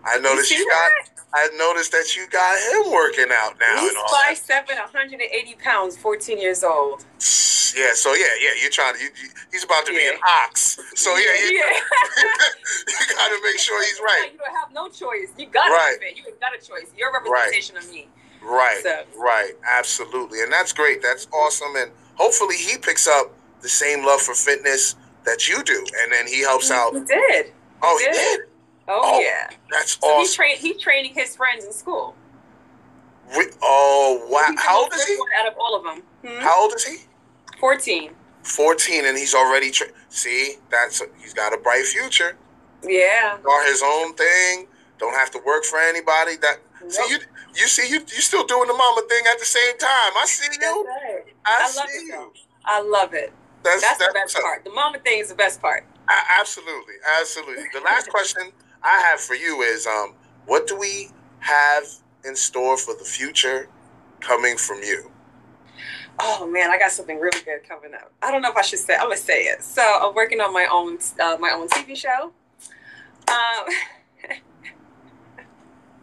I 0.05 0.19
noticed 0.19 0.51
see 0.51 0.59
you, 0.59 0.69
got. 0.69 0.91
I 1.33 1.49
noticed 1.57 1.93
that 1.93 2.17
you 2.17 2.27
got 2.29 2.59
him 2.87 2.93
working 2.93 3.27
out 3.33 3.59
now. 3.61 3.81
He's 3.81 3.93
five 4.11 4.37
seven, 4.39 4.77
180 4.77 5.55
pounds, 5.63 5.97
14 5.97 6.39
years 6.41 6.63
old. 6.65 7.05
Yeah. 7.77 7.93
So 7.95 8.15
yeah, 8.15 8.27
yeah. 8.41 8.51
You're 8.63 8.71
trying 8.71 8.95
to. 8.95 9.01
You, 9.03 9.11
you, 9.23 9.29
he's 9.53 9.65
about 9.65 9.85
to 9.87 9.93
be 9.93 10.07
an 10.07 10.19
ox. 10.27 10.79
So 10.95 11.17
yeah, 11.17 11.35
you, 11.35 11.51
you 11.59 13.17
got 13.17 13.29
to 13.29 13.41
make 13.43 13.59
sure 13.59 13.83
he's 13.85 14.01
right. 14.01 14.31
You 14.33 14.39
don't 14.39 14.57
have 14.57 14.73
no 14.73 14.89
choice. 14.89 15.31
You 15.37 15.47
got 15.47 15.67
to 15.67 15.73
Right. 15.73 15.99
it. 16.01 16.17
You 16.17 16.25
got 16.41 16.55
a 16.55 16.65
choice. 16.65 16.91
You're 16.97 17.11
a 17.11 17.13
representation 17.23 17.77
of 17.77 17.91
me. 17.91 18.09
Right, 18.47 18.81
So- 18.83 19.05
right, 19.17 19.53
absolutely, 19.69 20.41
and 20.43 20.53
that's 20.53 20.73
great. 20.73 21.03
That's 21.03 21.27
awesome, 21.33 21.75
and 21.77 21.91
hopefully 22.15 22.57
he 22.57 22.79
picks 22.79 23.07
up 23.09 23.33
the 23.61 23.69
same 23.69 24.05
love 24.05 24.21
for 24.21 24.35
fitness 24.35 24.95
that 25.25 25.49
you 25.49 25.63
do, 25.65 25.85
and 26.03 26.13
then 26.13 26.27
he 26.27 26.41
helps 26.43 26.71
out. 26.71 26.95
He 26.95 27.01
did. 27.01 27.53
Oh, 27.83 27.99
he 27.99 28.05
did. 28.05 28.13
did. 28.15 28.41
Oh, 28.89 29.01
Oh, 29.17 29.21
yeah. 29.21 29.51
That's 29.71 29.99
So 30.01 30.19
he's 30.19 30.29
awesome. 30.31 30.37
train 30.37 30.57
he's 30.59 30.81
training 30.81 31.13
his 31.15 31.35
friends 31.35 31.65
in 31.65 31.73
school. 31.73 32.15
Re- 33.37 33.51
Oh 33.61 34.25
wow! 34.29 34.55
How 34.57 34.83
old 34.85 34.95
is 34.95 35.05
he? 35.05 35.19
Out 35.41 35.49
of 35.49 35.55
all 35.59 35.75
of 35.77 35.83
them. 35.85 36.03
Hmm? 36.25 36.41
How 36.45 36.63
old 36.63 36.75
is 36.77 36.85
he? 36.85 36.99
14. 37.59 38.13
Fourteen, 38.45 39.05
and 39.07 39.19
he's 39.19 39.35
already. 39.35 39.73
Tra- 39.73 39.89
See, 40.09 40.55
that's 40.71 41.03
he's 41.21 41.35
got 41.35 41.53
a 41.53 41.57
bright 41.59 41.85
future. 41.85 42.37
Yeah. 42.85 43.39
Got 43.43 43.67
his 43.67 43.83
own 43.85 44.15
thing. 44.15 44.69
Don't 44.99 45.15
have 45.15 45.33
to 45.33 45.41
work 45.45 45.65
for 45.65 45.81
anybody. 45.81 46.37
That 46.37 46.59
see 46.89 47.13
you. 47.13 47.19
You 47.55 47.67
see 47.67 47.89
you. 47.89 48.01
You 48.01 48.21
still 48.23 48.45
doing 48.47 48.69
the 48.69 48.75
mama 48.75 49.03
thing 49.09 49.25
at 49.31 49.39
the 49.39 49.45
same 49.45 49.77
time. 49.79 50.13
I 50.17 50.25
see 50.27 50.47
That's 50.49 50.59
you. 50.63 50.85
right. 50.87 51.25
I, 51.45 51.57
I 51.61 51.77
love 51.77 51.89
see 51.89 51.99
it, 51.99 52.07
you. 52.07 52.33
I 52.65 52.83
love 52.83 53.15
it. 53.15 53.33
That's 53.63 53.83
That's 53.83 53.99
the 53.99 54.11
best 54.15 54.37
part. 54.39 54.65
The 54.65 54.71
mama 54.71 54.99
thing 54.99 55.19
is 55.19 55.29
the 55.29 55.35
best 55.35 55.61
part. 55.61 55.85
A- 56.09 56.39
absolutely, 56.41 56.95
absolutely. 57.21 57.65
The 57.73 57.81
last 57.81 58.09
question 58.11 58.53
I 58.83 59.01
have 59.01 59.21
for 59.21 59.35
you 59.35 59.63
is, 59.63 59.87
um, 59.87 60.15
what 60.47 60.67
do 60.67 60.77
we 60.79 61.09
have 61.41 61.85
in 62.25 62.37
store 62.37 62.77
for 62.77 62.95
the 62.95 63.05
future 63.05 63.69
coming 64.21 64.57
from 64.57 64.83
you? 64.83 65.11
Oh 66.19 66.47
man, 66.47 66.71
I 66.71 66.79
got 66.79 66.93
something 66.93 67.19
really 67.19 67.43
good 67.45 67.69
coming 67.69 67.93
up. 67.95 68.11
I 68.23 68.31
don't 68.31 68.41
know 68.41 68.51
if 68.51 68.57
I 68.57 68.63
should 68.63 68.79
say. 68.79 68.95
I'm 68.95 69.05
gonna 69.05 69.17
say 69.17 69.45
it. 69.45 69.63
So 69.63 69.83
I'm 69.83 70.15
working 70.15 70.41
on 70.41 70.53
my 70.53 70.67
own 70.73 70.99
uh, 71.21 71.37
my 71.39 71.51
own 71.51 71.69
TV 71.69 71.97
show. 71.97 72.33
Um, 73.29 73.67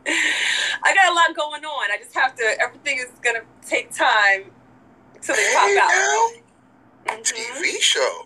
I 0.84 0.94
got 0.94 1.12
a 1.12 1.14
lot 1.16 1.36
going 1.36 1.64
on. 1.66 1.92
I 1.92 1.98
just 1.98 2.14
have 2.16 2.36
to. 2.36 2.44
Everything 2.62 2.98
is 3.00 3.08
gonna 3.24 3.42
take 3.66 3.94
time 3.94 4.52
till 5.22 5.36
they 5.36 5.54
pop 5.54 5.70
out. 5.70 5.90
now, 7.08 7.16
Mhm. 7.16 7.24
TV 7.24 7.82
show. 7.82 8.26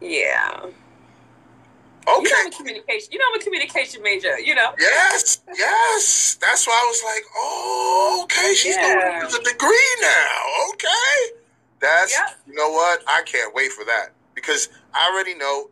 Yeah. 0.00 0.60
You 0.64 0.70
know 2.06 2.18
Okay. 2.18 2.32
I'm 2.38 2.46
a 2.48 2.50
communication. 2.50 3.12
You 3.12 3.18
know 3.18 3.24
I'm 3.32 3.40
a 3.40 3.44
communication 3.44 4.02
major. 4.02 4.38
You 4.40 4.54
know. 4.54 4.74
Yes, 4.78 5.40
yes. 5.56 6.38
That's 6.40 6.66
why 6.66 6.72
I 6.82 6.86
was 6.88 7.02
like, 7.04 7.24
oh, 7.36 8.20
okay. 8.24 8.54
She's 8.54 8.74
Yeah. 8.76 9.20
going 9.20 9.30
to 9.30 9.38
the 9.38 9.44
degree 9.50 9.96
now. 10.00 10.70
Okay. 10.70 11.32
That's, 11.80 12.12
Yep. 12.12 12.38
you 12.48 12.54
know 12.54 12.70
what? 12.70 13.02
I 13.06 13.22
can't 13.22 13.54
wait 13.54 13.72
for 13.72 13.84
that 13.84 14.10
because 14.34 14.68
I 14.94 15.08
already 15.10 15.34
know 15.34 15.70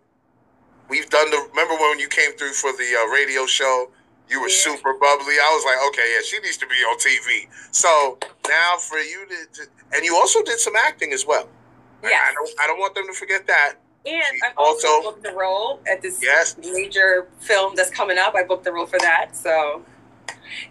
we've 0.88 1.09
done 1.11 1.31
the, 1.31 1.38
remember 1.50 1.74
when 1.76 1.98
you 1.98 2.09
came 2.09 2.33
through 2.33 2.52
for 2.52 2.72
the 2.72 2.96
uh, 2.96 3.07
radio 3.07 3.46
show? 3.46 3.90
You 4.30 4.40
were 4.42 4.48
super 4.48 4.92
bubbly. 4.92 5.34
I 5.40 5.50
was 5.54 5.64
like, 5.64 5.78
okay, 5.88 6.12
yeah, 6.14 6.22
she 6.22 6.38
needs 6.40 6.56
to 6.58 6.66
be 6.66 6.74
on 6.76 6.98
TV. 6.98 7.48
So 7.70 8.18
now 8.48 8.76
for 8.76 8.98
you 8.98 9.26
to, 9.26 9.36
to 9.54 9.62
and 9.94 10.04
you 10.04 10.16
also 10.16 10.42
did 10.42 10.58
some 10.60 10.74
acting 10.76 11.12
as 11.12 11.26
well. 11.26 11.48
I- 12.02 12.08
Yes. 12.10 12.28
I 12.30 12.34
don't, 12.34 12.50
I 12.60 12.66
don't 12.66 12.78
want 12.78 12.94
them 12.94 13.06
to 13.06 13.12
forget 13.12 13.46
that. 13.46 13.74
And 14.06 14.22
She 14.30 14.40
I've 14.46 14.52
also, 14.56 14.86
also- 14.88 15.10
booked 15.10 15.22
the 15.24 15.32
role 15.32 15.80
at 15.90 16.00
this 16.02 16.22
Yes. 16.22 16.56
major 16.58 17.26
film 17.40 17.74
that's 17.74 17.90
coming 17.90 18.18
up. 18.18 18.34
I 18.34 18.44
booked 18.44 18.64
the 18.64 18.72
role 18.72 18.86
for 18.86 18.98
that. 19.00 19.34
So, 19.36 19.82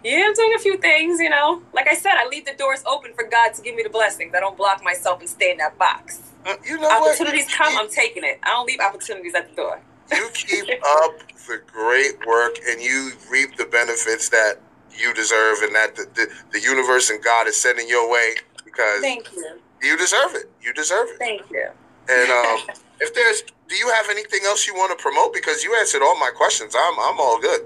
yeah, 0.02 0.24
I'm 0.26 0.34
doing 0.34 0.54
a 0.54 0.58
few 0.58 0.78
things, 0.78 1.20
you 1.20 1.28
know. 1.28 1.62
Like 1.72 1.86
I 1.88 1.94
said, 1.94 2.12
I 2.16 2.26
leave 2.28 2.46
the 2.46 2.54
doors 2.54 2.82
open 2.86 3.12
for 3.14 3.24
God 3.24 3.54
to 3.54 3.62
give 3.62 3.74
me 3.74 3.82
the 3.82 3.90
blessings. 3.90 4.32
I 4.34 4.40
don't 4.40 4.56
block 4.56 4.82
myself 4.82 5.20
and 5.20 5.28
stay 5.28 5.50
in 5.50 5.58
that 5.58 5.76
box. 5.78 6.20
Uh, 6.46 6.54
you 6.64 6.76
know 6.78 6.88
what? 6.88 7.08
Opportunities 7.18 7.52
come, 7.54 7.76
I'm 7.76 7.90
taking 7.90 8.24
it. 8.24 8.38
I 8.42 8.48
don't 8.50 8.66
leave 8.66 8.80
opportunities 8.80 9.34
at 9.34 9.50
the 9.50 9.54
door. 9.56 9.80
You 10.10 10.28
keep 10.32 10.68
up 10.84 11.18
the 11.48 11.60
great 11.66 12.26
work 12.26 12.56
and 12.68 12.80
you 12.80 13.12
reap 13.30 13.56
the 13.56 13.64
benefits 13.66 14.28
that 14.28 14.56
you 14.96 15.14
deserve 15.14 15.58
and 15.62 15.74
that 15.74 15.94
the, 15.96 16.06
the, 16.14 16.26
the 16.52 16.60
universe 16.60 17.10
and 17.10 17.22
God 17.22 17.46
is 17.46 17.60
sending 17.60 17.88
your 17.88 18.10
way 18.10 18.34
because 18.64 19.00
Thank 19.00 19.32
you. 19.34 19.58
you 19.82 19.96
deserve 19.96 20.34
it. 20.34 20.50
You 20.60 20.72
deserve 20.72 21.08
it. 21.10 21.18
Thank 21.18 21.50
you. 21.50 21.68
And 22.08 22.30
um, 22.30 22.76
if 23.00 23.14
there's, 23.14 23.42
do 23.68 23.76
you 23.76 23.88
have 23.90 24.06
anything 24.10 24.40
else 24.44 24.66
you 24.66 24.74
want 24.74 24.96
to 24.96 25.02
promote? 25.02 25.32
Because 25.32 25.62
you 25.62 25.76
answered 25.78 26.02
all 26.02 26.18
my 26.18 26.30
questions. 26.34 26.74
I'm, 26.78 26.98
I'm 26.98 27.20
all 27.20 27.40
good. 27.40 27.62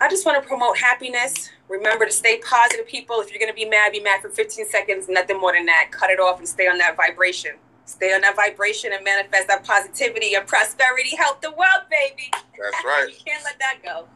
I 0.00 0.08
just 0.08 0.26
want 0.26 0.42
to 0.42 0.46
promote 0.46 0.78
happiness. 0.78 1.50
Remember 1.68 2.04
to 2.04 2.12
stay 2.12 2.38
positive, 2.38 2.86
people. 2.86 3.20
If 3.20 3.30
you're 3.30 3.38
going 3.38 3.50
to 3.50 3.54
be 3.54 3.64
mad, 3.64 3.92
be 3.92 4.00
mad 4.00 4.20
for 4.20 4.28
15 4.28 4.66
seconds, 4.68 5.08
nothing 5.08 5.40
more 5.40 5.52
than 5.52 5.66
that. 5.66 5.88
Cut 5.90 6.10
it 6.10 6.20
off 6.20 6.38
and 6.38 6.48
stay 6.48 6.66
on 6.66 6.78
that 6.78 6.96
vibration. 6.96 7.52
Stay 7.86 8.14
on 8.14 8.22
that 8.22 8.34
vibration 8.36 8.92
and 8.92 9.04
manifest 9.04 9.48
that 9.48 9.64
positivity 9.64 10.34
and 10.34 10.46
prosperity. 10.46 11.14
Help 11.16 11.40
the 11.42 11.50
world, 11.50 11.84
baby. 11.90 12.30
That's 12.32 12.84
right. 12.84 13.06
you 13.08 13.16
can't 13.24 13.44
let 13.44 13.58
that 13.58 13.78
go. 13.84 14.06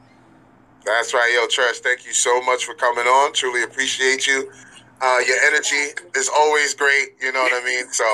That's 0.85 1.13
right, 1.13 1.31
yo, 1.35 1.47
Tress. 1.49 1.81
Thank 1.81 2.07
you 2.07 2.13
so 2.15 2.41
much 2.43 2.65
for 2.65 2.75
coming 2.75 3.07
on. 3.07 3.33
Truly 3.35 3.63
appreciate 3.63 4.27
you. 4.27 4.51
Uh, 5.01 5.19
your 5.27 5.37
energy 5.45 5.93
is 6.17 6.31
always 6.35 6.75
great. 6.75 7.11
You 7.21 7.33
know 7.33 7.43
what 7.43 7.53
I 7.53 7.65
mean? 7.65 7.87
So, 7.93 8.05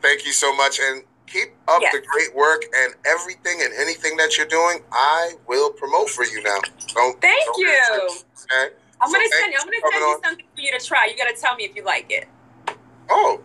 thank 0.00 0.24
you 0.24 0.32
so 0.32 0.54
much, 0.54 0.78
and 0.80 1.02
keep 1.26 1.48
up 1.68 1.82
Yes. 1.82 1.92
the 1.92 2.00
great 2.06 2.34
work 2.36 2.62
and 2.76 2.94
everything 3.06 3.60
and 3.62 3.72
anything 3.74 4.16
that 4.18 4.36
you're 4.38 4.46
doing. 4.46 4.84
I 4.92 5.32
will 5.48 5.70
promote 5.70 6.08
for 6.10 6.24
you 6.24 6.42
now. 6.42 6.58
Don't 6.94 7.20
Thank 7.20 7.44
don't 7.46 7.58
you. 7.58 8.22
Okay. 8.50 8.74
I'm 9.00 9.08
So 9.10 9.14
gonna 9.18 9.28
send 9.28 9.52
you. 9.52 9.58
I'm 9.60 9.66
gonna 9.66 9.76
send 9.80 9.94
you 9.94 10.06
on. 10.06 10.22
something 10.22 10.46
for 10.54 10.60
you 10.60 10.78
to 10.78 10.86
try. 10.86 11.06
You 11.06 11.16
gotta 11.16 11.36
tell 11.36 11.56
me 11.56 11.64
if 11.64 11.74
you 11.74 11.82
like 11.84 12.06
it. 12.10 12.28
Oh. 13.10 13.40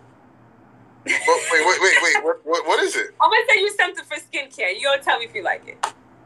But 1.08 1.40
wait, 1.52 1.64
wait, 1.66 1.80
wait, 1.82 1.98
wait. 2.04 2.24
What, 2.24 2.38
what, 2.46 2.68
what 2.68 2.80
is 2.84 2.96
it? 2.96 3.12
I'm 3.22 3.30
gonna 3.30 3.46
send 3.48 3.62
you 3.62 3.72
something 3.72 4.06
for 4.06 4.18
skincare. 4.18 4.76
You 4.78 4.88
gonna 4.88 5.02
tell 5.02 5.20
me 5.20 5.26
if 5.26 5.36
you 5.36 5.44
like 5.44 5.68
it. 5.68 5.78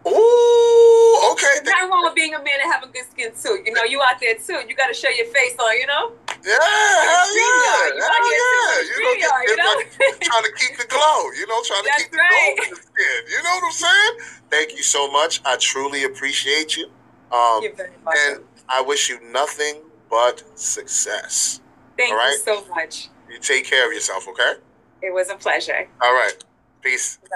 Ooh, 0.07 1.31
okay. 1.33 1.61
There's 1.61 1.69
nothing 1.69 1.89
wrong 1.91 2.03
with 2.05 2.15
being 2.15 2.33
a 2.33 2.39
man 2.41 2.57
and 2.63 2.71
having 2.73 2.89
good 2.91 3.05
skin 3.11 3.31
too. 3.37 3.61
You 3.65 3.73
know, 3.73 3.83
you 3.83 4.01
out 4.01 4.19
there 4.19 4.33
too. 4.35 4.65
You 4.67 4.75
gotta 4.75 4.93
show 4.95 5.09
your 5.09 5.27
face 5.27 5.55
on. 5.59 5.77
You 5.77 5.85
know. 5.87 6.11
Yeah, 6.43 6.57
hell 6.57 7.29
yeah. 7.37 7.93
You 7.93 8.01
hell 8.01 8.25
yeah. 8.25 8.81
You 8.81 9.03
know, 9.03 9.13
yard, 9.21 9.45
you 9.45 9.55
know? 9.57 9.73
like- 9.77 10.19
trying 10.21 10.43
to 10.43 10.51
keep 10.57 10.77
the 10.77 10.87
glow. 10.89 11.29
You 11.37 11.45
know, 11.45 11.61
trying 11.65 11.83
to 11.83 11.89
That's 11.89 12.03
keep 12.03 12.11
the 12.11 12.17
right. 12.17 12.55
glow 12.57 12.63
in 12.65 12.69
the 12.71 12.75
skin. 12.81 13.21
You 13.29 13.43
know 13.43 13.53
what 13.61 13.63
I'm 13.65 13.71
saying? 13.71 14.41
Thank 14.49 14.71
you 14.75 14.81
so 14.83 15.11
much. 15.11 15.41
I 15.45 15.57
truly 15.57 16.03
appreciate 16.05 16.75
you. 16.77 16.87
Um, 17.31 17.61
You're 17.61 17.75
very 17.75 17.91
and. 18.29 18.43
I 18.69 18.81
wish 18.81 19.09
you 19.09 19.19
nothing 19.31 19.81
but 20.09 20.43
success. 20.57 21.61
Thank 21.97 22.11
all 22.11 22.17
right. 22.17 22.31
you 22.31 22.37
so 22.39 22.65
much. 22.73 23.09
You 23.29 23.37
take 23.39 23.65
care 23.65 23.85
of 23.87 23.93
yourself, 23.93 24.27
okay? 24.29 24.53
It 25.01 25.13
was 25.13 25.29
a 25.29 25.35
pleasure. 25.35 25.87
All 26.01 26.13
right. 26.13 26.35
Peace. 26.81 27.19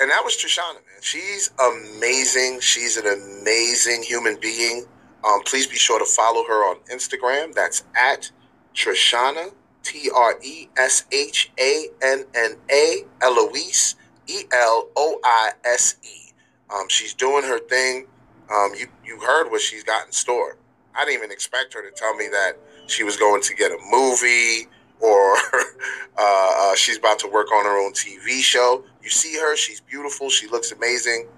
And 0.00 0.10
that 0.10 0.24
was 0.24 0.34
Trishana, 0.34 0.76
man. 0.76 1.02
She's 1.02 1.50
amazing. 1.60 2.60
She's 2.60 2.96
an 2.96 3.06
amazing 3.06 4.02
human 4.02 4.38
being. 4.40 4.86
Um, 5.22 5.42
please 5.42 5.66
be 5.66 5.76
sure 5.76 5.98
to 5.98 6.06
follow 6.06 6.42
her 6.46 6.70
on 6.70 6.76
Instagram. 6.90 7.52
That's 7.52 7.84
at 7.94 8.30
Trishana, 8.74 9.52
T 9.82 10.10
R 10.14 10.36
E 10.42 10.68
S 10.78 11.04
H 11.12 11.52
A 11.60 11.88
N 12.02 12.24
N 12.34 12.56
A, 12.70 13.04
Eloise, 13.20 13.96
E 14.26 14.44
L 14.52 14.88
O 14.96 15.20
I 15.22 15.50
S 15.66 15.96
E. 16.02 16.32
Um, 16.74 16.88
she's 16.88 17.12
doing 17.12 17.44
her 17.44 17.58
thing. 17.58 18.06
Um, 18.50 18.70
you, 18.74 18.86
you 19.04 19.20
heard 19.20 19.50
what 19.50 19.60
she's 19.60 19.84
got 19.84 20.06
in 20.06 20.12
store. 20.12 20.56
I 20.94 21.04
didn't 21.04 21.18
even 21.18 21.30
expect 21.30 21.74
her 21.74 21.82
to 21.82 21.90
tell 21.94 22.14
me 22.14 22.26
that 22.28 22.54
she 22.86 23.04
was 23.04 23.18
going 23.18 23.42
to 23.42 23.54
get 23.54 23.70
a 23.70 23.78
movie 23.90 24.66
or 25.00 25.36
uh, 26.18 26.50
uh, 26.58 26.74
she's 26.74 26.98
about 26.98 27.18
to 27.20 27.28
work 27.28 27.52
on 27.52 27.64
her 27.64 27.84
own 27.84 27.92
TV 27.92 28.40
show. 28.40 28.84
You 29.02 29.10
see 29.10 29.36
her; 29.38 29.56
she's 29.56 29.80
beautiful. 29.80 30.28
She 30.30 30.46
looks 30.46 30.72
amazing, 30.72 31.28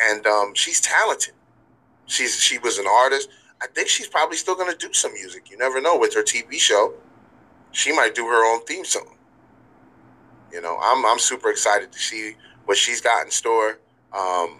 and 0.00 0.26
um, 0.26 0.54
she's 0.54 0.80
talented. 0.80 1.34
She's 2.06 2.38
she 2.40 2.58
was 2.58 2.78
an 2.78 2.86
artist. 2.86 3.28
I 3.62 3.66
think 3.68 3.88
she's 3.88 4.08
probably 4.08 4.36
still 4.36 4.56
going 4.56 4.72
to 4.72 4.86
do 4.86 4.92
some 4.92 5.12
music. 5.14 5.50
You 5.50 5.56
never 5.56 5.80
know 5.80 5.96
with 5.96 6.14
her 6.14 6.22
TV 6.22 6.54
show. 6.54 6.94
She 7.70 7.92
might 7.92 8.14
do 8.14 8.26
her 8.26 8.44
own 8.52 8.64
theme 8.64 8.84
song. 8.84 9.16
You 10.52 10.60
know, 10.60 10.78
I'm 10.82 11.06
I'm 11.06 11.18
super 11.18 11.50
excited 11.50 11.92
to 11.92 11.98
see 11.98 12.34
what 12.66 12.76
she's 12.76 13.00
got 13.00 13.24
in 13.24 13.30
store. 13.30 13.78
Um, 14.12 14.58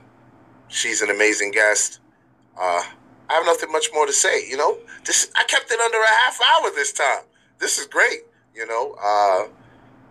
she's 0.69 1.03
an 1.03 1.11
amazing 1.11 1.51
guest. 1.51 2.01
Uh, 2.57 2.83
I 3.29 3.35
have 3.35 3.47
nothing 3.47 3.73
much 3.73 3.89
more 3.93 4.07
to 4.07 4.13
say. 4.13 4.49
You 4.49 4.57
know, 4.57 4.79
this 5.05 5.31
I 5.37 5.45
kept 5.45 5.71
it 5.71 5.81
under 5.81 5.99
a 5.99 6.09
half 6.09 6.39
hour 6.41 6.71
this 6.75 6.93
time. 6.93 7.25
This 7.59 7.79
is 7.79 7.87
great. 7.87 8.21
You 8.55 8.67
know, 8.67 8.97
uh, 9.03 9.49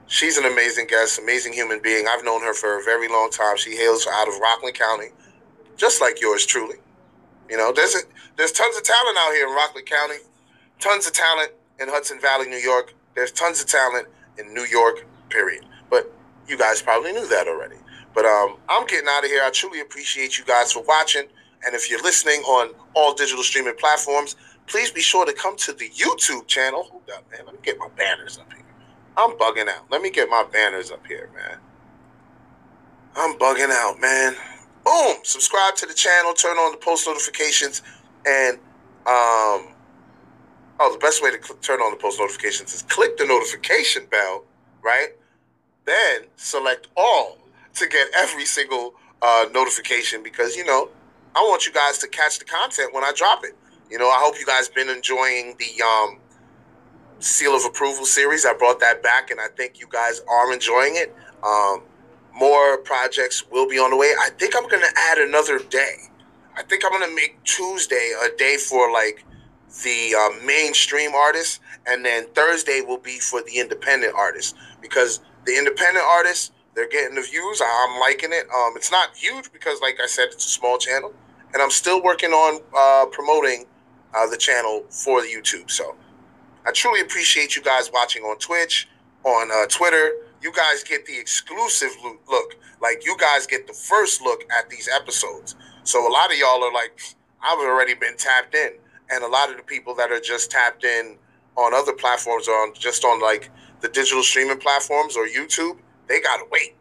she's 0.07 0.37
an 0.37 0.45
amazing 0.45 0.87
guest, 0.87 1.19
amazing 1.19 1.53
human 1.53 1.79
being. 1.81 2.05
I've 2.09 2.23
known 2.25 2.41
her 2.41 2.53
for 2.53 2.79
a 2.79 2.83
very 2.83 3.07
long 3.07 3.29
time. 3.29 3.55
She 3.57 3.75
hails 3.75 4.07
out 4.11 4.27
of 4.27 4.39
Rockland 4.39 4.75
County, 4.75 5.07
just 5.77 6.01
like 6.01 6.19
yours 6.21 6.45
truly. 6.45 6.77
You 7.49 7.57
know, 7.57 7.71
there's 7.71 7.95
a, 7.95 7.99
there's 8.37 8.51
tons 8.51 8.75
of 8.77 8.83
talent 8.83 9.17
out 9.19 9.33
here 9.33 9.47
in 9.47 9.53
Rockland 9.53 9.87
County, 9.87 10.17
tons 10.79 11.05
of 11.05 11.13
talent 11.13 11.51
in 11.79 11.87
Hudson 11.87 12.19
Valley, 12.19 12.47
New 12.47 12.57
York. 12.57 12.93
There's 13.15 13.31
tons 13.31 13.61
of 13.61 13.67
talent 13.67 14.07
in 14.39 14.53
New 14.53 14.65
York, 14.65 15.05
period. 15.29 15.65
But 15.89 16.11
you 16.47 16.57
guys 16.57 16.81
probably 16.81 17.11
knew 17.11 17.27
that 17.27 17.47
already. 17.47 17.75
But 18.13 18.25
um, 18.25 18.57
I'm 18.69 18.87
getting 18.87 19.07
out 19.09 19.23
of 19.23 19.29
here. 19.29 19.43
I 19.43 19.51
truly 19.51 19.81
appreciate 19.81 20.37
you 20.37 20.45
guys 20.45 20.71
for 20.71 20.83
watching. 20.83 21.27
And 21.65 21.75
if 21.75 21.89
you're 21.89 22.01
listening 22.01 22.41
on 22.41 22.73
all 22.95 23.13
digital 23.13 23.43
streaming 23.43 23.75
platforms, 23.75 24.35
please 24.71 24.89
be 24.89 25.01
sure 25.01 25.25
to 25.25 25.33
come 25.33 25.57
to 25.57 25.73
the 25.73 25.89
YouTube 25.89 26.47
channel. 26.47 26.83
Hold 26.89 27.03
up, 27.13 27.29
man. 27.31 27.41
Let 27.45 27.53
me 27.55 27.59
get 27.61 27.77
my 27.77 27.89
banners 27.97 28.39
up 28.39 28.51
here. 28.53 28.63
I'm 29.17 29.31
bugging 29.37 29.67
out. 29.67 29.85
Let 29.91 30.01
me 30.01 30.09
get 30.09 30.29
my 30.29 30.45
banners 30.51 30.91
up 30.91 31.05
here, 31.05 31.29
man. 31.35 31.57
I'm 33.15 33.37
bugging 33.37 33.69
out, 33.69 33.99
man. 33.99 34.35
Boom! 34.85 35.17
Subscribe 35.23 35.75
to 35.75 35.85
the 35.85 35.93
channel, 35.93 36.33
turn 36.33 36.57
on 36.57 36.71
the 36.71 36.77
post 36.77 37.07
notifications, 37.07 37.81
and 38.25 38.57
um 39.07 39.67
oh, 40.79 40.91
the 40.93 40.99
best 40.99 41.21
way 41.23 41.31
to 41.31 41.43
cl- 41.43 41.59
turn 41.61 41.81
on 41.81 41.91
the 41.91 41.97
post 41.97 42.19
notifications 42.19 42.73
is 42.73 42.83
click 42.83 43.17
the 43.17 43.25
notification 43.25 44.05
bell, 44.09 44.45
right? 44.83 45.09
Then 45.85 46.23
select 46.37 46.87
all 46.97 47.37
to 47.75 47.87
get 47.87 48.09
every 48.15 48.45
single 48.45 48.95
uh, 49.21 49.45
notification 49.53 50.23
because 50.23 50.55
you 50.55 50.65
know 50.65 50.89
I 51.35 51.41
want 51.41 51.67
you 51.67 51.73
guys 51.73 51.97
to 51.99 52.07
catch 52.07 52.39
the 52.39 52.45
content 52.45 52.93
when 52.93 53.03
I 53.03 53.11
drop 53.15 53.43
it. 53.43 53.55
You 53.91 53.97
know, 53.97 54.09
I 54.09 54.19
hope 54.19 54.39
you 54.39 54.45
guys 54.45 54.69
been 54.69 54.89
enjoying 54.89 55.57
the 55.59 55.83
um, 55.83 56.19
seal 57.19 57.53
of 57.53 57.65
approval 57.65 58.05
series. 58.05 58.45
I 58.45 58.53
brought 58.53 58.79
that 58.79 59.03
back, 59.03 59.31
and 59.31 59.39
I 59.41 59.47
think 59.57 59.81
you 59.81 59.87
guys 59.91 60.21
are 60.29 60.53
enjoying 60.53 60.95
it. 60.95 61.13
Um, 61.43 61.81
more 62.33 62.77
projects 62.77 63.43
will 63.51 63.67
be 63.67 63.77
on 63.77 63.89
the 63.89 63.97
way. 63.97 64.13
I 64.17 64.29
think 64.39 64.55
I'm 64.55 64.65
gonna 64.69 64.85
add 65.09 65.17
another 65.17 65.59
day. 65.59 65.95
I 66.55 66.63
think 66.63 66.85
I'm 66.85 66.91
gonna 66.93 67.13
make 67.13 67.43
Tuesday 67.43 68.13
a 68.23 68.33
day 68.37 68.55
for 68.55 68.89
like 68.93 69.25
the 69.83 70.15
uh, 70.17 70.45
mainstream 70.45 71.13
artists, 71.13 71.59
and 71.85 72.05
then 72.05 72.27
Thursday 72.33 72.79
will 72.79 72.97
be 72.97 73.19
for 73.19 73.41
the 73.41 73.59
independent 73.59 74.15
artists 74.15 74.53
because 74.81 75.19
the 75.45 75.57
independent 75.57 76.05
artists 76.05 76.51
they're 76.75 76.87
getting 76.87 77.15
the 77.15 77.21
views. 77.21 77.61
I'm 77.61 77.99
liking 77.99 78.31
it. 78.31 78.45
Um, 78.55 78.71
it's 78.77 78.89
not 78.89 79.17
huge 79.17 79.51
because, 79.51 79.81
like 79.81 79.99
I 80.01 80.07
said, 80.07 80.29
it's 80.31 80.45
a 80.45 80.49
small 80.49 80.77
channel, 80.77 81.13
and 81.51 81.61
I'm 81.61 81.71
still 81.71 82.01
working 82.01 82.31
on 82.31 82.61
uh, 82.73 83.07
promoting 83.11 83.65
uh, 84.13 84.27
the 84.29 84.37
channel 84.37 84.83
for 84.89 85.21
the 85.21 85.27
YouTube. 85.27 85.69
So 85.69 85.95
I 86.65 86.71
truly 86.71 87.01
appreciate 87.01 87.55
you 87.55 87.61
guys 87.61 87.91
watching 87.93 88.23
on 88.23 88.37
Twitch, 88.37 88.87
on 89.23 89.49
uh, 89.51 89.67
Twitter. 89.67 90.11
You 90.41 90.51
guys 90.53 90.83
get 90.83 91.05
the 91.05 91.17
exclusive 91.17 91.91
look. 92.29 92.55
Like 92.81 93.05
you 93.05 93.15
guys 93.17 93.45
get 93.45 93.67
the 93.67 93.73
first 93.73 94.21
look 94.21 94.43
at 94.51 94.69
these 94.69 94.89
episodes. 94.93 95.55
So 95.83 96.07
a 96.07 96.11
lot 96.11 96.31
of 96.31 96.37
y'all 96.37 96.63
are 96.63 96.73
like, 96.73 96.99
I've 97.43 97.59
already 97.59 97.95
been 97.95 98.17
tapped 98.17 98.53
in, 98.53 98.73
and 99.09 99.23
a 99.23 99.27
lot 99.27 99.49
of 99.49 99.57
the 99.57 99.63
people 99.63 99.95
that 99.95 100.11
are 100.11 100.19
just 100.19 100.51
tapped 100.51 100.83
in 100.83 101.17
on 101.55 101.73
other 101.73 101.93
platforms 101.93 102.47
or 102.47 102.53
on 102.55 102.73
just 102.73 103.03
on 103.03 103.19
like 103.19 103.49
the 103.81 103.89
digital 103.89 104.23
streaming 104.23 104.59
platforms 104.59 105.17
or 105.17 105.25
YouTube, 105.27 105.77
they 106.07 106.21
gotta 106.21 106.45
wait. 106.51 106.75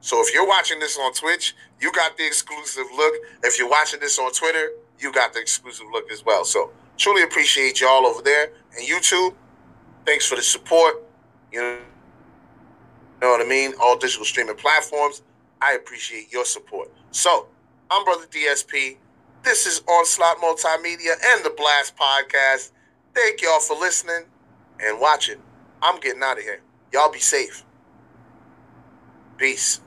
So 0.00 0.20
if 0.20 0.32
you're 0.34 0.46
watching 0.46 0.80
this 0.80 0.98
on 0.98 1.12
Twitch, 1.12 1.54
you 1.80 1.92
got 1.92 2.16
the 2.16 2.26
exclusive 2.26 2.86
look. 2.96 3.14
If 3.44 3.58
you're 3.58 3.68
watching 3.68 4.00
this 4.00 4.18
on 4.18 4.32
Twitter, 4.32 4.70
you 5.00 5.12
got 5.12 5.32
the 5.32 5.40
exclusive 5.40 5.86
look 5.92 6.10
as 6.10 6.24
well. 6.24 6.44
So 6.44 6.70
truly 6.96 7.22
appreciate 7.22 7.80
y'all 7.80 8.06
over 8.06 8.22
there 8.22 8.52
and 8.76 8.86
YouTube. 8.86 9.34
Thanks 10.06 10.26
for 10.26 10.36
the 10.36 10.42
support. 10.42 11.02
You 11.52 11.60
know, 11.60 13.30
what 13.30 13.40
I 13.40 13.44
mean? 13.44 13.72
All 13.80 13.96
digital 13.96 14.24
streaming 14.24 14.56
platforms. 14.56 15.22
I 15.60 15.74
appreciate 15.74 16.32
your 16.32 16.44
support. 16.44 16.90
So 17.10 17.48
I'm 17.90 18.04
Brother 18.04 18.26
DSP. 18.26 18.96
This 19.42 19.66
is 19.66 19.82
Onslaught 19.88 20.38
Multimedia 20.38 21.14
and 21.24 21.44
the 21.44 21.54
Blast 21.56 21.94
Podcast. 21.96 22.72
Thank 23.14 23.42
y'all 23.42 23.60
for 23.60 23.76
listening 23.76 24.24
and 24.80 25.00
watching. 25.00 25.38
I'm 25.82 25.98
getting 26.00 26.22
out 26.22 26.38
of 26.38 26.44
here. 26.44 26.60
Y'all 26.92 27.10
be 27.10 27.20
safe. 27.20 27.64
Peace. 29.38 29.80